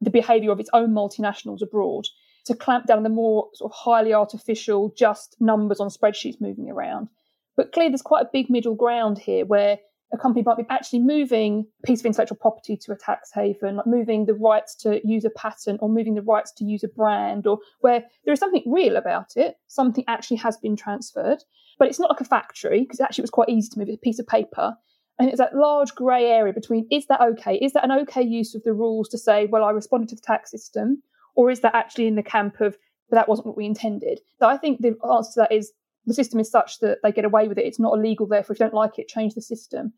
the 0.00 0.10
behaviour 0.10 0.50
of 0.50 0.60
its 0.60 0.70
own 0.72 0.90
multinationals 0.90 1.62
abroad 1.62 2.06
to 2.46 2.54
clamp 2.54 2.86
down 2.86 2.98
on 2.98 3.02
the 3.02 3.08
more 3.08 3.48
sort 3.54 3.72
of 3.72 3.76
highly 3.76 4.12
artificial, 4.12 4.92
just 4.96 5.36
numbers 5.40 5.80
on 5.80 5.88
spreadsheets 5.88 6.40
moving 6.40 6.70
around. 6.70 7.08
But 7.56 7.72
clearly, 7.72 7.90
there's 7.90 8.02
quite 8.02 8.26
a 8.26 8.30
big 8.32 8.50
middle 8.50 8.74
ground 8.74 9.18
here 9.18 9.46
where 9.46 9.78
a 10.14 10.18
company 10.18 10.42
might 10.44 10.56
be 10.56 10.64
actually 10.70 11.00
moving 11.00 11.66
a 11.82 11.86
piece 11.86 12.00
of 12.00 12.06
intellectual 12.06 12.38
property 12.38 12.76
to 12.76 12.92
a 12.92 12.96
tax 12.96 13.30
haven, 13.34 13.76
like 13.76 13.86
moving 13.86 14.26
the 14.26 14.34
rights 14.34 14.74
to 14.76 15.00
use 15.06 15.24
a 15.24 15.30
patent 15.30 15.80
or 15.82 15.88
moving 15.88 16.14
the 16.14 16.22
rights 16.22 16.52
to 16.52 16.64
use 16.64 16.84
a 16.84 16.88
brand, 16.88 17.46
or 17.46 17.58
where 17.80 18.04
there 18.24 18.32
is 18.32 18.38
something 18.38 18.62
real 18.66 18.96
about 18.96 19.36
it, 19.36 19.56
something 19.66 20.04
actually 20.06 20.36
has 20.36 20.56
been 20.56 20.76
transferred, 20.76 21.42
but 21.78 21.88
it's 21.88 21.98
not 21.98 22.10
like 22.10 22.20
a 22.20 22.24
factory 22.24 22.80
because 22.80 23.00
actually 23.00 23.22
it 23.22 23.24
was 23.24 23.30
quite 23.30 23.48
easy 23.48 23.68
to 23.70 23.78
move 23.78 23.88
a 23.88 23.96
piece 23.96 24.18
of 24.18 24.26
paper. 24.26 24.76
And 25.18 25.28
it's 25.28 25.38
that 25.38 25.54
large 25.54 25.94
grey 25.94 26.26
area 26.26 26.52
between 26.52 26.86
is 26.90 27.06
that 27.06 27.20
okay? 27.20 27.56
Is 27.56 27.72
that 27.72 27.84
an 27.84 27.92
okay 28.02 28.22
use 28.22 28.54
of 28.54 28.62
the 28.62 28.72
rules 28.72 29.08
to 29.10 29.18
say, 29.18 29.46
well, 29.46 29.64
I 29.64 29.70
responded 29.70 30.08
to 30.10 30.16
the 30.16 30.22
tax 30.22 30.50
system, 30.50 31.02
or 31.34 31.50
is 31.50 31.60
that 31.60 31.74
actually 31.74 32.06
in 32.06 32.14
the 32.14 32.22
camp 32.22 32.60
of 32.60 32.76
that 33.10 33.28
wasn't 33.28 33.46
what 33.46 33.56
we 33.56 33.66
intended? 33.66 34.20
So 34.38 34.46
I 34.46 34.56
think 34.56 34.80
the 34.80 34.96
answer 35.08 35.32
to 35.34 35.40
that 35.40 35.52
is 35.52 35.72
the 36.06 36.14
system 36.14 36.40
is 36.40 36.50
such 36.50 36.80
that 36.80 36.98
they 37.02 37.12
get 37.12 37.24
away 37.24 37.48
with 37.48 37.58
it. 37.58 37.66
It's 37.66 37.80
not 37.80 37.94
illegal, 37.94 38.26
therefore, 38.26 38.54
if 38.54 38.60
you 38.60 38.64
don't 38.64 38.74
like 38.74 38.98
it, 38.98 39.08
change 39.08 39.34
the 39.34 39.42
system. 39.42 39.92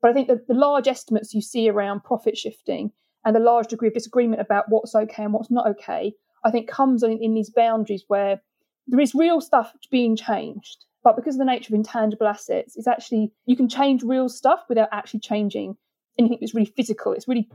But 0.00 0.10
I 0.10 0.14
think 0.14 0.28
that 0.28 0.48
the 0.48 0.54
large 0.54 0.88
estimates 0.88 1.34
you 1.34 1.42
see 1.42 1.68
around 1.68 2.04
profit 2.04 2.36
shifting 2.36 2.92
and 3.24 3.36
the 3.36 3.40
large 3.40 3.66
degree 3.66 3.88
of 3.88 3.94
disagreement 3.94 4.40
about 4.40 4.64
what's 4.68 4.94
okay 4.94 5.24
and 5.24 5.32
what's 5.32 5.50
not 5.50 5.66
okay, 5.68 6.14
I 6.44 6.50
think 6.50 6.68
comes 6.68 7.02
in, 7.02 7.18
in 7.22 7.34
these 7.34 7.50
boundaries 7.50 8.04
where 8.08 8.40
there 8.86 9.00
is 9.00 9.14
real 9.14 9.40
stuff 9.40 9.72
being 9.90 10.16
changed. 10.16 10.86
But 11.02 11.16
because 11.16 11.34
of 11.34 11.38
the 11.38 11.44
nature 11.44 11.72
of 11.72 11.78
intangible 11.78 12.26
assets, 12.26 12.76
it's 12.76 12.88
actually, 12.88 13.32
you 13.46 13.56
can 13.56 13.68
change 13.68 14.02
real 14.02 14.28
stuff 14.28 14.60
without 14.68 14.88
actually 14.92 15.20
changing 15.20 15.76
anything 16.18 16.38
that's 16.40 16.54
really 16.54 16.72
physical. 16.76 17.12
It's 17.12 17.28
really 17.28 17.48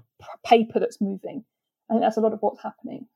paper 0.43 0.79
that's 0.79 1.01
moving. 1.01 1.43
I 1.89 1.93
think 1.93 2.03
that's 2.03 2.17
a 2.17 2.21
lot 2.21 2.33
of 2.33 2.39
what's 2.41 2.61
happening. 2.61 3.07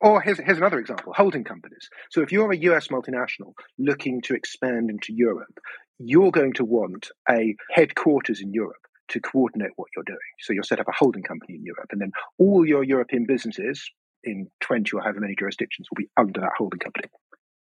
Or 0.00 0.20
here's, 0.20 0.38
here's 0.38 0.58
another 0.58 0.78
example 0.78 1.12
holding 1.16 1.44
companies. 1.44 1.88
So, 2.10 2.22
if 2.22 2.30
you're 2.30 2.52
a 2.52 2.56
US 2.56 2.88
multinational 2.88 3.54
looking 3.78 4.20
to 4.22 4.34
expand 4.34 4.90
into 4.90 5.12
Europe, 5.12 5.58
you're 5.98 6.30
going 6.30 6.52
to 6.54 6.64
want 6.64 7.08
a 7.28 7.56
headquarters 7.72 8.40
in 8.40 8.52
Europe 8.52 8.76
to 9.08 9.20
coordinate 9.20 9.72
what 9.76 9.88
you're 9.96 10.04
doing. 10.04 10.18
So, 10.40 10.52
you'll 10.52 10.62
set 10.62 10.78
up 10.78 10.88
a 10.88 10.94
holding 10.96 11.24
company 11.24 11.56
in 11.56 11.64
Europe, 11.64 11.88
and 11.90 12.00
then 12.00 12.12
all 12.38 12.64
your 12.64 12.84
European 12.84 13.26
businesses 13.26 13.90
in 14.22 14.48
20 14.60 14.90
or 14.94 15.02
however 15.02 15.20
many 15.20 15.34
jurisdictions 15.36 15.88
will 15.90 16.02
be 16.02 16.10
under 16.16 16.40
that 16.40 16.52
holding 16.56 16.80
company. 16.80 17.08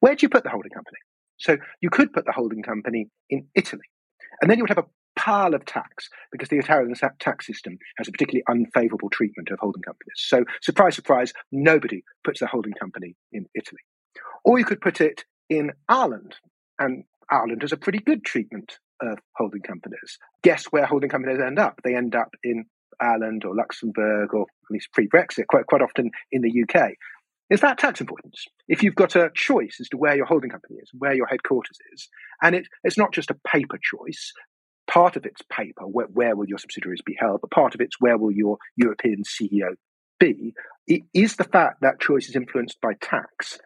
Where 0.01 0.15
do 0.15 0.25
you 0.25 0.29
put 0.29 0.43
the 0.43 0.51
holding 0.51 0.73
company? 0.73 0.99
So, 1.37 1.59
you 1.81 1.91
could 1.91 2.13
put 2.13 2.27
the 2.27 2.33
holding 2.33 2.63
company 2.63 3.09
in 3.31 3.47
Italy. 3.55 3.85
And 4.41 4.51
then 4.51 4.59
you 4.59 4.65
would 4.65 4.71
have 4.71 4.85
a 4.85 4.87
pile 5.17 5.55
of 5.55 5.65
tax 5.65 6.09
because 6.31 6.49
the 6.49 6.59
Italian 6.59 6.95
tax 7.19 7.47
system 7.47 7.79
has 7.99 8.07
a 8.07 8.13
particularly 8.13 8.45
unfavorable 8.49 9.11
treatment 9.11 9.51
of 9.51 9.59
holding 9.59 9.83
companies. 9.83 10.15
So, 10.17 10.45
surprise, 10.61 10.95
surprise, 10.95 11.33
nobody 11.51 12.03
puts 12.25 12.41
their 12.41 12.49
holding 12.49 12.75
company 12.75 13.17
in 13.33 13.47
Italy. 13.55 13.81
Or 14.45 14.59
you 14.59 14.65
could 14.65 14.81
put 14.81 15.01
it 15.01 15.25
in 15.49 15.73
Ireland, 15.89 16.37
and 16.79 17.05
Ireland 17.31 17.63
has 17.63 17.73
a 17.73 17.77
pretty 17.77 17.99
good 17.99 18.25
treatment 18.25 18.79
of 19.01 19.19
holding 19.37 19.63
companies. 19.63 20.19
Guess 20.43 20.67
where 20.67 20.87
holding 20.87 21.11
companies 21.11 21.41
end 21.41 21.59
up? 21.59 21.81
They 21.83 21.95
end 21.95 22.15
up 22.15 22.35
in 22.45 22.67
Ireland 23.01 23.45
or 23.45 23.55
Luxembourg, 23.55 24.33
or 24.33 24.43
at 24.43 24.71
least 24.71 24.89
pre 24.93 25.09
Brexit, 25.09 25.47
quite, 25.49 25.67
quite 25.67 25.83
often 25.83 26.11
in 26.33 26.43
the 26.43 26.63
UK. 26.63 26.93
Is 27.49 27.61
that 27.61 27.79
tax 27.79 28.01
avoidance? 28.01 28.45
If 28.67 28.83
you've 28.83 28.97
got 28.97 29.15
a 29.15 29.31
choice 29.35 29.79
as 29.81 29.89
to 29.91 29.97
where 29.97 30.17
your 30.17 30.27
holding 30.27 30.51
company 30.51 30.79
is, 30.83 30.91
where 30.93 31.15
your 31.15 31.27
headquarters 31.27 31.79
is, 31.93 32.09
and 32.43 32.55
it, 32.57 32.67
it's 32.83 32.99
not 32.99 33.13
just 33.13 33.31
a 33.31 33.37
paper 33.47 33.79
choice, 33.81 34.33
part 34.89 35.17
of 35.17 35.25
it's 35.25 35.43
paper, 35.51 35.85
where, 35.87 36.07
where 36.07 36.37
will 36.37 36.49
your 36.49 36.59
subsidiaries 36.59 37.03
be 37.05 37.17
held, 37.19 37.41
but 37.41 37.51
part 37.51 37.75
of 37.75 37.81
it's 37.81 38.01
where 38.01 38.19
will 38.19 38.33
your 38.33 38.59
European 38.77 39.23
CEO 39.23 39.75
be. 40.19 40.55
Is 41.15 41.37
the 41.37 41.45
fact 41.45 41.83
that 41.83 42.01
choice 42.01 42.29
is 42.29 42.37
influenced 42.37 42.81
by 42.81 42.95
tax, 43.01 43.59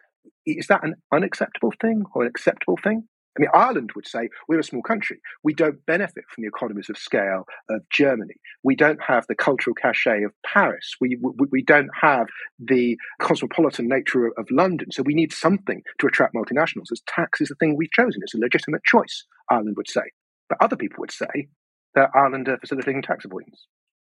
is 0.45 0.67
that 0.67 0.83
an 0.83 0.95
unacceptable 1.11 1.73
thing 1.81 2.03
or 2.13 2.23
an 2.23 2.27
acceptable 2.27 2.77
thing? 2.83 3.07
I 3.37 3.41
mean, 3.41 3.49
Ireland 3.53 3.91
would 3.95 4.07
say 4.07 4.29
we're 4.49 4.59
a 4.59 4.63
small 4.63 4.81
country. 4.81 5.19
We 5.43 5.53
don't 5.53 5.85
benefit 5.85 6.25
from 6.29 6.41
the 6.41 6.49
economies 6.49 6.89
of 6.89 6.97
scale 6.97 7.45
of 7.69 7.81
Germany. 7.89 8.33
We 8.63 8.75
don't 8.75 8.99
have 9.01 9.25
the 9.27 9.35
cultural 9.35 9.73
cachet 9.73 10.23
of 10.23 10.33
Paris. 10.45 10.95
We, 10.99 11.17
we, 11.21 11.47
we 11.49 11.63
don't 11.63 11.89
have 12.01 12.27
the 12.59 12.97
cosmopolitan 13.21 13.87
nature 13.87 14.27
of, 14.27 14.47
London. 14.51 14.91
So 14.91 15.01
we 15.03 15.13
need 15.13 15.31
something 15.31 15.81
to 15.99 16.07
attract 16.07 16.35
multinationals. 16.35 16.91
As 16.91 17.01
tax 17.07 17.39
is 17.39 17.47
the 17.47 17.55
thing 17.55 17.77
we've 17.77 17.91
chosen. 17.91 18.21
It's 18.21 18.33
a 18.33 18.37
legitimate 18.37 18.83
choice, 18.83 19.25
Ireland 19.49 19.75
would 19.77 19.89
say. 19.89 20.01
But 20.49 20.57
other 20.61 20.75
people 20.75 20.97
would 20.99 21.11
say 21.11 21.47
that 21.95 22.09
Ireland 22.13 22.49
are 22.49 22.57
facilitating 22.57 23.01
tax 23.01 23.23
avoidance. 23.23 23.67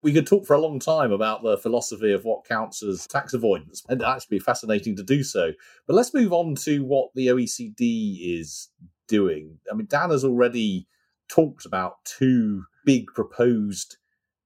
We 0.04 0.14
could 0.14 0.28
talk 0.28 0.46
for 0.46 0.54
a 0.54 0.62
long 0.62 0.80
time 0.80 1.12
about 1.12 1.42
the 1.42 1.58
philosophy 1.58 2.14
of 2.14 2.24
what 2.24 2.46
counts 2.46 2.84
as 2.84 3.08
tax 3.08 3.34
avoidance, 3.34 3.84
and 3.90 4.00
it'd 4.00 4.08
actually 4.08 4.38
be 4.38 4.44
fascinating 4.44 4.96
to 4.98 5.04
do 5.04 5.24
so. 5.24 5.54
But 5.88 5.96
let's 5.96 6.14
move 6.14 6.32
on 6.32 6.54
to 6.66 6.86
what 6.86 7.10
the 7.16 7.28
OECD 7.28 8.40
is 8.40 8.70
doing. 9.08 9.60
I 9.72 9.76
mean, 9.76 9.88
Dan 9.90 10.10
has 10.10 10.24
already 10.24 10.88
talked 11.30 11.66
about 11.66 12.04
two 12.06 12.64
big 12.86 13.08
proposed 13.14 13.98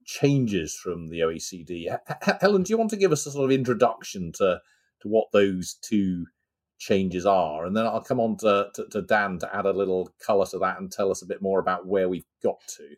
changes 0.05 0.75
from 0.75 1.09
the 1.09 1.19
OECD. 1.19 1.93
H- 1.93 2.35
Helen, 2.41 2.63
do 2.63 2.71
you 2.71 2.77
want 2.77 2.89
to 2.91 2.97
give 2.97 3.11
us 3.11 3.25
a 3.25 3.31
sort 3.31 3.51
of 3.51 3.57
introduction 3.57 4.31
to 4.33 4.61
to 5.01 5.07
what 5.07 5.31
those 5.31 5.75
two 5.81 6.25
changes 6.81 7.25
are. 7.27 7.65
And 7.65 7.77
then 7.77 7.85
I'll 7.85 8.01
come 8.01 8.19
on 8.19 8.37
to, 8.37 8.69
to, 8.73 8.85
to 8.89 9.01
Dan 9.03 9.37
to 9.39 9.55
add 9.55 9.65
a 9.65 9.71
little 9.71 10.09
colour 10.25 10.45
to 10.47 10.59
that 10.59 10.79
and 10.79 10.91
tell 10.91 11.11
us 11.11 11.21
a 11.21 11.27
bit 11.27 11.41
more 11.41 11.59
about 11.59 11.85
where 11.85 12.09
we've 12.09 12.25
got 12.43 12.59
to. 12.77 12.95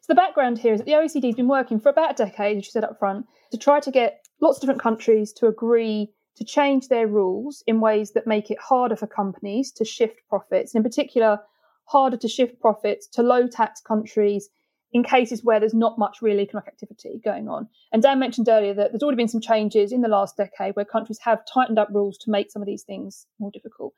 So 0.00 0.12
the 0.12 0.14
background 0.14 0.58
here 0.58 0.72
is 0.72 0.78
that 0.80 0.86
the 0.86 0.92
OECD 0.92 1.26
has 1.26 1.34
been 1.34 1.48
working 1.48 1.80
for 1.80 1.88
about 1.88 2.12
a 2.12 2.24
decade, 2.24 2.58
as 2.58 2.66
you 2.66 2.70
said 2.70 2.84
up 2.84 2.98
front, 3.00 3.26
to 3.50 3.58
try 3.58 3.80
to 3.80 3.90
get 3.90 4.24
lots 4.40 4.58
of 4.58 4.60
different 4.60 4.80
countries 4.80 5.32
to 5.34 5.48
agree 5.48 6.12
to 6.36 6.44
change 6.44 6.88
their 6.88 7.06
rules 7.06 7.62
in 7.66 7.80
ways 7.80 8.12
that 8.12 8.26
make 8.26 8.50
it 8.50 8.58
harder 8.58 8.96
for 8.96 9.06
companies 9.06 9.72
to 9.72 9.84
shift 9.84 10.20
profits, 10.28 10.74
and 10.74 10.84
in 10.84 10.90
particular, 10.90 11.40
harder 11.84 12.16
to 12.16 12.28
shift 12.28 12.60
profits 12.60 13.06
to 13.06 13.22
low 13.22 13.46
tax 13.46 13.80
countries 13.80 14.48
in 14.92 15.02
cases 15.02 15.44
where 15.44 15.60
there's 15.60 15.74
not 15.74 15.98
much 15.98 16.22
real 16.22 16.40
economic 16.40 16.68
activity 16.68 17.20
going 17.24 17.48
on. 17.48 17.68
And 17.92 18.02
Dan 18.02 18.18
mentioned 18.18 18.48
earlier 18.48 18.74
that 18.74 18.92
there's 18.92 19.02
already 19.02 19.16
been 19.16 19.28
some 19.28 19.40
changes 19.40 19.92
in 19.92 20.00
the 20.00 20.08
last 20.08 20.36
decade 20.36 20.76
where 20.76 20.84
countries 20.84 21.18
have 21.22 21.40
tightened 21.52 21.78
up 21.78 21.88
rules 21.90 22.18
to 22.18 22.30
make 22.30 22.50
some 22.50 22.62
of 22.62 22.66
these 22.66 22.84
things 22.84 23.26
more 23.38 23.50
difficult. 23.50 23.94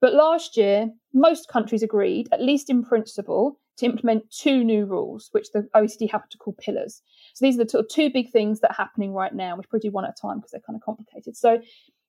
But 0.00 0.14
last 0.14 0.56
year, 0.56 0.90
most 1.12 1.48
countries 1.48 1.82
agreed, 1.82 2.28
at 2.32 2.42
least 2.42 2.70
in 2.70 2.82
principle, 2.82 3.58
to 3.76 3.86
implement 3.86 4.30
two 4.30 4.64
new 4.64 4.84
rules, 4.84 5.28
which 5.32 5.52
the 5.52 5.68
OECD 5.74 6.10
happened 6.10 6.30
to 6.30 6.38
call 6.38 6.54
pillars. 6.54 7.02
So 7.34 7.44
these 7.44 7.58
are 7.58 7.64
the 7.64 7.86
two 7.90 8.10
big 8.10 8.30
things 8.30 8.60
that 8.60 8.72
are 8.72 8.84
happening 8.84 9.12
right 9.12 9.34
now. 9.34 9.56
We 9.56 9.62
probably 9.62 9.88
do 9.88 9.92
one 9.92 10.04
at 10.04 10.14
a 10.18 10.20
time 10.20 10.38
because 10.38 10.50
they're 10.52 10.60
kind 10.60 10.76
of 10.76 10.82
complicated. 10.82 11.36
So 11.36 11.60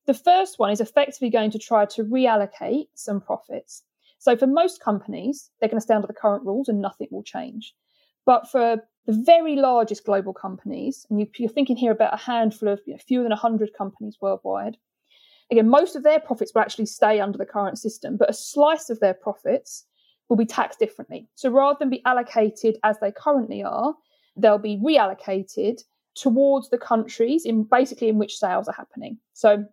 the 0.05 0.13
first 0.13 0.59
one 0.59 0.71
is 0.71 0.81
effectively 0.81 1.29
going 1.29 1.51
to 1.51 1.59
try 1.59 1.85
to 1.85 2.03
reallocate 2.03 2.87
some 2.95 3.21
profits. 3.21 3.83
So 4.19 4.35
for 4.35 4.47
most 4.47 4.81
companies, 4.81 5.49
they're 5.59 5.69
going 5.69 5.79
to 5.79 5.83
stay 5.83 5.93
under 5.93 6.07
the 6.07 6.13
current 6.13 6.45
rules 6.45 6.69
and 6.69 6.81
nothing 6.81 7.07
will 7.11 7.23
change. 7.23 7.73
But 8.25 8.49
for 8.49 8.83
the 9.05 9.23
very 9.25 9.55
largest 9.55 10.05
global 10.05 10.33
companies, 10.33 11.05
and 11.09 11.19
you, 11.19 11.45
are 11.45 11.49
thinking 11.49 11.75
here 11.75 11.91
about 11.91 12.13
a 12.13 12.17
handful 12.17 12.69
of 12.69 12.81
you 12.85 12.93
know, 12.93 12.99
fewer 12.99 13.23
than 13.23 13.31
100 13.31 13.71
companies 13.75 14.17
worldwide, 14.21 14.77
again, 15.51 15.69
most 15.69 15.95
of 15.95 16.03
their 16.03 16.19
profits 16.19 16.53
will 16.53 16.61
actually 16.61 16.85
stay 16.85 17.19
under 17.19 17.37
the 17.37 17.45
current 17.45 17.77
system, 17.77 18.17
but 18.17 18.29
a 18.29 18.33
slice 18.33 18.89
of 18.89 18.99
their 18.99 19.13
profits 19.13 19.85
will 20.29 20.37
be 20.37 20.45
taxed 20.45 20.79
differently. 20.79 21.27
So 21.35 21.49
rather 21.49 21.77
than 21.77 21.89
be 21.89 22.03
allocated 22.05 22.77
as 22.83 22.97
they 22.99 23.11
currently 23.11 23.61
are, 23.63 23.93
they'll 24.37 24.57
be 24.57 24.77
reallocated 24.77 25.83
towards 26.15 26.69
the 26.69 26.77
countries 26.77 27.45
in 27.45 27.63
basically 27.63 28.07
in 28.07 28.17
which 28.17 28.37
sales 28.37 28.67
are 28.67 28.73
happening. 28.73 29.17
So 29.33 29.65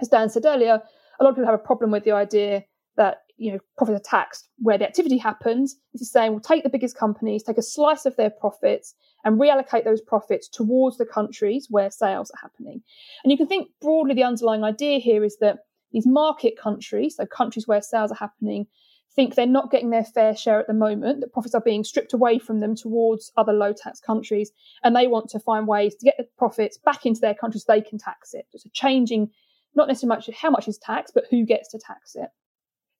as 0.00 0.08
Dan 0.08 0.30
said 0.30 0.44
earlier, 0.44 0.80
a 1.18 1.24
lot 1.24 1.30
of 1.30 1.36
people 1.36 1.50
have 1.50 1.54
a 1.54 1.58
problem 1.58 1.90
with 1.90 2.04
the 2.04 2.12
idea 2.12 2.64
that 2.96 3.22
you 3.36 3.52
know 3.52 3.58
profits 3.76 4.00
are 4.00 4.10
taxed 4.10 4.48
where 4.58 4.78
the 4.78 4.86
activity 4.86 5.18
happens. 5.18 5.76
This 5.92 6.02
is 6.02 6.10
saying 6.10 6.32
we'll 6.32 6.40
take 6.40 6.62
the 6.62 6.70
biggest 6.70 6.96
companies, 6.96 7.42
take 7.42 7.58
a 7.58 7.62
slice 7.62 8.06
of 8.06 8.16
their 8.16 8.30
profits, 8.30 8.94
and 9.24 9.40
reallocate 9.40 9.84
those 9.84 10.00
profits 10.00 10.48
towards 10.48 10.98
the 10.98 11.06
countries 11.06 11.66
where 11.70 11.90
sales 11.90 12.30
are 12.30 12.40
happening. 12.40 12.82
And 13.22 13.30
you 13.30 13.36
can 13.36 13.46
think 13.46 13.68
broadly 13.80 14.14
the 14.14 14.24
underlying 14.24 14.64
idea 14.64 14.98
here 14.98 15.24
is 15.24 15.38
that 15.40 15.58
these 15.92 16.06
market 16.06 16.58
countries, 16.58 17.16
so 17.16 17.26
countries 17.26 17.66
where 17.66 17.82
sales 17.82 18.10
are 18.10 18.16
happening, 18.16 18.66
think 19.14 19.34
they're 19.34 19.46
not 19.46 19.70
getting 19.70 19.90
their 19.90 20.04
fair 20.04 20.36
share 20.36 20.60
at 20.60 20.66
the 20.66 20.74
moment, 20.74 21.20
that 21.20 21.32
profits 21.32 21.54
are 21.54 21.60
being 21.60 21.84
stripped 21.84 22.12
away 22.12 22.38
from 22.38 22.60
them 22.60 22.74
towards 22.74 23.32
other 23.36 23.52
low 23.52 23.72
tax 23.72 23.98
countries, 23.98 24.50
and 24.84 24.94
they 24.94 25.06
want 25.06 25.30
to 25.30 25.40
find 25.40 25.66
ways 25.66 25.94
to 25.94 26.04
get 26.04 26.16
the 26.18 26.26
profits 26.36 26.76
back 26.76 27.06
into 27.06 27.20
their 27.20 27.34
countries 27.34 27.64
so 27.64 27.72
they 27.72 27.80
can 27.80 27.98
tax 27.98 28.34
it. 28.34 28.46
So 28.54 28.68
changing 28.72 29.30
not 29.74 29.88
necessarily 29.88 30.16
much 30.16 30.30
how 30.40 30.50
much 30.50 30.68
is 30.68 30.78
taxed, 30.78 31.14
but 31.14 31.24
who 31.30 31.44
gets 31.44 31.70
to 31.70 31.78
tax 31.78 32.14
it. 32.14 32.28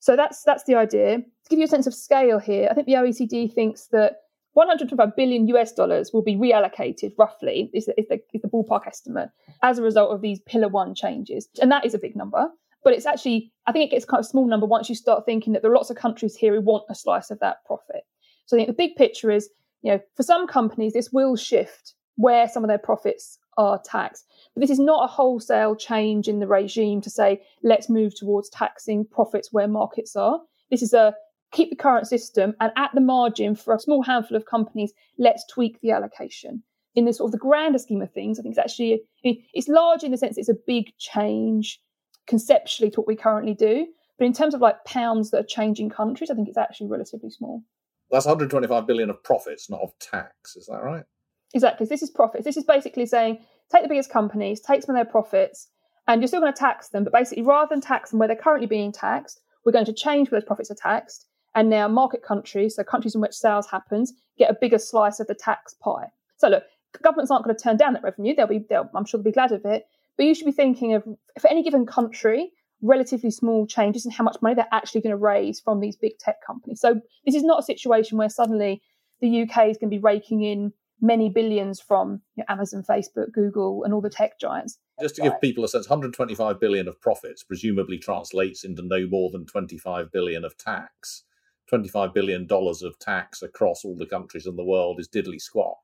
So 0.01 0.17
that's 0.17 0.43
that's 0.43 0.65
the 0.65 0.75
idea. 0.75 1.19
To 1.19 1.51
give 1.51 1.59
you 1.59 1.65
a 1.65 1.69
sense 1.69 1.87
of 1.87 1.95
scale 1.95 2.39
here, 2.39 2.69
I 2.71 2.75
think 2.75 2.87
the 2.87 2.95
OECD 2.95 3.53
thinks 3.53 3.87
that 3.89 4.17
125 4.57 5.15
billion 5.17 5.47
US 5.49 5.73
dollars 5.73 6.13
will 6.15 6.23
be 6.23 6.35
reallocated 6.35 7.13
roughly, 7.19 7.71
is, 7.75 7.89
is, 7.99 8.09
the, 8.09 8.19
is 8.33 8.41
the 8.41 8.49
ballpark 8.49 8.87
estimate, 8.87 9.29
as 9.63 9.79
a 9.79 9.83
result 9.83 10.11
of 10.11 10.23
these 10.23 10.41
Pillar 10.41 10.69
1 10.69 10.95
changes. 10.95 11.47
And 11.61 11.71
that 11.71 11.85
is 11.85 11.93
a 11.93 11.99
big 11.99 12.17
number. 12.17 12.49
But 12.83 12.95
it's 12.95 13.05
actually, 13.05 13.53
I 13.67 13.73
think 13.73 13.85
it 13.85 13.91
gets 13.95 14.07
kind 14.07 14.21
of 14.21 14.25
a 14.25 14.29
small 14.29 14.47
number 14.47 14.65
once 14.65 14.89
you 14.89 14.95
start 14.95 15.27
thinking 15.27 15.53
that 15.53 15.61
there 15.61 15.71
are 15.71 15.75
lots 15.75 15.91
of 15.91 15.97
countries 15.97 16.37
here 16.37 16.55
who 16.55 16.63
want 16.63 16.85
a 16.89 16.95
slice 16.95 17.31
of 17.31 17.39
that 17.41 17.65
profit. 17.67 18.05
So 18.47 18.57
I 18.57 18.61
think 18.61 18.69
the 18.69 18.73
big 18.73 18.97
picture 18.97 19.31
is, 19.31 19.51
you 19.83 19.93
know, 19.93 20.01
for 20.15 20.23
some 20.23 20.47
companies, 20.47 20.95
this 20.95 21.11
will 21.13 21.37
shift 21.37 21.93
where 22.15 22.49
some 22.49 22.65
of 22.65 22.69
their 22.69 22.79
profits 22.79 23.39
are 23.57 23.81
taxed. 23.85 24.27
But 24.55 24.61
this 24.61 24.71
is 24.71 24.79
not 24.79 25.05
a 25.05 25.13
wholesale 25.13 25.75
change 25.77 26.29
in 26.29 26.41
the 26.41 26.47
regime 26.47 27.01
to 27.03 27.11
say, 27.11 27.43
let's 27.63 27.89
move 27.89 28.15
towards 28.15 28.49
taxing 28.51 29.05
profits 29.05 29.53
where 29.53 29.69
markets 29.69 30.17
are. 30.17 30.41
This 30.71 30.83
is 30.83 30.93
a 30.93 31.15
keep 31.53 31.71
the 31.71 31.77
current 31.77 32.07
system 32.07 32.55
and 32.61 32.73
at 32.77 32.91
the 32.95 33.01
margin 33.01 33.55
for 33.55 33.75
a 33.75 33.79
small 33.79 34.03
handful 34.03 34.37
of 34.37 34.47
companies, 34.47 34.93
let's 35.19 35.47
tweak 35.47 35.81
the 35.81 35.91
allocation. 35.91 36.63
In 36.95 37.05
the 37.05 37.13
sort 37.13 37.29
of 37.29 37.33
the 37.33 37.39
grander 37.39 37.79
scheme 37.79 38.03
of 38.03 38.13
things, 38.13 38.39
I 38.39 38.43
think 38.43 38.53
it's 38.53 38.59
actually 38.59 39.03
it's 39.23 39.69
large 39.69 40.03
in 40.03 40.11
the 40.11 40.17
sense 40.17 40.39
it's 40.39 40.49
a 40.49 40.57
big 40.67 40.97
change 40.99 41.81
conceptually 42.27 42.91
to 42.91 43.01
what 43.01 43.07
we 43.07 43.17
currently 43.17 43.55
do. 43.55 43.87
But 44.19 44.25
in 44.25 44.33
terms 44.33 44.55
of 44.55 44.61
like 44.61 44.85
pounds 44.85 45.31
that 45.31 45.41
are 45.41 45.47
changing 45.47 45.91
countries, 45.91 46.31
I 46.31 46.35
think 46.35 46.49
it's 46.49 46.57
actually 46.57 46.89
relatively 46.89 47.31
small. 47.31 47.63
That's 48.11 48.25
125 48.25 48.87
billion 48.87 49.11
of 49.11 49.23
profits, 49.23 49.69
not 49.69 49.81
of 49.81 49.93
tax. 49.99 50.57
Is 50.57 50.67
that 50.67 50.83
right? 50.83 51.05
Exactly. 51.55 51.87
This 51.87 52.03
is 52.03 52.11
profits. 52.11 52.45
This 52.45 52.57
is 52.57 52.65
basically 52.65 53.07
saying 53.07 53.39
take 53.73 53.83
the 53.83 53.89
biggest 53.89 54.11
companies, 54.11 54.61
take 54.61 54.83
some 54.83 54.95
of 54.95 54.99
their 54.99 55.11
profits, 55.11 55.69
and 56.07 56.21
you're 56.21 56.29
still 56.29 56.41
going 56.41 56.53
to 56.53 56.59
tax 56.59 56.89
them. 56.89 57.05
But 57.05 57.13
basically, 57.13 57.43
rather 57.43 57.69
than 57.69 57.81
tax 57.81 58.11
them 58.11 58.19
where 58.19 58.29
they're 58.29 58.37
currently 58.37 58.67
being 58.67 58.93
taxed, 58.93 59.41
we're 59.65 59.73
going 59.73 59.85
to 59.87 59.93
change 59.93 60.31
where 60.31 60.41
those 60.41 60.47
profits 60.47 60.71
are 60.71 60.77
taxed. 60.77 61.27
And 61.55 61.71
now 61.71 61.89
market 61.89 62.23
countries, 62.23 62.77
so 62.77 62.85
countries 62.85 63.15
in 63.15 63.21
which 63.21 63.33
sales 63.33 63.67
happens, 63.67 64.13
get 64.39 64.51
a 64.51 64.57
bigger 64.61 64.79
slice 64.79 65.21
of 65.21 65.27
the 65.27 65.35
tax 65.35 65.75
pie. 65.75 66.09
So 66.37 66.49
look, 66.49 66.65
governments 67.03 67.31
aren't 67.31 67.45
going 67.45 67.57
to 67.57 67.63
turn 67.63 67.77
down 67.77 67.95
that 67.95 68.03
revenue. 68.03 68.35
They'll 68.35 68.47
be, 68.47 68.59
they'll, 68.59 68.91
I'm 68.95 69.07
sure 69.07 69.19
they'll 69.19 69.25
be 69.25 69.33
glad 69.33 69.53
of 69.53 69.65
it. 69.65 69.87
But 70.17 70.27
you 70.27 70.35
should 70.35 70.47
be 70.47 70.53
thinking 70.53 70.95
of, 70.95 71.05
for 71.41 71.49
any 71.49 71.63
given 71.63 71.87
country, 71.87 72.51
relatively 72.83 73.31
small 73.31 73.67
changes 73.67 74.05
in 74.05 74.13
how 74.13 74.25
much 74.25 74.37
money 74.43 74.55
they're 74.55 74.67
actually 74.71 75.01
going 75.01 75.13
to 75.13 75.17
raise 75.17 75.61
from 75.61 75.81
these 75.81 75.97
big 75.97 76.19
tech 76.19 76.37
companies. 76.47 76.81
So 76.81 77.01
this 77.25 77.35
is 77.35 77.43
not 77.43 77.61
a 77.61 77.63
situation 77.63 78.19
where 78.19 78.29
suddenly 78.29 78.83
the 79.21 79.43
UK 79.43 79.69
is 79.69 79.79
going 79.79 79.91
to 79.91 79.97
be 79.97 79.99
raking 79.99 80.43
in 80.43 80.73
many 81.01 81.29
billions 81.29 81.81
from 81.81 82.23
you 82.37 82.43
know, 82.43 82.53
Amazon, 82.53 82.83
Facebook, 82.89 83.33
Google, 83.33 83.85
and 83.85 83.93
all 83.93 84.01
the 84.01 84.11
tech 84.11 84.41
giants. 84.41 84.79
Just 85.01 85.17
to 85.17 85.23
give 85.23 85.41
people 85.41 85.65
a 85.65 85.69
sense, 85.69 85.89
125 85.89 86.59
billion 86.59 86.89
of 86.89 87.01
profits 87.01 87.43
presumably 87.43 87.99
translates 87.99 88.65
into 88.65 88.83
no 88.83 89.07
more 89.07 89.31
than 89.31 89.47
25 89.47 90.11
billion 90.11 90.45
of 90.45 90.57
tax. 90.57 91.25
25 91.69 92.15
billion 92.15 92.47
dollars 92.47 92.83
of 92.83 92.99
tax 92.99 93.43
across 93.43 93.85
all 93.85 93.97
the 93.97 94.07
countries 94.07 94.47
in 94.47 94.57
the 94.57 94.65
world 94.65 95.01
is 95.01 95.09
diddly 95.09 95.41
squat. 95.41 95.77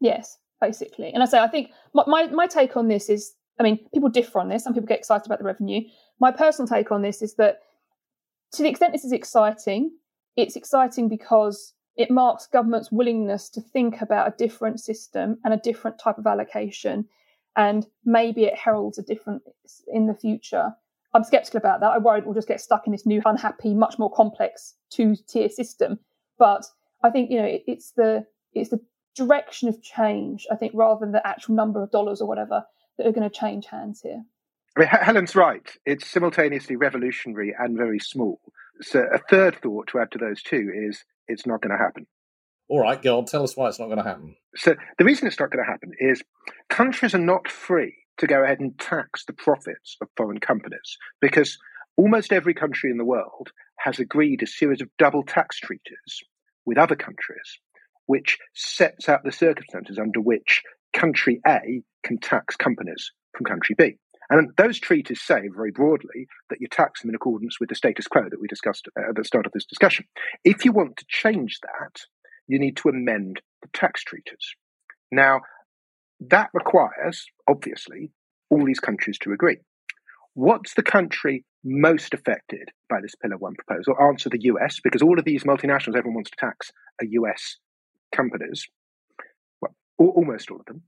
Yes, 0.00 0.38
basically. 0.60 1.12
And 1.12 1.22
I 1.22 1.26
say, 1.26 1.38
I 1.38 1.48
think 1.48 1.70
my, 1.94 2.04
my, 2.06 2.26
my 2.28 2.46
take 2.46 2.76
on 2.76 2.88
this 2.88 3.08
is, 3.08 3.34
I 3.60 3.62
mean, 3.62 3.78
people 3.92 4.08
differ 4.08 4.40
on 4.40 4.48
this. 4.48 4.64
Some 4.64 4.72
people 4.74 4.86
get 4.86 4.98
excited 4.98 5.26
about 5.26 5.38
the 5.38 5.44
revenue. 5.44 5.82
My 6.20 6.32
personal 6.32 6.68
take 6.68 6.90
on 6.90 7.02
this 7.02 7.20
is 7.20 7.34
that 7.34 7.58
to 8.52 8.62
the 8.62 8.68
extent 8.68 8.92
this 8.92 9.04
is 9.04 9.12
exciting, 9.12 9.92
it's 10.36 10.56
exciting 10.56 11.08
because 11.08 11.74
it 11.98 12.12
marks 12.12 12.46
government's 12.46 12.92
willingness 12.92 13.50
to 13.50 13.60
think 13.60 14.00
about 14.00 14.28
a 14.28 14.36
different 14.38 14.78
system 14.80 15.36
and 15.44 15.52
a 15.52 15.58
different 15.58 15.98
type 15.98 16.16
of 16.16 16.26
allocation. 16.26 17.04
And 17.56 17.86
maybe 18.04 18.44
it 18.44 18.54
heralds 18.56 18.98
a 18.98 19.02
different 19.02 19.42
in 19.88 20.06
the 20.06 20.14
future. 20.14 20.72
I'm 21.12 21.24
skeptical 21.24 21.58
about 21.58 21.80
that. 21.80 21.90
I 21.90 21.98
worry 21.98 22.22
we'll 22.24 22.34
just 22.34 22.46
get 22.46 22.60
stuck 22.60 22.86
in 22.86 22.92
this 22.92 23.04
new, 23.04 23.20
unhappy, 23.24 23.74
much 23.74 23.98
more 23.98 24.12
complex 24.12 24.74
two-tier 24.90 25.48
system. 25.48 25.98
But 26.38 26.66
I 27.02 27.10
think 27.10 27.30
you 27.30 27.38
know 27.38 27.46
it, 27.46 27.64
it's 27.66 27.90
the 27.92 28.24
it's 28.52 28.70
the 28.70 28.80
direction 29.16 29.68
of 29.68 29.82
change. 29.82 30.46
I 30.52 30.54
think 30.54 30.72
rather 30.76 31.00
than 31.00 31.10
the 31.10 31.26
actual 31.26 31.56
number 31.56 31.82
of 31.82 31.90
dollars 31.90 32.20
or 32.20 32.28
whatever 32.28 32.64
that 32.96 33.08
are 33.08 33.12
going 33.12 33.28
to 33.28 33.36
change 33.36 33.66
hands 33.66 34.00
here. 34.02 34.22
I 34.76 34.80
mean, 34.80 34.88
Helen's 34.88 35.34
right. 35.34 35.68
It's 35.84 36.06
simultaneously 36.06 36.76
revolutionary 36.76 37.54
and 37.58 37.76
very 37.76 37.98
small. 37.98 38.40
So 38.80 39.00
a 39.12 39.18
third 39.30 39.60
thought 39.62 39.88
to 39.88 40.00
add 40.00 40.10
to 40.12 40.18
those 40.18 40.42
two 40.42 40.70
is 40.88 41.02
it's 41.26 41.46
not 41.46 41.60
going 41.60 41.76
to 41.76 41.82
happen. 41.82 42.06
All 42.68 42.80
right, 42.80 43.00
go 43.00 43.18
on. 43.18 43.24
tell 43.24 43.42
us 43.42 43.56
why 43.56 43.68
it's 43.68 43.78
not 43.78 43.86
going 43.86 43.98
to 43.98 44.04
happen. 44.04 44.36
So 44.56 44.74
the 44.98 45.04
reason 45.04 45.26
it's 45.26 45.40
not 45.40 45.50
going 45.50 45.64
to 45.64 45.70
happen 45.70 45.92
is 45.98 46.22
countries 46.68 47.14
are 47.14 47.18
not 47.18 47.48
free 47.48 47.94
to 48.18 48.26
go 48.26 48.42
ahead 48.42 48.60
and 48.60 48.78
tax 48.78 49.24
the 49.24 49.32
profits 49.32 49.96
of 50.02 50.08
foreign 50.16 50.40
companies 50.40 50.98
because 51.20 51.56
almost 51.96 52.32
every 52.32 52.54
country 52.54 52.90
in 52.90 52.98
the 52.98 53.04
world 53.04 53.50
has 53.78 53.98
agreed 53.98 54.42
a 54.42 54.46
series 54.46 54.82
of 54.82 54.88
double 54.98 55.22
tax 55.22 55.58
treaties 55.58 56.22
with 56.66 56.78
other 56.78 56.96
countries, 56.96 57.58
which 58.06 58.38
sets 58.54 59.08
out 59.08 59.20
the 59.24 59.32
circumstances 59.32 59.98
under 59.98 60.20
which 60.20 60.62
country 60.92 61.40
A 61.46 61.82
can 62.04 62.18
tax 62.18 62.56
companies 62.56 63.12
from 63.34 63.46
country 63.46 63.74
B. 63.78 63.96
And 64.30 64.50
those 64.56 64.78
treaties 64.78 65.22
say 65.22 65.48
very 65.54 65.70
broadly 65.70 66.26
that 66.50 66.60
you 66.60 66.68
tax 66.68 67.00
them 67.00 67.10
in 67.10 67.14
accordance 67.14 67.58
with 67.58 67.70
the 67.70 67.74
status 67.74 68.06
quo 68.06 68.24
that 68.28 68.40
we 68.40 68.46
discussed 68.46 68.88
uh, 68.98 69.10
at 69.10 69.16
the 69.16 69.24
start 69.24 69.46
of 69.46 69.52
this 69.52 69.64
discussion. 69.64 70.06
If 70.44 70.64
you 70.64 70.72
want 70.72 70.98
to 70.98 71.06
change 71.08 71.60
that, 71.62 72.02
you 72.46 72.58
need 72.58 72.76
to 72.78 72.88
amend 72.88 73.40
the 73.62 73.68
tax 73.72 74.04
treaties. 74.04 74.54
Now, 75.10 75.40
that 76.20 76.50
requires, 76.52 77.26
obviously, 77.48 78.10
all 78.50 78.64
these 78.64 78.80
countries 78.80 79.18
to 79.20 79.32
agree. 79.32 79.58
What's 80.34 80.74
the 80.74 80.82
country 80.82 81.44
most 81.64 82.14
affected 82.14 82.70
by 82.88 83.00
this 83.00 83.14
Pillar 83.14 83.38
1 83.38 83.54
proposal? 83.54 83.94
Answer 84.00 84.28
the 84.28 84.42
US, 84.42 84.78
because 84.82 85.02
all 85.02 85.18
of 85.18 85.24
these 85.24 85.44
multinationals, 85.44 85.96
everyone 85.96 86.14
wants 86.14 86.30
to 86.30 86.36
tax 86.38 86.70
are 87.00 87.06
US 87.06 87.56
companies. 88.14 88.66
Well, 89.60 89.74
almost 89.98 90.50
all 90.50 90.60
of 90.60 90.66
them. 90.66 90.82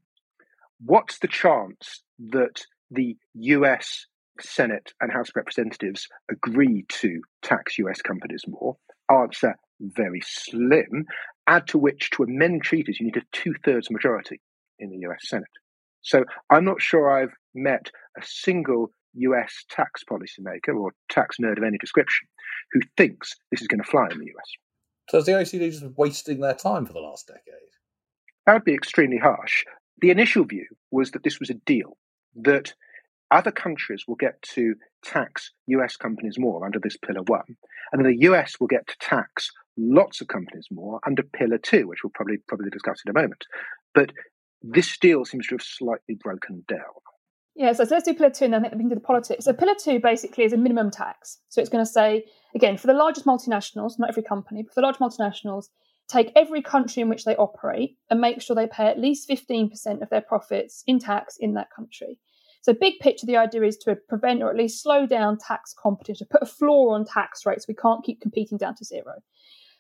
What's 0.85 1.19
the 1.19 1.29
chance 1.29 2.03
that 2.31 2.65
the 2.91 3.17
US 3.35 4.07
Senate 4.41 4.93
and 5.01 5.13
House 5.13 5.29
of 5.29 5.37
Representatives 5.37 6.09
agree 6.31 6.85
to 6.89 7.21
tax 7.43 7.79
US 7.79 8.01
companies 8.03 8.43
more? 8.47 8.77
Answer 9.11 9.55
very 9.81 10.21
slim. 10.25 11.07
Add 11.47 11.67
to 11.69 11.79
which, 11.79 12.11
to 12.11 12.23
amend 12.23 12.63
treaties, 12.63 12.99
you 13.01 13.07
need 13.07 13.17
a 13.17 13.23
two 13.33 13.55
thirds 13.65 13.91
majority 13.91 14.41
in 14.79 14.91
the 14.91 14.99
US 15.09 15.29
Senate. 15.29 15.49
So 16.03 16.25
I'm 16.51 16.65
not 16.65 16.81
sure 16.81 17.11
I've 17.11 17.35
met 17.55 17.91
a 18.17 18.23
single 18.25 18.93
US 19.15 19.65
tax 19.71 20.03
policymaker 20.09 20.75
or 20.75 20.93
tax 21.11 21.37
nerd 21.41 21.59
of 21.59 21.65
any 21.65 21.79
description 21.79 22.29
who 22.73 22.81
thinks 22.97 23.37
this 23.51 23.61
is 23.61 23.69
going 23.69 23.83
to 23.83 23.91
fly 23.91 24.09
in 24.11 24.19
the 24.19 24.27
US. 24.27 24.51
So 25.09 25.19
is 25.19 25.27
the 25.27 25.33
OECD 25.33 25.71
just 25.73 25.85
wasting 25.97 26.41
their 26.41 26.55
time 26.55 26.87
for 26.87 26.93
the 26.93 27.01
last 27.01 27.27
decade? 27.27 27.43
That 28.47 28.55
would 28.55 28.65
be 28.65 28.75
extremely 28.75 29.19
harsh. 29.19 29.65
The 30.01 30.11
initial 30.11 30.45
view 30.45 30.67
was 30.91 31.11
that 31.11 31.25
this 31.25 31.41
was 31.41 31.51
a 31.51 31.55
deal, 31.55 31.97
that 32.37 32.75
other 33.31 33.53
countries 33.53 34.05
will 34.09 34.17
get 34.17 34.41
to 34.43 34.75
tax 35.05 35.53
US 35.67 35.97
companies 35.97 36.37
more 36.39 36.65
under 36.65 36.79
this 36.79 36.97
Pillar 36.97 37.23
1, 37.23 37.43
and 37.93 38.05
then 38.05 38.13
the 38.13 38.23
US 38.23 38.59
will 38.59 38.67
get 38.67 38.87
to 38.89 38.97
tax 39.01 39.51
lots 39.77 40.21
of 40.21 40.29
companies 40.29 40.69
more 40.71 41.01
under 41.07 41.23
Pillar 41.23 41.59
2, 41.59 41.87
which 41.87 42.01
we'll 42.03 42.11
probably, 42.15 42.39
probably 42.49 42.71
discuss 42.71 43.01
in 43.05 43.11
a 43.11 43.19
moment. 43.19 43.45
But 43.95 44.13
this 44.63 44.99
deal 44.99 45.25
seems 45.25 45.47
to 45.49 45.55
have 45.55 45.63
slightly 45.63 46.17
broken 46.23 46.65
down. 46.69 46.79
Yeah, 47.57 47.73
so, 47.73 47.85
so 47.85 47.95
let's 47.95 48.07
do 48.07 48.15
Pillar 48.15 48.31
2 48.31 48.45
and 48.47 48.55
then 48.55 48.63
we 48.63 48.69
can 48.71 48.89
do 48.89 48.95
the 48.95 49.01
politics. 49.01 49.45
So 49.45 49.53
Pillar 49.53 49.75
2 49.83 50.01
basically 50.01 50.45
is 50.45 50.53
a 50.53 50.57
minimum 50.57 50.91
tax. 50.91 51.39
So 51.49 51.61
it's 51.61 51.71
going 51.71 51.85
to 51.85 51.91
say, 51.91 52.25
again, 52.55 52.77
for 52.77 52.87
the 52.87 52.95
largest 52.95 53.27
multinationals, 53.27 53.99
not 53.99 54.09
every 54.09 54.23
company, 54.23 54.63
but 54.63 54.73
for 54.73 54.81
the 54.81 54.87
large 54.87 54.99
multinationals, 54.99 55.67
take 56.11 56.33
every 56.35 56.63
country 56.63 57.03
in 57.03 57.09
which 57.09 57.25
they 57.25 57.37
operate 57.37 57.97
and 58.11 58.21
make 58.21 58.43
sure 58.43 58.57
they 58.57 58.67
pay 58.67 58.87
at 58.87 58.99
least 58.99 59.29
15% 59.29 60.03
of 60.03 60.11
their 60.11 60.21
profits 60.21 60.83
in 60.87 60.99
tax 60.99 61.37
in 61.39 61.55
that 61.55 61.71
country. 61.75 62.19
So, 62.63 62.75
big 62.75 62.99
picture, 63.01 63.27
the 63.27 63.39
idea 63.39 63.63
is 63.63 63.79
to 63.79 63.97
prevent 64.09 64.43
or 64.43 64.51
at 64.51 64.57
least 64.57 64.83
slow 64.83 65.07
down 65.07 65.39
tax 65.39 65.75
competition, 65.79 66.27
put 66.31 66.43
a 66.43 66.47
floor 66.47 66.95
on 66.95 67.07
tax 67.07 67.47
rates. 67.47 67.67
We 67.67 67.75
can't 67.75 68.05
keep 68.05 68.21
competing 68.21 68.59
down 68.59 68.75
to 68.77 68.85
zero. 68.85 69.15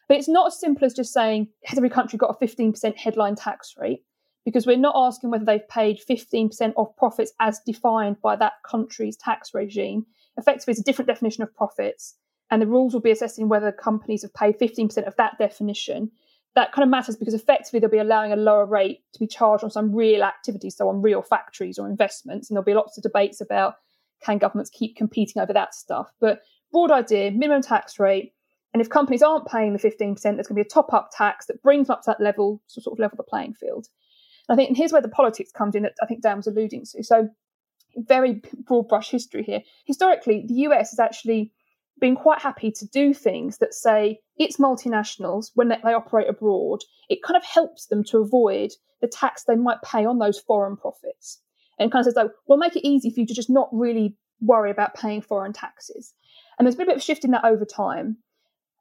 But 0.08 0.16
it's 0.16 0.28
not 0.28 0.48
as 0.48 0.58
simple 0.58 0.86
as 0.86 0.94
just 0.94 1.12
saying, 1.12 1.48
has 1.64 1.78
every 1.78 1.90
country 1.90 2.16
got 2.18 2.36
a 2.40 2.44
15% 2.44 2.96
headline 2.96 3.36
tax 3.36 3.74
rate? 3.78 4.02
Because 4.44 4.66
we're 4.66 4.78
not 4.78 4.96
asking 4.96 5.30
whether 5.30 5.44
they've 5.44 5.68
paid 5.68 6.00
15% 6.08 6.72
of 6.76 6.96
profits 6.96 7.32
as 7.38 7.60
defined 7.66 8.16
by 8.22 8.34
that 8.36 8.54
country's 8.68 9.16
tax 9.16 9.50
regime. 9.52 10.06
Effectively, 10.38 10.72
it's 10.72 10.80
a 10.80 10.84
different 10.84 11.08
definition 11.08 11.42
of 11.42 11.54
profits. 11.54 12.16
And 12.50 12.60
the 12.60 12.66
rules 12.66 12.92
will 12.92 13.00
be 13.00 13.10
assessing 13.10 13.48
whether 13.48 13.70
companies 13.70 14.22
have 14.22 14.34
paid 14.34 14.58
15% 14.58 15.06
of 15.06 15.16
that 15.16 15.38
definition 15.38 16.10
that 16.54 16.72
kind 16.72 16.82
of 16.82 16.90
matters 16.90 17.16
because 17.16 17.34
effectively 17.34 17.78
they'll 17.78 17.88
be 17.88 17.98
allowing 17.98 18.32
a 18.32 18.36
lower 18.36 18.66
rate 18.66 19.02
to 19.12 19.20
be 19.20 19.26
charged 19.26 19.62
on 19.62 19.70
some 19.70 19.94
real 19.94 20.22
activities, 20.22 20.76
so 20.76 20.88
on 20.88 21.00
real 21.00 21.22
factories 21.22 21.78
or 21.78 21.88
investments. 21.88 22.50
And 22.50 22.56
there'll 22.56 22.64
be 22.64 22.74
lots 22.74 22.96
of 22.96 23.02
debates 23.02 23.40
about 23.40 23.74
can 24.22 24.38
governments 24.38 24.70
keep 24.70 24.96
competing 24.96 25.40
over 25.40 25.52
that 25.52 25.74
stuff. 25.74 26.10
But 26.20 26.42
broad 26.72 26.90
idea, 26.90 27.30
minimum 27.30 27.62
tax 27.62 27.98
rate. 27.98 28.32
And 28.72 28.80
if 28.80 28.88
companies 28.88 29.22
aren't 29.22 29.46
paying 29.46 29.72
the 29.72 29.78
15%, 29.78 30.20
there's 30.20 30.22
going 30.22 30.44
to 30.44 30.54
be 30.54 30.60
a 30.60 30.64
top 30.64 30.92
up 30.92 31.10
tax 31.16 31.46
that 31.46 31.62
brings 31.62 31.86
them 31.86 31.94
up 31.94 32.02
to 32.02 32.10
that 32.10 32.22
level 32.22 32.62
to 32.74 32.80
sort 32.80 32.94
of 32.94 33.00
level 33.00 33.16
the 33.16 33.24
playing 33.24 33.54
field. 33.54 33.86
And 34.48 34.54
I 34.54 34.56
think 34.56 34.68
and 34.68 34.76
here's 34.76 34.92
where 34.92 35.02
the 35.02 35.08
politics 35.08 35.52
comes 35.52 35.74
in 35.74 35.84
that 35.84 35.94
I 36.02 36.06
think 36.06 36.22
Dan 36.22 36.36
was 36.36 36.46
alluding 36.46 36.84
to. 36.92 37.02
So, 37.02 37.28
very 37.96 38.42
broad 38.66 38.88
brush 38.88 39.10
history 39.10 39.42
here. 39.42 39.62
Historically, 39.84 40.44
the 40.46 40.54
US 40.54 40.90
has 40.90 41.00
actually 41.00 41.52
been 42.00 42.16
quite 42.16 42.40
happy 42.40 42.70
to 42.72 42.86
do 42.86 43.14
things 43.14 43.58
that 43.58 43.74
say 43.74 44.20
it's 44.38 44.56
multinationals 44.56 45.50
when 45.54 45.68
they, 45.68 45.76
operate 45.84 46.28
abroad. 46.28 46.80
It 47.08 47.22
kind 47.22 47.36
of 47.36 47.44
helps 47.44 47.86
them 47.86 48.02
to 48.04 48.18
avoid 48.18 48.70
the 49.00 49.08
tax 49.08 49.44
they 49.44 49.56
might 49.56 49.82
pay 49.82 50.04
on 50.04 50.18
those 50.18 50.38
foreign 50.38 50.76
profits. 50.76 51.40
And 51.78 51.90
kind 51.90 52.06
of 52.06 52.12
says, 52.12 52.18
oh, 52.18 52.30
we'll 52.46 52.58
make 52.58 52.76
it 52.76 52.86
easy 52.86 53.10
for 53.10 53.20
you 53.20 53.26
to 53.26 53.34
just 53.34 53.48
not 53.48 53.70
really 53.72 54.14
worry 54.40 54.70
about 54.70 54.94
paying 54.94 55.22
foreign 55.22 55.54
taxes. 55.54 56.12
And 56.58 56.66
there's 56.66 56.76
been 56.76 56.86
a 56.88 56.90
bit 56.90 56.96
of 56.96 57.02
shift 57.02 57.24
in 57.24 57.30
that 57.30 57.44
over 57.44 57.64
time. 57.64 58.18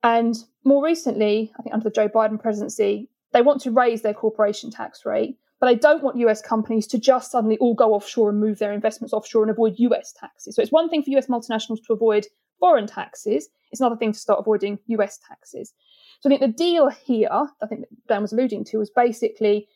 And 0.03 0.35
more 0.65 0.83
recently, 0.83 1.53
I 1.57 1.63
think 1.63 1.73
under 1.73 1.85
the 1.85 1.95
Joe 1.95 2.09
Biden 2.09 2.41
presidency, 2.41 3.09
they 3.31 3.41
want 3.41 3.61
to 3.61 3.71
raise 3.71 4.01
their 4.01 4.13
corporation 4.13 4.71
tax 4.71 5.05
rate, 5.05 5.37
but 5.59 5.67
they 5.67 5.75
don't 5.75 6.03
want 6.03 6.17
US 6.17 6.41
companies 6.41 6.87
to 6.87 6.99
just 6.99 7.31
suddenly 7.31 7.57
all 7.59 7.73
go 7.73 7.93
offshore 7.93 8.29
and 8.29 8.39
move 8.39 8.59
their 8.59 8.73
investments 8.73 9.13
offshore 9.13 9.43
and 9.43 9.51
avoid 9.51 9.75
US 9.77 10.13
taxes. 10.13 10.55
So 10.55 10.61
it's 10.61 10.71
one 10.71 10.89
thing 10.89 11.03
for 11.03 11.11
US 11.11 11.27
multinationals 11.27 11.85
to 11.85 11.93
avoid 11.93 12.27
foreign 12.59 12.87
taxes. 12.87 13.49
It's 13.71 13.81
another 13.81 13.95
thing 13.95 14.13
to 14.13 14.19
start 14.19 14.39
avoiding 14.39 14.79
US 14.87 15.19
taxes. 15.27 15.73
So 16.21 16.29
I 16.29 16.31
think 16.31 16.41
the 16.41 16.63
deal 16.63 16.89
here, 16.89 17.29
I 17.31 17.65
think 17.67 17.85
Dan 18.07 18.21
was 18.21 18.33
alluding 18.33 18.65
to, 18.65 18.77
was 18.77 18.89
basically, 18.89 19.67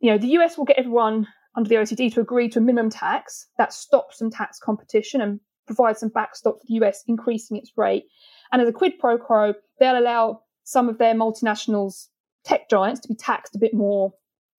you 0.00 0.10
know, 0.10 0.18
the 0.18 0.38
US 0.38 0.56
will 0.56 0.64
get 0.64 0.78
everyone 0.78 1.26
under 1.56 1.68
the 1.68 1.76
OECD 1.76 2.12
to 2.14 2.20
agree 2.20 2.48
to 2.50 2.58
a 2.58 2.62
minimum 2.62 2.90
tax 2.90 3.48
that 3.58 3.72
stops 3.72 4.18
some 4.18 4.30
tax 4.30 4.58
competition 4.58 5.20
and 5.20 5.40
provides 5.66 6.00
some 6.00 6.08
backstop 6.08 6.60
for 6.60 6.66
the 6.68 6.74
US 6.74 7.02
increasing 7.06 7.56
its 7.56 7.72
rate. 7.76 8.04
And 8.52 8.62
as 8.62 8.68
a 8.68 8.72
quid 8.72 8.98
pro 8.98 9.18
quo, 9.18 9.54
they'll 9.78 9.98
allow 9.98 10.42
some 10.64 10.88
of 10.88 10.98
their 10.98 11.14
multinationals, 11.14 12.08
tech 12.44 12.68
giants, 12.68 13.00
to 13.00 13.08
be 13.08 13.14
taxed 13.14 13.56
a 13.56 13.58
bit 13.58 13.74
more 13.74 14.12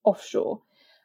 offshore. 0.04 0.62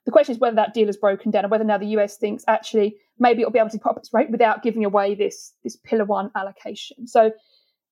The 0.09 0.13
question 0.13 0.35
is 0.35 0.41
whether 0.41 0.57
that 0.57 0.73
deal 0.73 0.89
is 0.89 0.97
broken 0.97 1.31
down 1.31 1.45
and 1.45 1.51
whether 1.51 1.65
now 1.65 1.77
the 1.77 1.89
US 1.99 2.17
thinks 2.17 2.43
actually 2.49 2.97
maybe 3.19 3.43
it'll 3.43 3.53
be 3.53 3.59
able 3.59 3.69
to 3.69 3.79
pop 3.79 3.99
its 3.99 4.09
rate 4.15 4.31
without 4.31 4.63
giving 4.63 4.87
away 4.87 5.15
this, 5.15 5.53
this 5.63 5.77
pillar 5.77 6.07
one 6.07 6.31
allocation. 6.35 7.07
So 7.07 7.31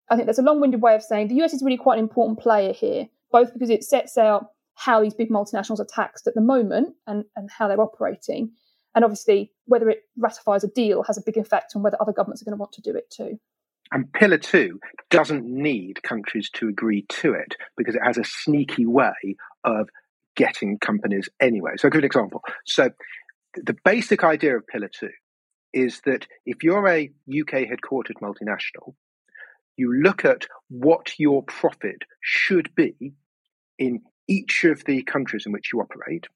I 0.08 0.16
think 0.16 0.24
that's 0.24 0.38
a 0.38 0.42
long 0.42 0.58
winded 0.58 0.80
way 0.80 0.94
of 0.94 1.02
saying 1.02 1.28
the 1.28 1.42
US 1.42 1.52
is 1.52 1.62
really 1.62 1.76
quite 1.76 1.98
an 1.98 2.04
important 2.04 2.38
player 2.38 2.72
here, 2.72 3.06
both 3.30 3.52
because 3.52 3.68
it 3.68 3.84
sets 3.84 4.16
out 4.16 4.46
how 4.76 5.02
these 5.02 5.12
big 5.12 5.28
multinationals 5.28 5.78
are 5.78 5.86
taxed 5.94 6.26
at 6.26 6.34
the 6.34 6.40
moment 6.40 6.94
and, 7.06 7.26
and 7.36 7.50
how 7.50 7.68
they're 7.68 7.82
operating. 7.82 8.50
And 8.94 9.04
obviously, 9.04 9.52
whether 9.66 9.90
it 9.90 10.04
ratifies 10.16 10.64
a 10.64 10.68
deal 10.68 11.02
has 11.02 11.18
a 11.18 11.22
big 11.22 11.36
effect 11.36 11.74
on 11.76 11.82
whether 11.82 12.00
other 12.00 12.12
governments 12.12 12.40
are 12.40 12.46
going 12.46 12.56
to 12.56 12.60
want 12.60 12.72
to 12.72 12.80
do 12.80 12.96
it 12.96 13.10
too. 13.10 13.38
And 13.92 14.10
Pillar 14.14 14.38
2 14.38 14.80
doesn't 15.10 15.44
need 15.44 16.02
countries 16.02 16.48
to 16.54 16.66
agree 16.66 17.04
to 17.10 17.34
it 17.34 17.56
because 17.76 17.94
it 17.94 18.02
has 18.02 18.16
a 18.16 18.24
sneaky 18.24 18.86
way 18.86 19.36
of 19.64 19.90
getting 20.36 20.78
companies 20.78 21.28
anyway. 21.40 21.72
So, 21.76 21.88
I'll 21.88 21.90
give 21.90 22.00
an 22.00 22.04
example. 22.04 22.42
So, 22.66 22.90
the 23.54 23.76
basic 23.84 24.22
idea 24.22 24.56
of 24.56 24.66
Pillar 24.66 24.90
2 24.98 25.08
is 25.72 26.00
that 26.04 26.26
if 26.44 26.62
you're 26.62 26.88
a 26.88 27.10
UK 27.28 27.64
headquartered 27.64 28.20
multinational, 28.22 28.94
you 29.76 29.92
look 30.02 30.24
at 30.24 30.46
what 30.68 31.18
your 31.18 31.42
profit 31.42 32.02
should 32.22 32.74
be 32.74 33.12
in 33.78 34.00
each 34.28 34.64
of 34.64 34.84
the 34.84 35.02
countries 35.02 35.44
in 35.46 35.52
which 35.52 35.72
you 35.72 35.80
operate 35.80 36.26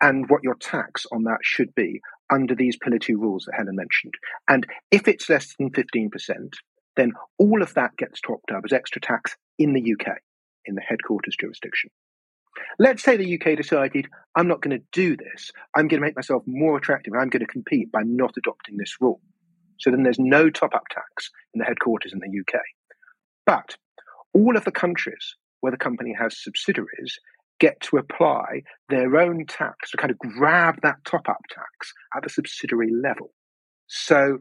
and 0.00 0.28
what 0.28 0.42
your 0.42 0.54
tax 0.54 1.06
on 1.10 1.24
that 1.24 1.38
should 1.42 1.74
be 1.74 2.00
under 2.30 2.54
these 2.54 2.76
Pillar 2.76 2.98
2 2.98 3.18
rules 3.18 3.44
that 3.44 3.56
Helen 3.56 3.76
mentioned. 3.76 4.14
And 4.48 4.66
if 4.90 5.08
it's 5.08 5.28
less 5.28 5.54
than 5.58 5.70
15%, 5.70 6.10
then 6.96 7.12
all 7.38 7.62
of 7.62 7.74
that 7.74 7.96
gets 7.96 8.20
topped 8.20 8.50
up 8.50 8.62
as 8.64 8.72
extra 8.72 9.00
tax 9.00 9.36
in 9.58 9.72
the 9.72 9.80
UK, 9.92 10.18
in 10.64 10.74
the 10.74 10.82
headquarters 10.82 11.36
jurisdiction. 11.38 11.90
Let's 12.78 13.02
say 13.02 13.16
the 13.16 13.40
UK 13.40 13.56
decided, 13.56 14.06
I'm 14.34 14.48
not 14.48 14.60
going 14.60 14.78
to 14.78 14.84
do 14.92 15.16
this. 15.16 15.50
I'm 15.74 15.88
going 15.88 16.00
to 16.00 16.06
make 16.06 16.16
myself 16.16 16.42
more 16.46 16.76
attractive 16.76 17.14
I'm 17.14 17.30
going 17.30 17.40
to 17.40 17.46
compete 17.46 17.90
by 17.90 18.02
not 18.04 18.34
adopting 18.36 18.76
this 18.76 18.96
rule. 19.00 19.20
So 19.78 19.90
then 19.90 20.02
there's 20.02 20.18
no 20.18 20.50
top 20.50 20.74
up 20.74 20.84
tax 20.90 21.30
in 21.54 21.58
the 21.58 21.64
headquarters 21.64 22.12
in 22.12 22.20
the 22.20 22.40
UK. 22.40 22.60
But 23.44 23.76
all 24.32 24.56
of 24.56 24.64
the 24.64 24.72
countries 24.72 25.36
where 25.60 25.72
the 25.72 25.78
company 25.78 26.14
has 26.18 26.42
subsidiaries 26.42 27.18
get 27.58 27.80
to 27.80 27.96
apply 27.96 28.62
their 28.88 29.16
own 29.16 29.46
tax 29.46 29.90
to 29.90 29.96
kind 29.96 30.10
of 30.10 30.18
grab 30.18 30.76
that 30.82 30.96
top 31.04 31.28
up 31.28 31.40
tax 31.50 31.92
at 32.14 32.22
the 32.22 32.28
subsidiary 32.28 32.90
level. 32.92 33.32
So 33.86 34.38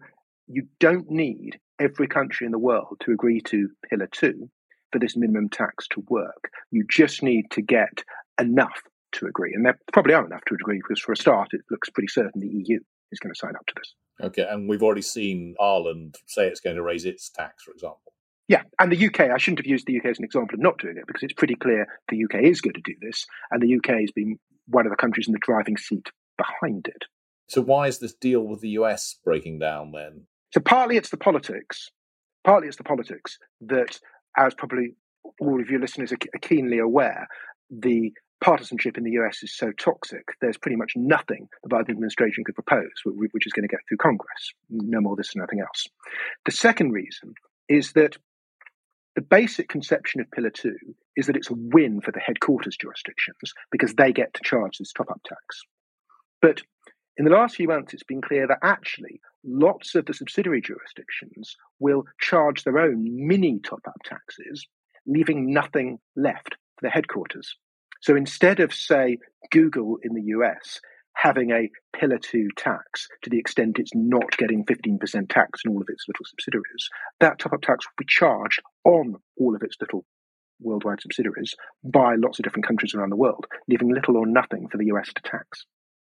you 0.47 0.67
don't 0.79 1.09
need 1.09 1.59
every 1.79 2.07
country 2.07 2.45
in 2.45 2.51
the 2.51 2.59
world 2.59 2.97
to 3.01 3.11
agree 3.11 3.41
to 3.41 3.69
Pillar 3.89 4.07
2 4.11 4.49
for 4.95 4.99
this 4.99 5.17
minimum 5.17 5.49
tax 5.49 5.89
to 5.89 6.01
work. 6.07 6.49
You 6.71 6.85
just 6.89 7.21
need 7.21 7.51
to 7.51 7.61
get 7.61 8.01
enough 8.39 8.81
to 9.11 9.25
agree. 9.25 9.51
And 9.53 9.65
there 9.65 9.77
probably 9.91 10.13
are 10.13 10.25
enough 10.25 10.45
to 10.47 10.55
agree 10.55 10.77
because, 10.77 11.01
for 11.01 11.11
a 11.11 11.17
start, 11.17 11.49
it 11.51 11.59
looks 11.69 11.89
pretty 11.89 12.07
certain 12.07 12.39
the 12.39 12.47
EU 12.47 12.79
is 13.11 13.19
going 13.19 13.33
to 13.33 13.37
sign 13.37 13.57
up 13.57 13.65
to 13.67 13.73
this. 13.75 13.93
Okay, 14.23 14.47
and 14.49 14.69
we've 14.69 14.81
already 14.81 15.01
seen 15.01 15.55
Ireland 15.59 16.15
say 16.27 16.47
it's 16.47 16.61
going 16.61 16.77
to 16.77 16.81
raise 16.81 17.03
its 17.03 17.29
tax, 17.29 17.63
for 17.63 17.71
example. 17.71 18.13
Yeah, 18.47 18.61
and 18.79 18.89
the 18.89 19.07
UK, 19.07 19.31
I 19.31 19.37
shouldn't 19.37 19.59
have 19.59 19.65
used 19.65 19.85
the 19.85 19.97
UK 19.97 20.05
as 20.05 20.19
an 20.19 20.23
example 20.23 20.55
of 20.55 20.61
not 20.61 20.77
doing 20.77 20.95
it 20.95 21.07
because 21.07 21.23
it's 21.23 21.33
pretty 21.33 21.55
clear 21.55 21.85
the 22.09 22.23
UK 22.23 22.43
is 22.43 22.61
going 22.61 22.75
to 22.75 22.81
do 22.85 22.95
this, 23.01 23.25
and 23.51 23.61
the 23.61 23.75
UK 23.75 23.99
has 23.99 24.11
been 24.11 24.39
one 24.67 24.85
of 24.85 24.91
the 24.91 24.97
countries 24.97 25.27
in 25.27 25.33
the 25.33 25.39
driving 25.41 25.75
seat 25.75 26.09
behind 26.37 26.87
it. 26.87 27.03
So, 27.49 27.61
why 27.61 27.87
is 27.87 27.99
this 27.99 28.13
deal 28.13 28.43
with 28.43 28.61
the 28.61 28.69
US 28.69 29.17
breaking 29.25 29.59
down 29.59 29.91
then? 29.91 30.27
So, 30.53 30.61
partly 30.61 30.95
it's 30.95 31.09
the 31.09 31.17
politics, 31.17 31.89
partly 32.45 32.69
it's 32.69 32.77
the 32.77 32.83
politics 32.83 33.37
that, 33.61 33.99
as 34.37 34.53
probably 34.53 34.95
all 35.39 35.61
of 35.61 35.69
your 35.69 35.79
listeners 35.79 36.11
are 36.11 36.39
keenly 36.39 36.79
aware, 36.79 37.27
the 37.69 38.11
partisanship 38.41 38.97
in 38.97 39.03
the 39.03 39.11
US 39.11 39.41
is 39.43 39.55
so 39.55 39.71
toxic, 39.71 40.23
there's 40.41 40.57
pretty 40.57 40.75
much 40.75 40.93
nothing 40.95 41.47
the 41.63 41.69
Biden 41.69 41.89
administration 41.89 42.43
could 42.43 42.55
propose 42.55 42.91
which 43.05 43.47
is 43.47 43.53
going 43.53 43.67
to 43.67 43.71
get 43.71 43.79
through 43.87 43.97
Congress. 43.97 44.53
No 44.69 45.01
more 45.01 45.15
this 45.15 45.31
and 45.33 45.41
nothing 45.41 45.61
else. 45.61 45.87
The 46.45 46.51
second 46.51 46.91
reason 46.91 47.33
is 47.67 47.93
that 47.93 48.17
the 49.15 49.21
basic 49.21 49.69
conception 49.69 50.19
of 50.19 50.29
Pillar 50.29 50.49
2 50.49 50.75
is 51.15 51.27
that 51.27 51.37
it's 51.37 51.49
a 51.49 51.55
win 51.55 52.01
for 52.01 52.11
the 52.11 52.19
headquarters 52.19 52.75
jurisdictions 52.75 53.53
because 53.71 53.93
they 53.93 54.11
get 54.11 54.33
to 54.33 54.41
charge 54.43 54.77
this 54.77 54.91
top 54.91 55.09
up 55.09 55.21
tax. 55.25 55.61
But 56.41 56.61
in 57.17 57.25
the 57.25 57.31
last 57.31 57.55
few 57.55 57.67
months, 57.67 57.93
it's 57.93 58.03
been 58.03 58.21
clear 58.21 58.47
that 58.47 58.59
actually 58.61 59.21
lots 59.43 59.95
of 59.95 60.05
the 60.05 60.13
subsidiary 60.13 60.61
jurisdictions 60.61 61.55
will 61.79 62.03
charge 62.19 62.63
their 62.63 62.77
own 62.77 63.05
mini 63.05 63.59
top 63.59 63.81
up 63.87 64.01
taxes, 64.03 64.67
leaving 65.05 65.53
nothing 65.53 65.99
left 66.15 66.55
for 66.77 66.87
the 66.87 66.89
headquarters. 66.89 67.55
So 68.01 68.15
instead 68.15 68.59
of, 68.59 68.73
say, 68.73 69.17
Google 69.51 69.97
in 70.03 70.13
the 70.13 70.23
US 70.37 70.79
having 71.13 71.51
a 71.51 71.69
pillar 71.97 72.17
two 72.17 72.49
tax 72.57 73.07
to 73.23 73.29
the 73.29 73.39
extent 73.39 73.79
it's 73.79 73.95
not 73.95 74.35
getting 74.37 74.65
15% 74.65 74.99
tax 75.29 75.61
in 75.63 75.71
all 75.71 75.81
of 75.81 75.87
its 75.87 76.03
little 76.09 76.25
subsidiaries, 76.25 76.89
that 77.21 77.39
top 77.39 77.53
up 77.53 77.61
tax 77.61 77.85
will 77.85 77.93
be 77.97 78.05
charged 78.07 78.61
on 78.83 79.15
all 79.37 79.55
of 79.55 79.63
its 79.63 79.77
little 79.79 80.05
worldwide 80.59 81.01
subsidiaries 81.01 81.55
by 81.83 82.15
lots 82.15 82.39
of 82.39 82.43
different 82.43 82.67
countries 82.67 82.93
around 82.93 83.09
the 83.09 83.15
world, 83.15 83.45
leaving 83.69 83.93
little 83.93 84.17
or 84.17 84.25
nothing 84.25 84.67
for 84.67 84.77
the 84.77 84.87
US 84.87 85.11
to 85.13 85.21
tax. 85.23 85.65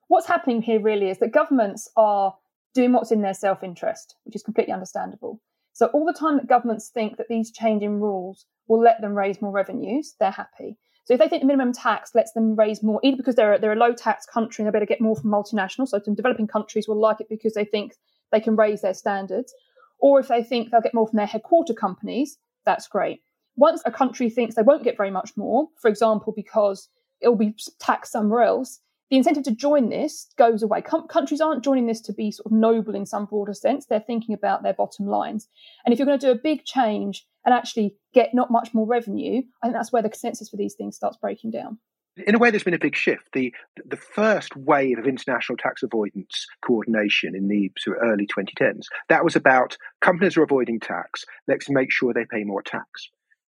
What's 0.08 0.26
happening 0.26 0.62
here 0.62 0.80
really 0.80 1.10
is 1.10 1.18
that 1.18 1.32
governments 1.32 1.88
are 1.96 2.34
doing 2.74 2.92
what's 2.92 3.12
in 3.12 3.22
their 3.22 3.34
self 3.34 3.62
interest, 3.62 4.16
which 4.24 4.34
is 4.34 4.42
completely 4.42 4.72
understandable. 4.72 5.40
So, 5.74 5.86
all 5.88 6.04
the 6.04 6.12
time 6.12 6.36
that 6.36 6.48
governments 6.48 6.88
think 6.88 7.18
that 7.18 7.28
these 7.28 7.52
changing 7.52 8.00
rules 8.00 8.46
will 8.66 8.80
let 8.80 9.00
them 9.00 9.14
raise 9.14 9.40
more 9.40 9.52
revenues, 9.52 10.14
they're 10.18 10.30
happy. 10.30 10.76
So, 11.04 11.14
if 11.14 11.20
they 11.20 11.28
think 11.28 11.42
the 11.42 11.46
minimum 11.46 11.72
tax 11.72 12.14
lets 12.14 12.32
them 12.32 12.56
raise 12.56 12.82
more, 12.82 13.00
either 13.02 13.18
because 13.18 13.34
they're, 13.34 13.58
they're 13.58 13.72
a 13.72 13.76
low 13.76 13.92
tax 13.92 14.26
country 14.26 14.62
and 14.62 14.68
they 14.68 14.76
better 14.76 14.86
get 14.86 15.00
more 15.00 15.14
from 15.14 15.30
multinationals, 15.30 15.88
so 15.88 16.00
some 16.02 16.14
developing 16.14 16.46
countries 16.46 16.88
will 16.88 17.00
like 17.00 17.20
it 17.20 17.28
because 17.28 17.54
they 17.54 17.64
think 17.64 17.94
they 18.32 18.40
can 18.40 18.56
raise 18.56 18.80
their 18.80 18.94
standards, 18.94 19.54
or 19.98 20.18
if 20.20 20.28
they 20.28 20.42
think 20.42 20.70
they'll 20.70 20.80
get 20.80 20.94
more 20.94 21.06
from 21.06 21.18
their 21.18 21.26
headquarter 21.26 21.74
companies, 21.74 22.38
that's 22.64 22.88
great. 22.88 23.20
Once 23.56 23.82
a 23.84 23.90
country 23.90 24.30
thinks 24.30 24.54
they 24.54 24.62
won't 24.62 24.84
get 24.84 24.96
very 24.96 25.10
much 25.10 25.32
more, 25.36 25.68
for 25.80 25.88
example, 25.88 26.32
because 26.34 26.88
it'll 27.20 27.36
be 27.36 27.54
taxed 27.78 28.12
somewhere 28.12 28.42
else, 28.42 28.80
the 29.10 29.16
incentive 29.16 29.44
to 29.44 29.54
join 29.54 29.88
this 29.88 30.28
goes 30.36 30.62
away. 30.62 30.82
Com- 30.82 31.08
countries 31.08 31.40
aren't 31.40 31.64
joining 31.64 31.86
this 31.86 32.00
to 32.02 32.12
be 32.12 32.30
sort 32.30 32.46
of 32.46 32.52
noble 32.52 32.94
in 32.94 33.06
some 33.06 33.24
broader 33.24 33.54
sense. 33.54 33.86
They're 33.86 34.00
thinking 34.00 34.34
about 34.34 34.62
their 34.62 34.74
bottom 34.74 35.06
lines. 35.06 35.48
And 35.84 35.92
if 35.92 35.98
you're 35.98 36.06
going 36.06 36.18
to 36.18 36.26
do 36.26 36.32
a 36.32 36.42
big 36.42 36.64
change 36.64 37.26
and 37.44 37.54
actually 37.54 37.96
get 38.12 38.34
not 38.34 38.50
much 38.50 38.74
more 38.74 38.86
revenue, 38.86 39.42
I 39.62 39.66
think 39.66 39.76
that's 39.76 39.92
where 39.92 40.02
the 40.02 40.10
consensus 40.10 40.50
for 40.50 40.56
these 40.56 40.74
things 40.74 40.96
starts 40.96 41.16
breaking 41.16 41.52
down. 41.52 41.78
In 42.26 42.34
a 42.34 42.38
way, 42.38 42.50
there's 42.50 42.64
been 42.64 42.74
a 42.74 42.78
big 42.78 42.96
shift. 42.96 43.28
The 43.32 43.54
the 43.84 43.96
first 43.96 44.56
wave 44.56 44.98
of 44.98 45.06
international 45.06 45.56
tax 45.56 45.84
avoidance 45.84 46.48
coordination 46.66 47.36
in 47.36 47.46
the 47.46 47.70
sort 47.78 47.96
of 47.96 48.02
early 48.02 48.26
2010s 48.26 48.86
that 49.08 49.22
was 49.22 49.36
about 49.36 49.76
companies 50.00 50.36
are 50.36 50.42
avoiding 50.42 50.80
tax. 50.80 51.24
Let's 51.46 51.70
make 51.70 51.92
sure 51.92 52.12
they 52.12 52.26
pay 52.28 52.42
more 52.42 52.62
tax. 52.62 53.08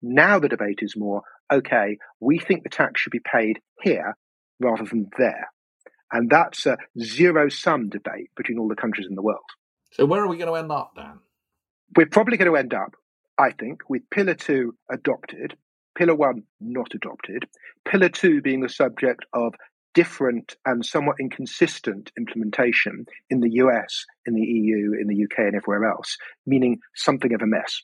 Now 0.03 0.37
the 0.37 0.47
debate 0.47 0.79
is 0.83 0.95
more 0.95 1.23
okay. 1.51 1.97
We 2.19 2.37
think 2.37 2.61
the 2.61 2.69
tax 2.69 3.01
should 3.01 3.11
be 3.11 3.19
paid 3.19 3.59
here 3.81 4.15
rather 4.61 4.85
than 4.85 5.09
there. 5.17 5.49
And 6.11 6.29
that's 6.29 6.65
a 6.65 6.77
zero 6.99 7.49
sum 7.49 7.89
debate 7.89 8.31
between 8.35 8.59
all 8.59 8.67
the 8.67 8.75
countries 8.75 9.07
in 9.09 9.15
the 9.15 9.21
world. 9.21 9.39
So, 9.91 10.05
where 10.05 10.21
are 10.21 10.27
we 10.27 10.37
going 10.37 10.49
to 10.49 10.55
end 10.55 10.71
up, 10.71 10.91
Dan? 10.95 11.19
We're 11.95 12.05
probably 12.05 12.37
going 12.37 12.51
to 12.51 12.57
end 12.57 12.73
up, 12.73 12.95
I 13.37 13.51
think, 13.51 13.81
with 13.89 14.09
Pillar 14.09 14.33
2 14.33 14.73
adopted, 14.89 15.55
Pillar 15.97 16.15
1 16.15 16.43
not 16.59 16.93
adopted, 16.93 17.47
Pillar 17.85 18.09
2 18.09 18.41
being 18.41 18.61
the 18.61 18.69
subject 18.69 19.25
of 19.33 19.53
different 19.93 20.55
and 20.65 20.85
somewhat 20.85 21.17
inconsistent 21.19 22.11
implementation 22.17 23.05
in 23.29 23.41
the 23.41 23.51
US, 23.55 24.05
in 24.25 24.33
the 24.33 24.41
EU, 24.41 24.93
in 24.99 25.07
the 25.07 25.23
UK, 25.23 25.39
and 25.39 25.55
everywhere 25.55 25.89
else, 25.89 26.17
meaning 26.45 26.79
something 26.95 27.33
of 27.33 27.41
a 27.41 27.47
mess. 27.47 27.81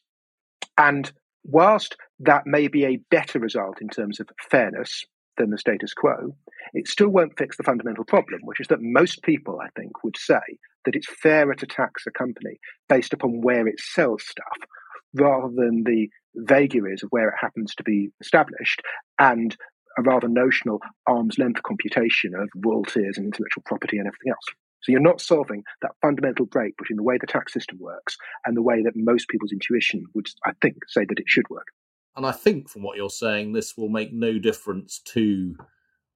And 0.77 1.11
whilst 1.43 1.97
that 2.19 2.45
may 2.45 2.67
be 2.67 2.85
a 2.85 3.01
better 3.09 3.39
result 3.39 3.81
in 3.81 3.89
terms 3.89 4.19
of 4.19 4.29
fairness 4.49 5.05
than 5.38 5.50
the 5.50 5.58
status 5.58 5.93
quo, 5.93 6.36
it 6.73 6.88
still 6.88 7.10
won't 7.10 7.38
fix 7.38 7.58
the 7.58 7.63
fundamental 7.63 8.04
problem, 8.04 8.41
which 8.43 8.60
is 8.60 8.67
that 8.67 8.82
most 8.82 9.21
people, 9.23 9.60
I 9.62 9.69
think, 9.80 10.04
would 10.04 10.17
say 10.17 10.39
that 10.86 10.95
it's 10.95 11.08
fairer 11.21 11.56
to 11.56 11.65
tax 11.65 12.06
a 12.08 12.12
company 12.12 12.60
based 12.89 13.13
upon 13.13 13.41
where 13.41 13.67
it 13.67 13.80
sells 13.80 14.23
stuff 14.28 14.69
rather 15.13 15.54
than 15.56 15.84
the 15.84 16.08
vagaries 16.36 17.04
of 17.04 17.10
where 17.10 17.30
it 17.30 17.36
happens 17.39 17.73
to 17.76 17.84
be 17.84 18.10
established 18.21 18.82
and 19.19 19.56
a 19.97 20.04
rather 20.04 20.28
notional 20.28 20.80
arm's 21.08 21.39
length 21.39 21.63
computation 21.63 22.36
of 22.36 22.50
royalties 22.56 23.17
and 23.17 23.26
intellectual 23.26 23.63
property 23.65 23.97
and 23.97 24.08
everything 24.08 24.30
else. 24.30 24.45
So 24.82 24.91
you're 24.91 25.02
not 25.02 25.21
solving 25.21 25.63
that 25.82 25.95
fundamental 26.02 26.45
break 26.45 26.78
between 26.78 26.97
the 26.97 27.04
way 27.04 27.17
the 27.19 27.28
tax 27.28 27.52
system 27.52 27.78
works 27.80 28.15
and 28.45 28.56
the 28.56 28.62
way 28.62 28.84
that 28.84 28.93
most 28.95 29.28
people's 29.28 29.52
intuition 29.52 30.06
would, 30.13 30.28
I 30.45 30.52
think, 30.62 30.78
say 30.88 31.06
that 31.06 31.19
it 31.19 31.26
should 31.28 31.50
work. 31.50 31.67
And 32.17 32.25
I 32.25 32.32
think 32.32 32.67
from 32.67 32.82
what 32.82 32.97
you're 32.97 33.12
saying, 33.12 33.53
this 33.53 33.77
will 33.77 33.89
make 33.89 34.12
no 34.12 34.39
difference 34.39 34.99
to 35.06 35.56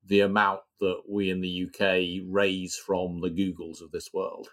the 0.08 0.22
amount 0.22 0.62
that 0.80 1.04
we 1.08 1.30
in 1.30 1.42
the 1.42 1.68
UK 1.68 2.26
raise 2.28 2.76
from 2.76 3.22
the 3.22 3.30
Googles 3.30 3.84
of 3.84 3.92
this 3.92 4.10
world. 4.12 4.48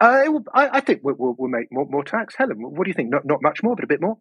Uh, 0.00 0.22
will, 0.28 0.44
I, 0.54 0.78
I, 0.78 0.80
think 0.80 1.02
we'll, 1.04 1.16
we'll, 1.18 1.36
we'll, 1.38 1.50
make 1.50 1.70
more, 1.70 1.84
more 1.84 2.02
tax. 2.02 2.34
Helen, 2.34 2.56
what 2.58 2.84
do 2.84 2.88
you 2.88 2.94
think? 2.94 3.10
Not, 3.10 3.26
not 3.26 3.42
much 3.42 3.62
more, 3.62 3.76
but 3.76 3.84
a 3.84 3.88
bit 3.88 4.00
more? 4.00 4.16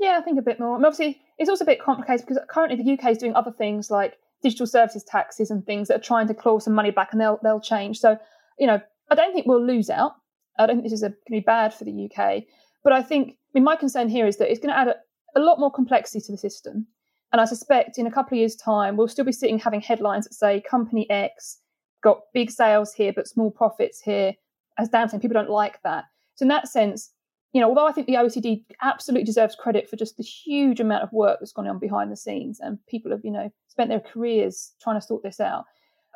Yeah, 0.00 0.16
I 0.18 0.22
think 0.22 0.38
a 0.38 0.42
bit 0.42 0.58
more. 0.58 0.76
I 0.76 0.78
mean, 0.78 0.86
obviously, 0.86 1.20
it's 1.36 1.50
also 1.50 1.64
a 1.64 1.66
bit 1.66 1.82
complicated 1.82 2.26
because 2.26 2.42
currently 2.48 2.82
the 2.82 2.92
UK 2.92 3.10
is 3.10 3.18
doing 3.18 3.34
other 3.34 3.52
things 3.52 3.90
like 3.90 4.14
digital 4.42 4.66
services 4.66 5.04
taxes 5.04 5.50
and 5.50 5.66
things 5.66 5.88
that 5.88 5.96
are 5.96 6.02
trying 6.02 6.28
to 6.28 6.34
claw 6.34 6.58
some 6.58 6.72
money 6.72 6.90
back 6.90 7.10
and 7.12 7.20
they'll, 7.20 7.38
they'll 7.42 7.60
change. 7.60 7.98
So, 8.00 8.16
you 8.58 8.66
know, 8.66 8.80
I 9.10 9.14
don't 9.14 9.34
think 9.34 9.46
we'll 9.46 9.64
lose 9.64 9.90
out. 9.90 10.12
I 10.58 10.66
don't 10.66 10.76
think 10.76 10.84
this 10.84 10.92
is 10.94 11.02
going 11.02 11.12
to 11.12 11.30
be 11.30 11.40
bad 11.40 11.74
for 11.74 11.84
the 11.84 12.08
UK. 12.10 12.44
But 12.82 12.94
I 12.94 13.02
think, 13.02 13.32
I 13.32 13.58
mean, 13.58 13.64
my 13.64 13.76
concern 13.76 14.08
here 14.08 14.26
is 14.26 14.38
that 14.38 14.50
it's 14.50 14.60
going 14.60 14.72
to 14.72 14.78
add 14.78 14.94
a, 15.34 15.40
lot 15.40 15.58
more 15.58 15.70
complexity 15.70 16.20
to 16.20 16.32
the 16.32 16.38
system. 16.38 16.86
And 17.32 17.40
I 17.40 17.44
suspect 17.44 17.98
in 17.98 18.06
a 18.06 18.10
couple 18.10 18.36
of 18.36 18.40
years' 18.40 18.56
time, 18.56 18.96
we'll 18.96 19.08
still 19.08 19.24
be 19.24 19.32
sitting 19.32 19.58
having 19.58 19.80
headlines 19.80 20.24
that 20.24 20.34
say 20.34 20.60
company 20.60 21.08
X 21.10 21.58
got 22.02 22.20
big 22.32 22.50
sales 22.50 22.94
here, 22.94 23.12
but 23.12 23.28
small 23.28 23.50
profits 23.50 24.00
here. 24.00 24.34
As 24.78 24.88
Dan 24.88 25.08
said, 25.08 25.20
people 25.20 25.34
don't 25.34 25.50
like 25.50 25.82
that. 25.82 26.04
So 26.36 26.44
in 26.44 26.48
that 26.48 26.68
sense, 26.68 27.10
you 27.52 27.60
know, 27.60 27.68
although 27.68 27.86
I 27.86 27.92
think 27.92 28.06
the 28.06 28.14
OECD 28.14 28.64
absolutely 28.82 29.24
deserves 29.24 29.56
credit 29.56 29.88
for 29.88 29.96
just 29.96 30.16
the 30.16 30.22
huge 30.22 30.80
amount 30.80 31.02
of 31.02 31.12
work 31.12 31.38
that's 31.40 31.52
gone 31.52 31.66
on 31.66 31.78
behind 31.78 32.12
the 32.12 32.16
scenes, 32.16 32.60
and 32.60 32.78
people 32.86 33.10
have, 33.10 33.24
you 33.24 33.30
know, 33.30 33.50
spent 33.68 33.88
their 33.88 34.00
careers 34.00 34.72
trying 34.80 35.00
to 35.00 35.06
sort 35.06 35.22
this 35.22 35.40
out. 35.40 35.64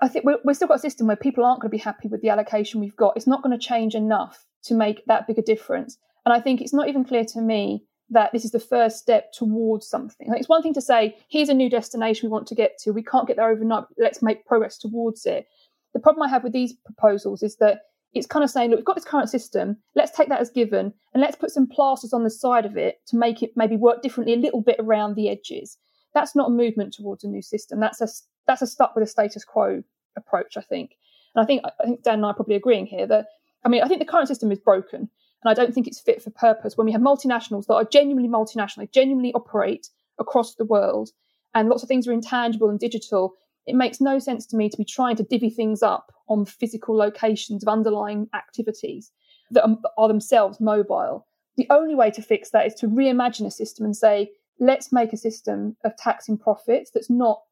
I 0.01 0.09
think 0.09 0.25
we're, 0.25 0.39
we've 0.45 0.57
still 0.57 0.69
got 0.69 0.77
a 0.77 0.81
system 0.81 1.07
where 1.07 1.17
people 1.17 1.45
aren't 1.45 1.61
going 1.61 1.71
to 1.71 1.77
be 1.77 1.83
happy 1.83 2.09
with 2.09 2.23
the 2.23 2.29
allocation 2.29 2.81
we've 2.81 2.97
got. 2.97 3.17
It's 3.17 3.27
not 3.27 3.43
going 3.43 3.59
to 3.59 3.67
change 3.67 3.95
enough 3.95 4.45
to 4.65 4.75
make 4.75 5.05
that 5.07 5.27
big 5.27 5.39
a 5.39 5.43
difference. 5.43 5.99
And 6.25 6.33
I 6.33 6.41
think 6.41 6.61
it's 6.61 6.75
not 6.75 6.89
even 6.89 7.05
clear 7.05 7.25
to 7.25 7.41
me 7.41 7.85
that 8.13 8.33
this 8.33 8.45
is 8.45 8.51
the 8.51 8.61
first 8.61 8.99
step 8.99 9.33
towards 9.33 9.87
something. 9.87 10.29
Like 10.29 10.41
it's 10.41 10.49
one 10.49 10.63
thing 10.63 10.75
to 10.75 10.81
say, 10.81 11.17
here's 11.29 11.49
a 11.49 11.55
new 11.55 11.71
destination 11.71 12.29
we 12.29 12.33
want 12.33 12.47
to 12.49 12.55
get 12.55 12.79
to. 12.79 12.93
We 12.93 13.03
can't 13.03 13.27
get 13.27 13.37
there 13.37 13.51
overnight. 13.51 13.85
let's 13.99 14.23
make 14.23 14.47
progress 14.47 14.79
towards 14.79 15.27
it. 15.27 15.47
The 15.95 16.01
problem 16.01 16.23
I 16.23 16.29
have 16.29 16.45
with 16.45 16.53
these 16.53 16.73
proposals 16.73 17.43
is 17.43 17.57
that 17.57 17.83
it's 18.15 18.27
kind 18.27 18.45
of 18.45 18.51
saying, 18.51 18.71
look, 18.71 18.79
we've 18.79 18.85
got 18.85 18.97
this 18.97 19.05
current 19.05 19.31
system. 19.31 19.79
Let's 19.95 20.17
take 20.17 20.29
that 20.29 20.41
as 20.41 20.51
given 20.51 20.93
and 21.15 21.21
let's 21.21 21.37
put 21.37 21.51
some 21.51 21.67
plasters 21.67 22.13
on 22.13 22.25
the 22.25 22.31
side 22.31 22.67
of 22.67 22.77
it 22.77 23.01
to 23.07 23.17
make 23.17 23.43
it 23.43 23.53
maybe 23.57 23.77
work 23.77 24.03
differently 24.03 24.35
a 24.35 24.39
little 24.39 24.61
bit 24.61 24.77
around 24.79 25.15
the 25.15 25.31
edges. 25.31 25.79
That's 26.15 26.37
not 26.37 26.49
a 26.49 26.53
movement 26.53 26.93
towards 26.93 27.25
a 27.25 27.29
new 27.29 27.43
system. 27.43 27.81
That's 27.81 28.01
a 28.01 28.09
that's 28.47 28.63
a 28.63 28.67
stuck 28.67 28.95
with 28.95 29.05
a 29.05 29.07
status 29.07 29.45
quo 29.45 29.83
approach, 30.17 30.57
I 30.59 30.61
think. 30.61 30.97
And 31.35 31.43
I 31.43 31.47
think 31.47 31.63
I 31.65 31.85
think 31.85 32.03
Dan 32.03 32.15
and 32.15 32.27
I 32.27 32.31
are 32.31 32.35
probably 32.35 32.57
agreeing 32.57 32.87
here 32.87 33.07
that 33.07 33.27
I 33.65 33.71
mean 33.71 33.83
I 33.83 33.89
think 33.89 34.01
the 34.01 34.07
current 34.07 34.29
system 34.29 34.53
is 34.53 34.59
broken. 34.59 35.09
And 35.43 35.51
I 35.51 35.55
don't 35.55 35.75
think 35.75 35.87
it's 35.87 36.01
fit 36.01 36.23
for 36.23 36.31
purpose 36.31 36.77
when 36.77 36.87
we 36.87 36.93
have 36.93 37.01
multinationals 37.01 37.67
that 37.67 37.75
are 37.75 37.85
genuinely 37.85 38.29
multinational, 38.29 38.77
they 38.77 38.87
genuinely 38.87 39.33
operate 39.35 39.89
across 40.19 40.55
the 40.55 40.65
world, 40.65 41.11
and 41.55 41.69
lots 41.69 41.83
of 41.83 41.89
things 41.89 42.07
are 42.07 42.13
intangible 42.13 42.71
and 42.71 42.79
digital. 42.79 43.35
It 43.67 43.75
makes 43.75 44.01
no 44.01 44.19
sense 44.19 44.47
to 44.47 44.57
me 44.57 44.69
to 44.69 44.77
be 44.77 44.85
trying 44.85 45.17
to 45.17 45.23
divvy 45.23 45.51
things 45.51 45.83
up 45.83 46.13
on 46.29 46.45
physical 46.45 46.97
locations 46.97 47.63
of 47.63 47.69
underlying 47.69 48.29
activities 48.35 49.11
that 49.51 49.69
are, 49.99 50.09
themselves 50.09 50.61
mobile. 50.61 51.27
The 51.57 51.67
only 51.71 51.95
way 51.95 52.11
to 52.13 52.23
fix 52.23 52.51
that 52.51 52.67
is 52.67 52.75
to 52.77 52.89
reimagine 52.89 53.47
a 53.47 53.51
system 53.51 53.85
and 53.85 53.97
say, 53.97 54.31
let's 54.59 54.93
make 54.93 55.13
a 55.13 55.17
system 55.19 55.77
of 55.85 55.97
taxing 55.97 56.39
profits 56.39 56.91
that's 56.91 57.11
not 57.11 57.43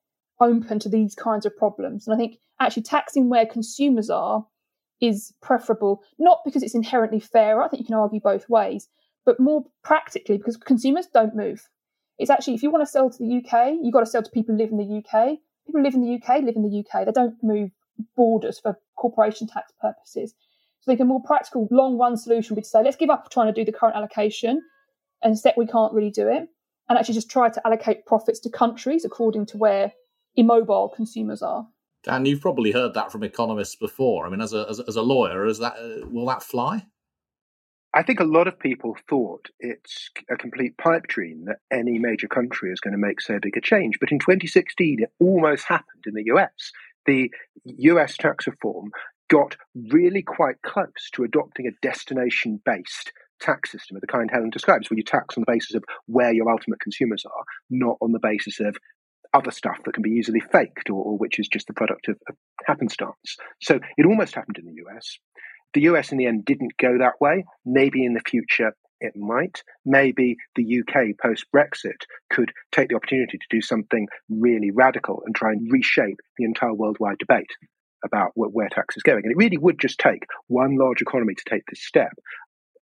open 0.41 0.79
to 0.79 0.89
these 0.89 1.15
kinds 1.15 1.45
of 1.45 1.57
problems. 1.57 2.07
And 2.07 2.15
I 2.15 2.17
think 2.17 2.39
actually 2.61 2.85
taxing 2.85 3.29
where 3.29 3.45
consumers 3.45 4.09
are 4.09 4.47
is 5.01 5.33
preferable, 5.41 6.03
not 6.19 6.41
because 6.45 6.63
it's 6.63 6.75
inherently 6.75 7.21
fairer, 7.21 7.63
I 7.63 7.69
think 7.69 7.81
you 7.81 7.87
can 7.87 7.95
argue 7.95 8.21
both 8.21 8.49
ways, 8.49 8.89
but 9.25 9.41
more 9.41 9.65
practically 9.83 10.37
because 10.39 10.57
consumers 10.57 11.07
don't 11.13 11.35
move. 11.35 11.69
It's 12.19 12.31
actually, 12.31 12.55
if 12.55 12.63
you 12.63 12.71
want 12.71 12.83
to 12.83 12.91
sell 12.91 13.09
to 13.09 13.19
the 13.19 13.37
UK, 13.39 13.77
you've 13.83 13.95
got 13.95 14.01
to 14.01 14.07
sell 14.07 14.23
to 14.23 14.31
people 14.31 14.55
who 14.55 14.61
live 14.61 14.71
in 14.71 14.77
the 14.77 14.99
UK. 14.99 15.39
People 15.67 15.81
who 15.81 15.83
live 15.83 15.95
in 15.95 16.03
the 16.03 16.15
UK 16.15 16.43
live 16.43 16.57
in 16.57 16.63
the 16.63 16.81
UK. 16.81 17.07
They 17.07 17.13
don't 17.13 17.37
move 17.43 17.71
borders 18.17 18.59
for 18.59 18.79
corporation 18.97 19.47
tax 19.47 19.73
purposes. 19.81 20.35
So 20.81 20.91
I 20.91 20.97
think 20.97 21.01
a 21.01 21.05
more 21.05 21.23
practical, 21.23 21.69
long 21.71 21.99
run 21.99 22.17
solution 22.17 22.55
would 22.55 22.61
be 22.61 22.65
to 22.65 22.69
say, 22.69 22.83
let's 22.83 22.97
give 22.97 23.11
up 23.11 23.31
trying 23.31 23.53
to 23.53 23.59
do 23.59 23.65
the 23.65 23.77
current 23.77 23.97
allocation 23.97 24.63
and 25.23 25.39
set 25.39 25.57
we 25.57 25.67
can't 25.67 25.93
really 25.93 26.11
do 26.11 26.29
it, 26.29 26.49
and 26.89 26.99
actually 26.99 27.15
just 27.15 27.31
try 27.31 27.49
to 27.49 27.67
allocate 27.67 28.07
profits 28.07 28.41
to 28.41 28.51
countries 28.51 29.05
according 29.05 29.47
to 29.47 29.59
where 29.59 29.93
immobile 30.37 30.89
consumers 30.89 31.43
are. 31.43 31.67
Dan, 32.03 32.25
you've 32.25 32.41
probably 32.41 32.73
heard 32.73 32.95
that 32.95 33.13
from 33.13 33.23
economists 33.23 33.77
before. 33.77 34.27
I 34.27 34.31
mean, 34.31 34.41
as 34.41 34.53
a 34.53 34.67
as, 34.69 34.81
as 34.81 34.97
a 34.97 35.03
lawyer, 35.03 35.47
is 35.47 35.59
that 35.59 35.75
uh, 35.75 36.07
will 36.07 36.27
that 36.27 36.43
fly? 36.43 36.87
I 37.93 38.05
think 38.05 38.21
a 38.21 38.25
lot 38.25 38.47
of 38.47 38.59
people 38.59 38.97
thought 39.09 39.49
it's 39.59 40.11
a 40.31 40.37
complete 40.37 40.79
pipe 40.79 41.09
dream 41.09 41.47
that 41.47 41.59
any 41.73 41.99
major 41.99 42.29
country 42.29 42.71
is 42.71 42.79
going 42.79 42.93
to 42.93 42.99
make 42.99 43.21
so 43.21 43.41
big 43.41 43.57
a 43.57 43.61
change. 43.61 43.99
But 43.99 44.13
in 44.13 44.21
2016, 44.21 44.99
it 45.03 45.13
almost 45.19 45.65
happened 45.65 46.05
in 46.07 46.15
the 46.15 46.23
US. 46.27 46.71
The 47.07 47.31
US 47.65 48.17
tax 48.17 48.47
reform 48.47 48.93
got 49.29 49.57
really 49.75 50.23
quite 50.23 50.63
close 50.63 51.11
to 51.15 51.25
adopting 51.25 51.67
a 51.67 51.87
destination 51.87 52.61
based 52.65 53.13
tax 53.41 53.73
system 53.73 53.97
of 53.97 54.03
the 54.03 54.07
kind 54.07 54.31
Helen 54.31 54.51
describes, 54.51 54.89
where 54.89 54.99
you 54.99 55.03
tax 55.03 55.37
on 55.37 55.45
the 55.47 55.53
basis 55.53 55.75
of 55.75 55.83
where 56.07 56.33
your 56.33 56.49
ultimate 56.51 56.81
consumers 56.81 57.25
are, 57.25 57.45
not 57.71 57.97
on 58.01 58.13
the 58.13 58.21
basis 58.21 58.61
of 58.61 58.77
other 59.33 59.51
stuff 59.51 59.79
that 59.85 59.95
can 59.95 60.03
be 60.03 60.11
easily 60.11 60.41
faked 60.41 60.91
or, 60.91 61.03
or 61.03 61.19
which 61.19 61.39
is 61.39 61.49
just 61.49 61.67
the 61.67 61.75
product 61.75 62.09
of, 62.09 62.17
of 62.29 62.35
happenstance. 62.67 63.37
So 63.61 63.79
it 63.97 64.07
almost 64.07 64.35
happened 64.35 64.59
in 64.59 64.67
the 64.67 64.83
US. 64.87 65.19
The 65.75 65.83
US 65.83 66.13
in 66.13 66.19
the 66.19 66.27
end 66.27 66.45
didn't 66.45 66.77
go 66.81 66.99
that 66.99 67.21
way. 67.21 67.45
Maybe 67.65 68.05
in 68.05 68.15
the 68.15 68.23
future 68.29 68.73
it 69.01 69.15
might. 69.17 69.63
Maybe 69.85 70.37
the 70.57 70.81
UK 70.81 71.17
post 71.23 71.47
Brexit 71.55 72.03
could 72.31 72.53
take 72.73 72.89
the 72.89 72.97
opportunity 72.97 73.39
to 73.39 73.47
do 73.57 73.61
something 73.63 74.07
really 74.29 74.71
radical 74.71 75.23
and 75.25 75.35
try 75.35 75.53
and 75.53 75.71
reshape 75.71 76.19
the 76.37 76.45
entire 76.45 76.75
worldwide 76.75 77.19
debate 77.19 77.51
about 78.05 78.33
where 78.35 78.69
tax 78.69 78.97
is 78.97 79.03
going. 79.03 79.23
And 79.25 79.33
it 79.33 79.39
really 79.39 79.59
would 79.59 79.79
just 79.79 79.99
take 79.99 80.25
one 80.49 80.77
large 80.77 81.03
economy 81.03 81.35
to 81.35 81.45
take 81.49 81.63
this 81.69 81.85
step. 81.85 82.13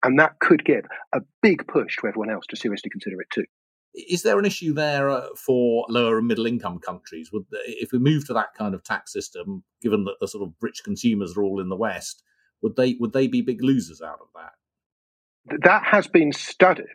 And 0.03 0.19
that 0.19 0.39
could 0.39 0.65
give 0.65 0.85
a 1.13 1.21
big 1.41 1.67
push 1.67 1.97
to 1.97 2.07
everyone 2.07 2.31
else 2.31 2.45
to 2.49 2.55
seriously 2.55 2.89
consider 2.89 3.21
it 3.21 3.27
too. 3.31 3.45
Is 3.93 4.23
there 4.23 4.39
an 4.39 4.45
issue 4.45 4.73
there 4.73 5.09
uh, 5.09 5.27
for 5.35 5.85
lower 5.89 6.17
and 6.17 6.27
middle 6.27 6.45
income 6.45 6.79
countries? 6.79 7.31
Would 7.31 7.45
if 7.51 7.91
we 7.91 7.99
move 7.99 8.25
to 8.27 8.33
that 8.33 8.53
kind 8.57 8.73
of 8.73 8.83
tax 8.83 9.11
system, 9.11 9.63
given 9.81 10.05
that 10.05 10.15
the 10.21 10.27
sort 10.27 10.47
of 10.47 10.53
rich 10.61 10.81
consumers 10.83 11.35
are 11.35 11.43
all 11.43 11.59
in 11.59 11.69
the 11.69 11.75
West, 11.75 12.23
would 12.61 12.75
they 12.75 12.95
would 12.99 13.13
they 13.13 13.27
be 13.27 13.41
big 13.41 13.63
losers 13.63 14.01
out 14.01 14.19
of 14.21 14.27
that? 14.35 15.59
That 15.63 15.83
has 15.83 16.07
been 16.07 16.31
studied, 16.31 16.85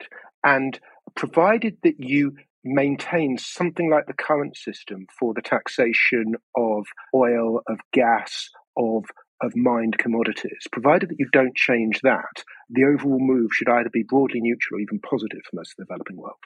and 0.43 0.79
provided 1.15 1.77
that 1.83 1.97
you 1.99 2.37
maintain 2.65 3.39
something 3.39 3.91
like 3.91 4.07
the 4.07 4.13
current 4.13 4.57
system 4.57 5.07
for 5.19 5.35
the 5.35 5.43
taxation 5.43 6.35
of 6.57 6.87
oil, 7.15 7.61
of 7.69 7.79
gas, 7.93 8.49
of 8.77 9.05
of 9.43 9.55
mined 9.55 9.99
commodities, 9.99 10.67
provided 10.73 11.11
that 11.11 11.19
you 11.19 11.29
don't 11.33 11.55
change 11.55 12.01
that, 12.03 12.43
the 12.71 12.85
overall 12.85 13.19
move 13.21 13.51
should 13.53 13.69
either 13.69 13.91
be 13.93 14.03
broadly 14.03 14.41
neutral 14.41 14.79
or 14.79 14.81
even 14.81 14.99
positive 15.01 15.41
for 15.49 15.57
most 15.57 15.73
of 15.73 15.77
the 15.77 15.85
developing 15.85 16.17
world. 16.17 16.37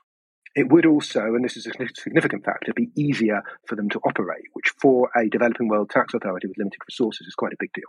It 0.56 0.70
would 0.70 0.84
also, 0.84 1.20
and 1.20 1.44
this 1.44 1.56
is 1.56 1.66
a 1.66 1.72
significant 1.94 2.44
factor, 2.44 2.72
be 2.74 2.90
easier 2.96 3.42
for 3.66 3.76
them 3.76 3.88
to 3.90 4.00
operate, 4.00 4.44
which 4.54 4.72
for 4.80 5.10
a 5.16 5.28
developing 5.28 5.68
world 5.68 5.90
tax 5.90 6.12
authority 6.12 6.48
with 6.48 6.58
limited 6.58 6.80
resources 6.88 7.26
is 7.26 7.34
quite 7.34 7.52
a 7.52 7.56
big 7.58 7.72
deal. 7.72 7.84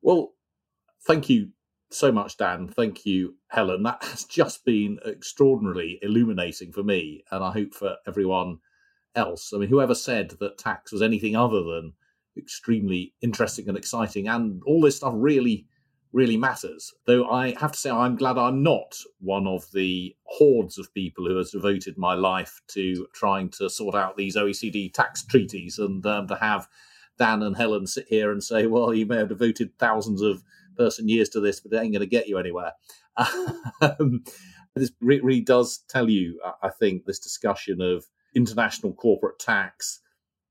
Well, 0.00 0.32
thank 1.06 1.28
you 1.28 1.50
so 1.90 2.10
much, 2.10 2.38
Dan. 2.38 2.68
Thank 2.68 3.04
you, 3.04 3.34
Helen. 3.48 3.82
That 3.82 4.02
has 4.04 4.24
just 4.24 4.64
been 4.64 4.98
extraordinarily 5.06 5.98
illuminating 6.00 6.72
for 6.72 6.82
me, 6.82 7.22
and 7.30 7.44
I 7.44 7.52
hope 7.52 7.74
for 7.74 7.96
everyone 8.06 8.60
else. 9.14 9.52
I 9.52 9.58
mean, 9.58 9.68
whoever 9.68 9.94
said 9.94 10.30
that 10.40 10.56
tax 10.56 10.92
was 10.92 11.02
anything 11.02 11.36
other 11.36 11.62
than 11.62 11.92
extremely 12.38 13.12
interesting 13.20 13.68
and 13.68 13.76
exciting, 13.76 14.26
and 14.26 14.62
all 14.64 14.80
this 14.80 14.96
stuff 14.96 15.12
really, 15.16 15.66
really 16.12 16.36
matters. 16.36 16.92
Though 17.06 17.28
I 17.28 17.54
have 17.60 17.72
to 17.72 17.78
say, 17.78 17.90
I'm 17.90 18.16
glad 18.16 18.36
I'm 18.36 18.62
not 18.62 18.96
one 19.20 19.46
of 19.46 19.70
the 19.72 20.14
hordes 20.24 20.78
of 20.78 20.92
people 20.92 21.26
who 21.26 21.36
has 21.36 21.50
devoted 21.50 21.96
my 21.96 22.14
life 22.14 22.60
to 22.68 23.06
trying 23.12 23.50
to 23.50 23.70
sort 23.70 23.94
out 23.94 24.16
these 24.16 24.36
OECD 24.36 24.92
tax 24.92 25.24
treaties 25.24 25.78
and 25.78 26.04
um, 26.06 26.26
to 26.28 26.36
have 26.36 26.68
Dan 27.18 27.42
and 27.42 27.56
Helen 27.56 27.86
sit 27.86 28.06
here 28.08 28.32
and 28.32 28.42
say, 28.42 28.66
well, 28.66 28.94
you 28.94 29.06
may 29.06 29.16
have 29.16 29.28
devoted 29.28 29.78
thousands 29.78 30.22
of 30.22 30.42
person 30.76 31.08
years 31.08 31.28
to 31.30 31.40
this, 31.40 31.60
but 31.60 31.72
it 31.72 31.76
ain't 31.76 31.92
going 31.92 32.00
to 32.00 32.06
get 32.06 32.28
you 32.28 32.38
anywhere. 32.38 32.72
um, 33.80 34.24
this 34.74 34.90
really 35.00 35.40
does 35.40 35.84
tell 35.88 36.08
you, 36.08 36.40
I 36.62 36.70
think, 36.70 37.04
this 37.04 37.18
discussion 37.18 37.80
of 37.80 38.06
international 38.34 38.94
corporate 38.94 39.38
tax. 39.38 40.00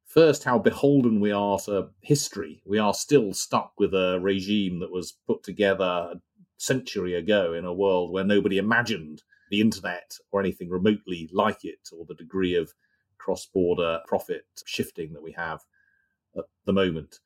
First, 0.10 0.44
how 0.44 0.58
beholden 0.58 1.20
we 1.20 1.32
are 1.32 1.60
to 1.60 1.90
history. 2.02 2.64
We 2.66 2.80
are 2.80 2.96
still 2.96 3.32
stuck 3.32 3.74
with 3.78 3.94
a 3.94 4.20
regime 4.20 4.80
that 4.80 4.92
was 4.92 5.20
put 5.28 5.44
together 5.44 5.84
a 5.86 6.22
century 6.58 7.14
ago 7.14 7.54
in 7.54 7.64
a 7.64 7.74
world 7.74 8.12
where 8.12 8.24
nobody 8.24 8.58
imagined 8.58 9.22
the 9.52 9.62
internet 9.62 10.18
or 10.32 10.40
anything 10.40 10.70
remotely 10.70 11.30
like 11.32 11.64
it, 11.64 11.90
or 11.96 12.06
the 12.06 12.16
degree 12.16 12.56
of 12.56 12.74
cross 13.20 13.46
border 13.46 14.00
profit 14.08 14.46
shifting 14.66 15.14
that 15.14 15.22
we 15.22 15.32
have 15.34 15.62
at 16.36 16.46
the 16.66 16.74
moment. 16.74 17.20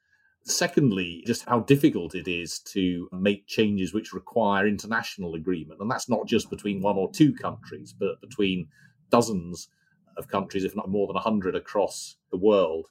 Secondly, 0.43 1.23
just 1.25 1.45
how 1.45 1.61
difficult 1.61 2.15
it 2.15 2.27
is 2.27 2.59
to 2.59 3.07
make 3.13 3.47
changes 3.47 3.93
which 3.93 4.11
require 4.11 4.67
international 4.67 5.35
agreement. 5.35 5.79
And 5.79 5.89
that's 5.89 6.09
not 6.09 6.27
just 6.27 6.49
between 6.49 6.81
one 6.81 6.97
or 6.97 7.09
two 7.13 7.33
countries, 7.33 7.95
but 7.97 8.19
between 8.19 8.67
dozens 9.09 9.69
of 10.17 10.27
countries, 10.27 10.63
if 10.63 10.75
not 10.75 10.89
more 10.89 11.07
than 11.07 11.15
100 11.15 11.55
across 11.55 12.15
the 12.31 12.37
world. 12.37 12.87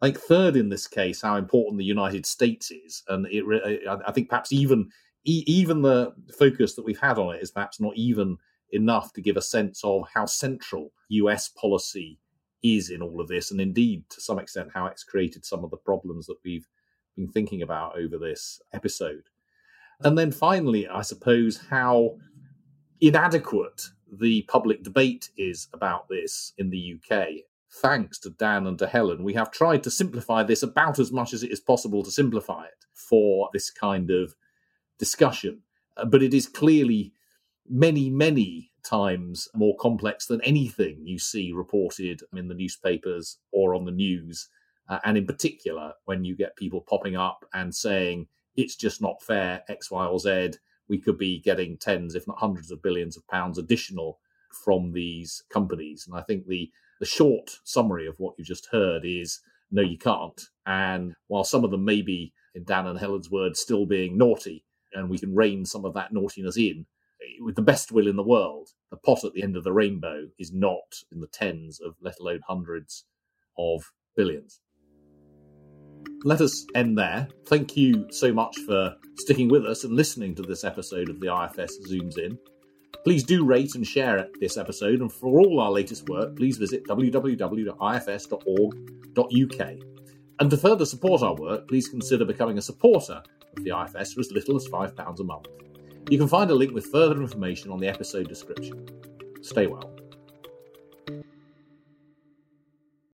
I 0.00 0.06
think 0.06 0.18
third 0.18 0.56
in 0.56 0.68
this 0.68 0.86
case, 0.86 1.22
how 1.22 1.36
important 1.36 1.78
the 1.78 1.84
United 1.84 2.24
States 2.24 2.70
is, 2.70 3.02
and 3.08 3.26
it, 3.30 3.44
I 3.88 4.12
think 4.12 4.28
perhaps 4.28 4.52
even 4.52 4.90
even 5.24 5.82
the 5.82 6.14
focus 6.38 6.74
that 6.74 6.84
we've 6.84 7.00
had 7.00 7.18
on 7.18 7.34
it 7.34 7.42
is 7.42 7.50
perhaps 7.50 7.80
not 7.80 7.94
even 7.96 8.38
enough 8.70 9.12
to 9.12 9.20
give 9.20 9.36
a 9.36 9.42
sense 9.42 9.82
of 9.84 10.04
how 10.14 10.24
central 10.24 10.92
US 11.08 11.48
policy 11.48 12.18
is 12.62 12.90
in 12.90 13.02
all 13.02 13.20
of 13.20 13.28
this, 13.28 13.50
and 13.50 13.60
indeed 13.60 14.08
to 14.10 14.20
some 14.20 14.38
extent 14.38 14.70
how 14.72 14.86
it's 14.86 15.04
created 15.04 15.44
some 15.44 15.64
of 15.64 15.70
the 15.70 15.76
problems 15.76 16.26
that 16.26 16.38
we've 16.44 16.68
been 17.16 17.28
thinking 17.28 17.62
about 17.62 17.98
over 17.98 18.18
this 18.18 18.60
episode. 18.72 19.24
And 20.00 20.16
then 20.16 20.30
finally, 20.30 20.86
I 20.86 21.02
suppose 21.02 21.60
how 21.70 22.18
inadequate 23.00 23.88
the 24.10 24.42
public 24.42 24.82
debate 24.82 25.30
is 25.36 25.68
about 25.72 26.08
this 26.08 26.52
in 26.58 26.70
the 26.70 26.96
UK. 26.96 27.28
Thanks 27.70 28.18
to 28.20 28.30
Dan 28.30 28.66
and 28.66 28.78
to 28.78 28.86
Helen, 28.86 29.22
we 29.22 29.34
have 29.34 29.50
tried 29.50 29.82
to 29.82 29.90
simplify 29.90 30.42
this 30.42 30.62
about 30.62 30.98
as 30.98 31.12
much 31.12 31.34
as 31.34 31.42
it 31.42 31.52
is 31.52 31.60
possible 31.60 32.02
to 32.02 32.10
simplify 32.10 32.64
it 32.64 32.86
for 32.94 33.50
this 33.52 33.70
kind 33.70 34.10
of 34.10 34.34
discussion. 34.98 35.60
Uh, 35.96 36.06
but 36.06 36.22
it 36.22 36.32
is 36.32 36.46
clearly 36.46 37.12
many, 37.68 38.08
many 38.08 38.70
times 38.82 39.48
more 39.54 39.76
complex 39.76 40.26
than 40.26 40.40
anything 40.42 41.02
you 41.04 41.18
see 41.18 41.52
reported 41.52 42.22
in 42.34 42.48
the 42.48 42.54
newspapers 42.54 43.38
or 43.52 43.74
on 43.74 43.84
the 43.84 43.90
news 43.90 44.48
uh, 44.88 44.98
and 45.04 45.18
in 45.18 45.26
particular, 45.26 45.92
when 46.06 46.24
you 46.24 46.34
get 46.34 46.56
people 46.56 46.80
popping 46.80 47.16
up 47.16 47.44
and 47.52 47.74
saying 47.74 48.26
it's 48.56 48.74
just 48.74 49.02
not 49.02 49.22
fair, 49.22 49.62
X, 49.68 49.90
Y, 49.90 50.06
or 50.06 50.18
Z, 50.18 50.52
we 50.88 50.98
could 50.98 51.18
be 51.18 51.40
getting 51.40 51.76
tens, 51.76 52.14
if 52.14 52.26
not 52.26 52.38
hundreds 52.38 52.70
of 52.70 52.82
billions 52.82 53.16
of 53.16 53.26
pounds 53.28 53.58
additional 53.58 54.18
from 54.64 54.92
these 54.92 55.42
companies. 55.50 56.06
And 56.06 56.18
I 56.18 56.22
think 56.22 56.46
the, 56.46 56.70
the 57.00 57.06
short 57.06 57.58
summary 57.64 58.06
of 58.06 58.14
what 58.18 58.34
you've 58.38 58.48
just 58.48 58.68
heard 58.72 59.04
is 59.04 59.40
no, 59.70 59.82
you 59.82 59.98
can't. 59.98 60.40
And 60.66 61.14
while 61.26 61.44
some 61.44 61.64
of 61.64 61.70
them 61.70 61.84
may 61.84 62.02
be, 62.02 62.32
in 62.54 62.64
Dan 62.64 62.86
and 62.86 62.98
Helen's 62.98 63.30
words, 63.30 63.60
still 63.60 63.84
being 63.84 64.16
naughty, 64.16 64.64
and 64.94 65.10
we 65.10 65.18
can 65.18 65.34
rein 65.34 65.66
some 65.66 65.84
of 65.84 65.94
that 65.94 66.12
naughtiness 66.12 66.56
in, 66.56 66.86
eh, 67.22 67.42
with 67.42 67.54
the 67.54 67.62
best 67.62 67.92
will 67.92 68.08
in 68.08 68.16
the 68.16 68.22
world, 68.22 68.70
the 68.90 68.96
pot 68.96 69.24
at 69.24 69.34
the 69.34 69.42
end 69.42 69.56
of 69.56 69.64
the 69.64 69.72
rainbow 69.72 70.28
is 70.38 70.52
not 70.52 71.02
in 71.12 71.20
the 71.20 71.26
tens 71.26 71.80
of, 71.80 71.94
let 72.00 72.18
alone 72.18 72.40
hundreds 72.46 73.04
of 73.58 73.92
billions 74.16 74.60
let 76.24 76.40
us 76.40 76.66
end 76.74 76.98
there. 76.98 77.28
Thank 77.46 77.76
you 77.76 78.06
so 78.10 78.32
much 78.32 78.58
for 78.66 78.96
sticking 79.16 79.48
with 79.48 79.64
us 79.64 79.84
and 79.84 79.94
listening 79.94 80.34
to 80.36 80.42
this 80.42 80.64
episode 80.64 81.08
of 81.08 81.20
the 81.20 81.28
IFS 81.28 81.78
Zooms 81.88 82.18
In. 82.18 82.38
Please 83.04 83.22
do 83.22 83.44
rate 83.44 83.74
and 83.74 83.86
share 83.86 84.28
this 84.40 84.56
episode, 84.56 85.00
and 85.00 85.12
for 85.12 85.38
all 85.40 85.60
our 85.60 85.70
latest 85.70 86.08
work, 86.08 86.36
please 86.36 86.56
visit 86.58 86.84
www.ifs.org.uk. 86.86 87.68
And 90.40 90.50
to 90.50 90.56
further 90.56 90.86
support 90.86 91.22
our 91.22 91.34
work, 91.34 91.68
please 91.68 91.88
consider 91.88 92.24
becoming 92.24 92.58
a 92.58 92.62
supporter 92.62 93.22
of 93.56 93.64
the 93.64 93.70
IFS 93.70 94.12
for 94.12 94.20
as 94.20 94.30
little 94.32 94.56
as 94.56 94.66
£5 94.68 95.20
a 95.20 95.24
month. 95.24 95.46
You 96.10 96.18
can 96.18 96.28
find 96.28 96.50
a 96.50 96.54
link 96.54 96.72
with 96.72 96.86
further 96.86 97.20
information 97.20 97.70
on 97.70 97.78
the 97.78 97.88
episode 97.88 98.28
description. 98.28 98.86
Stay 99.42 99.66
well. 99.66 99.97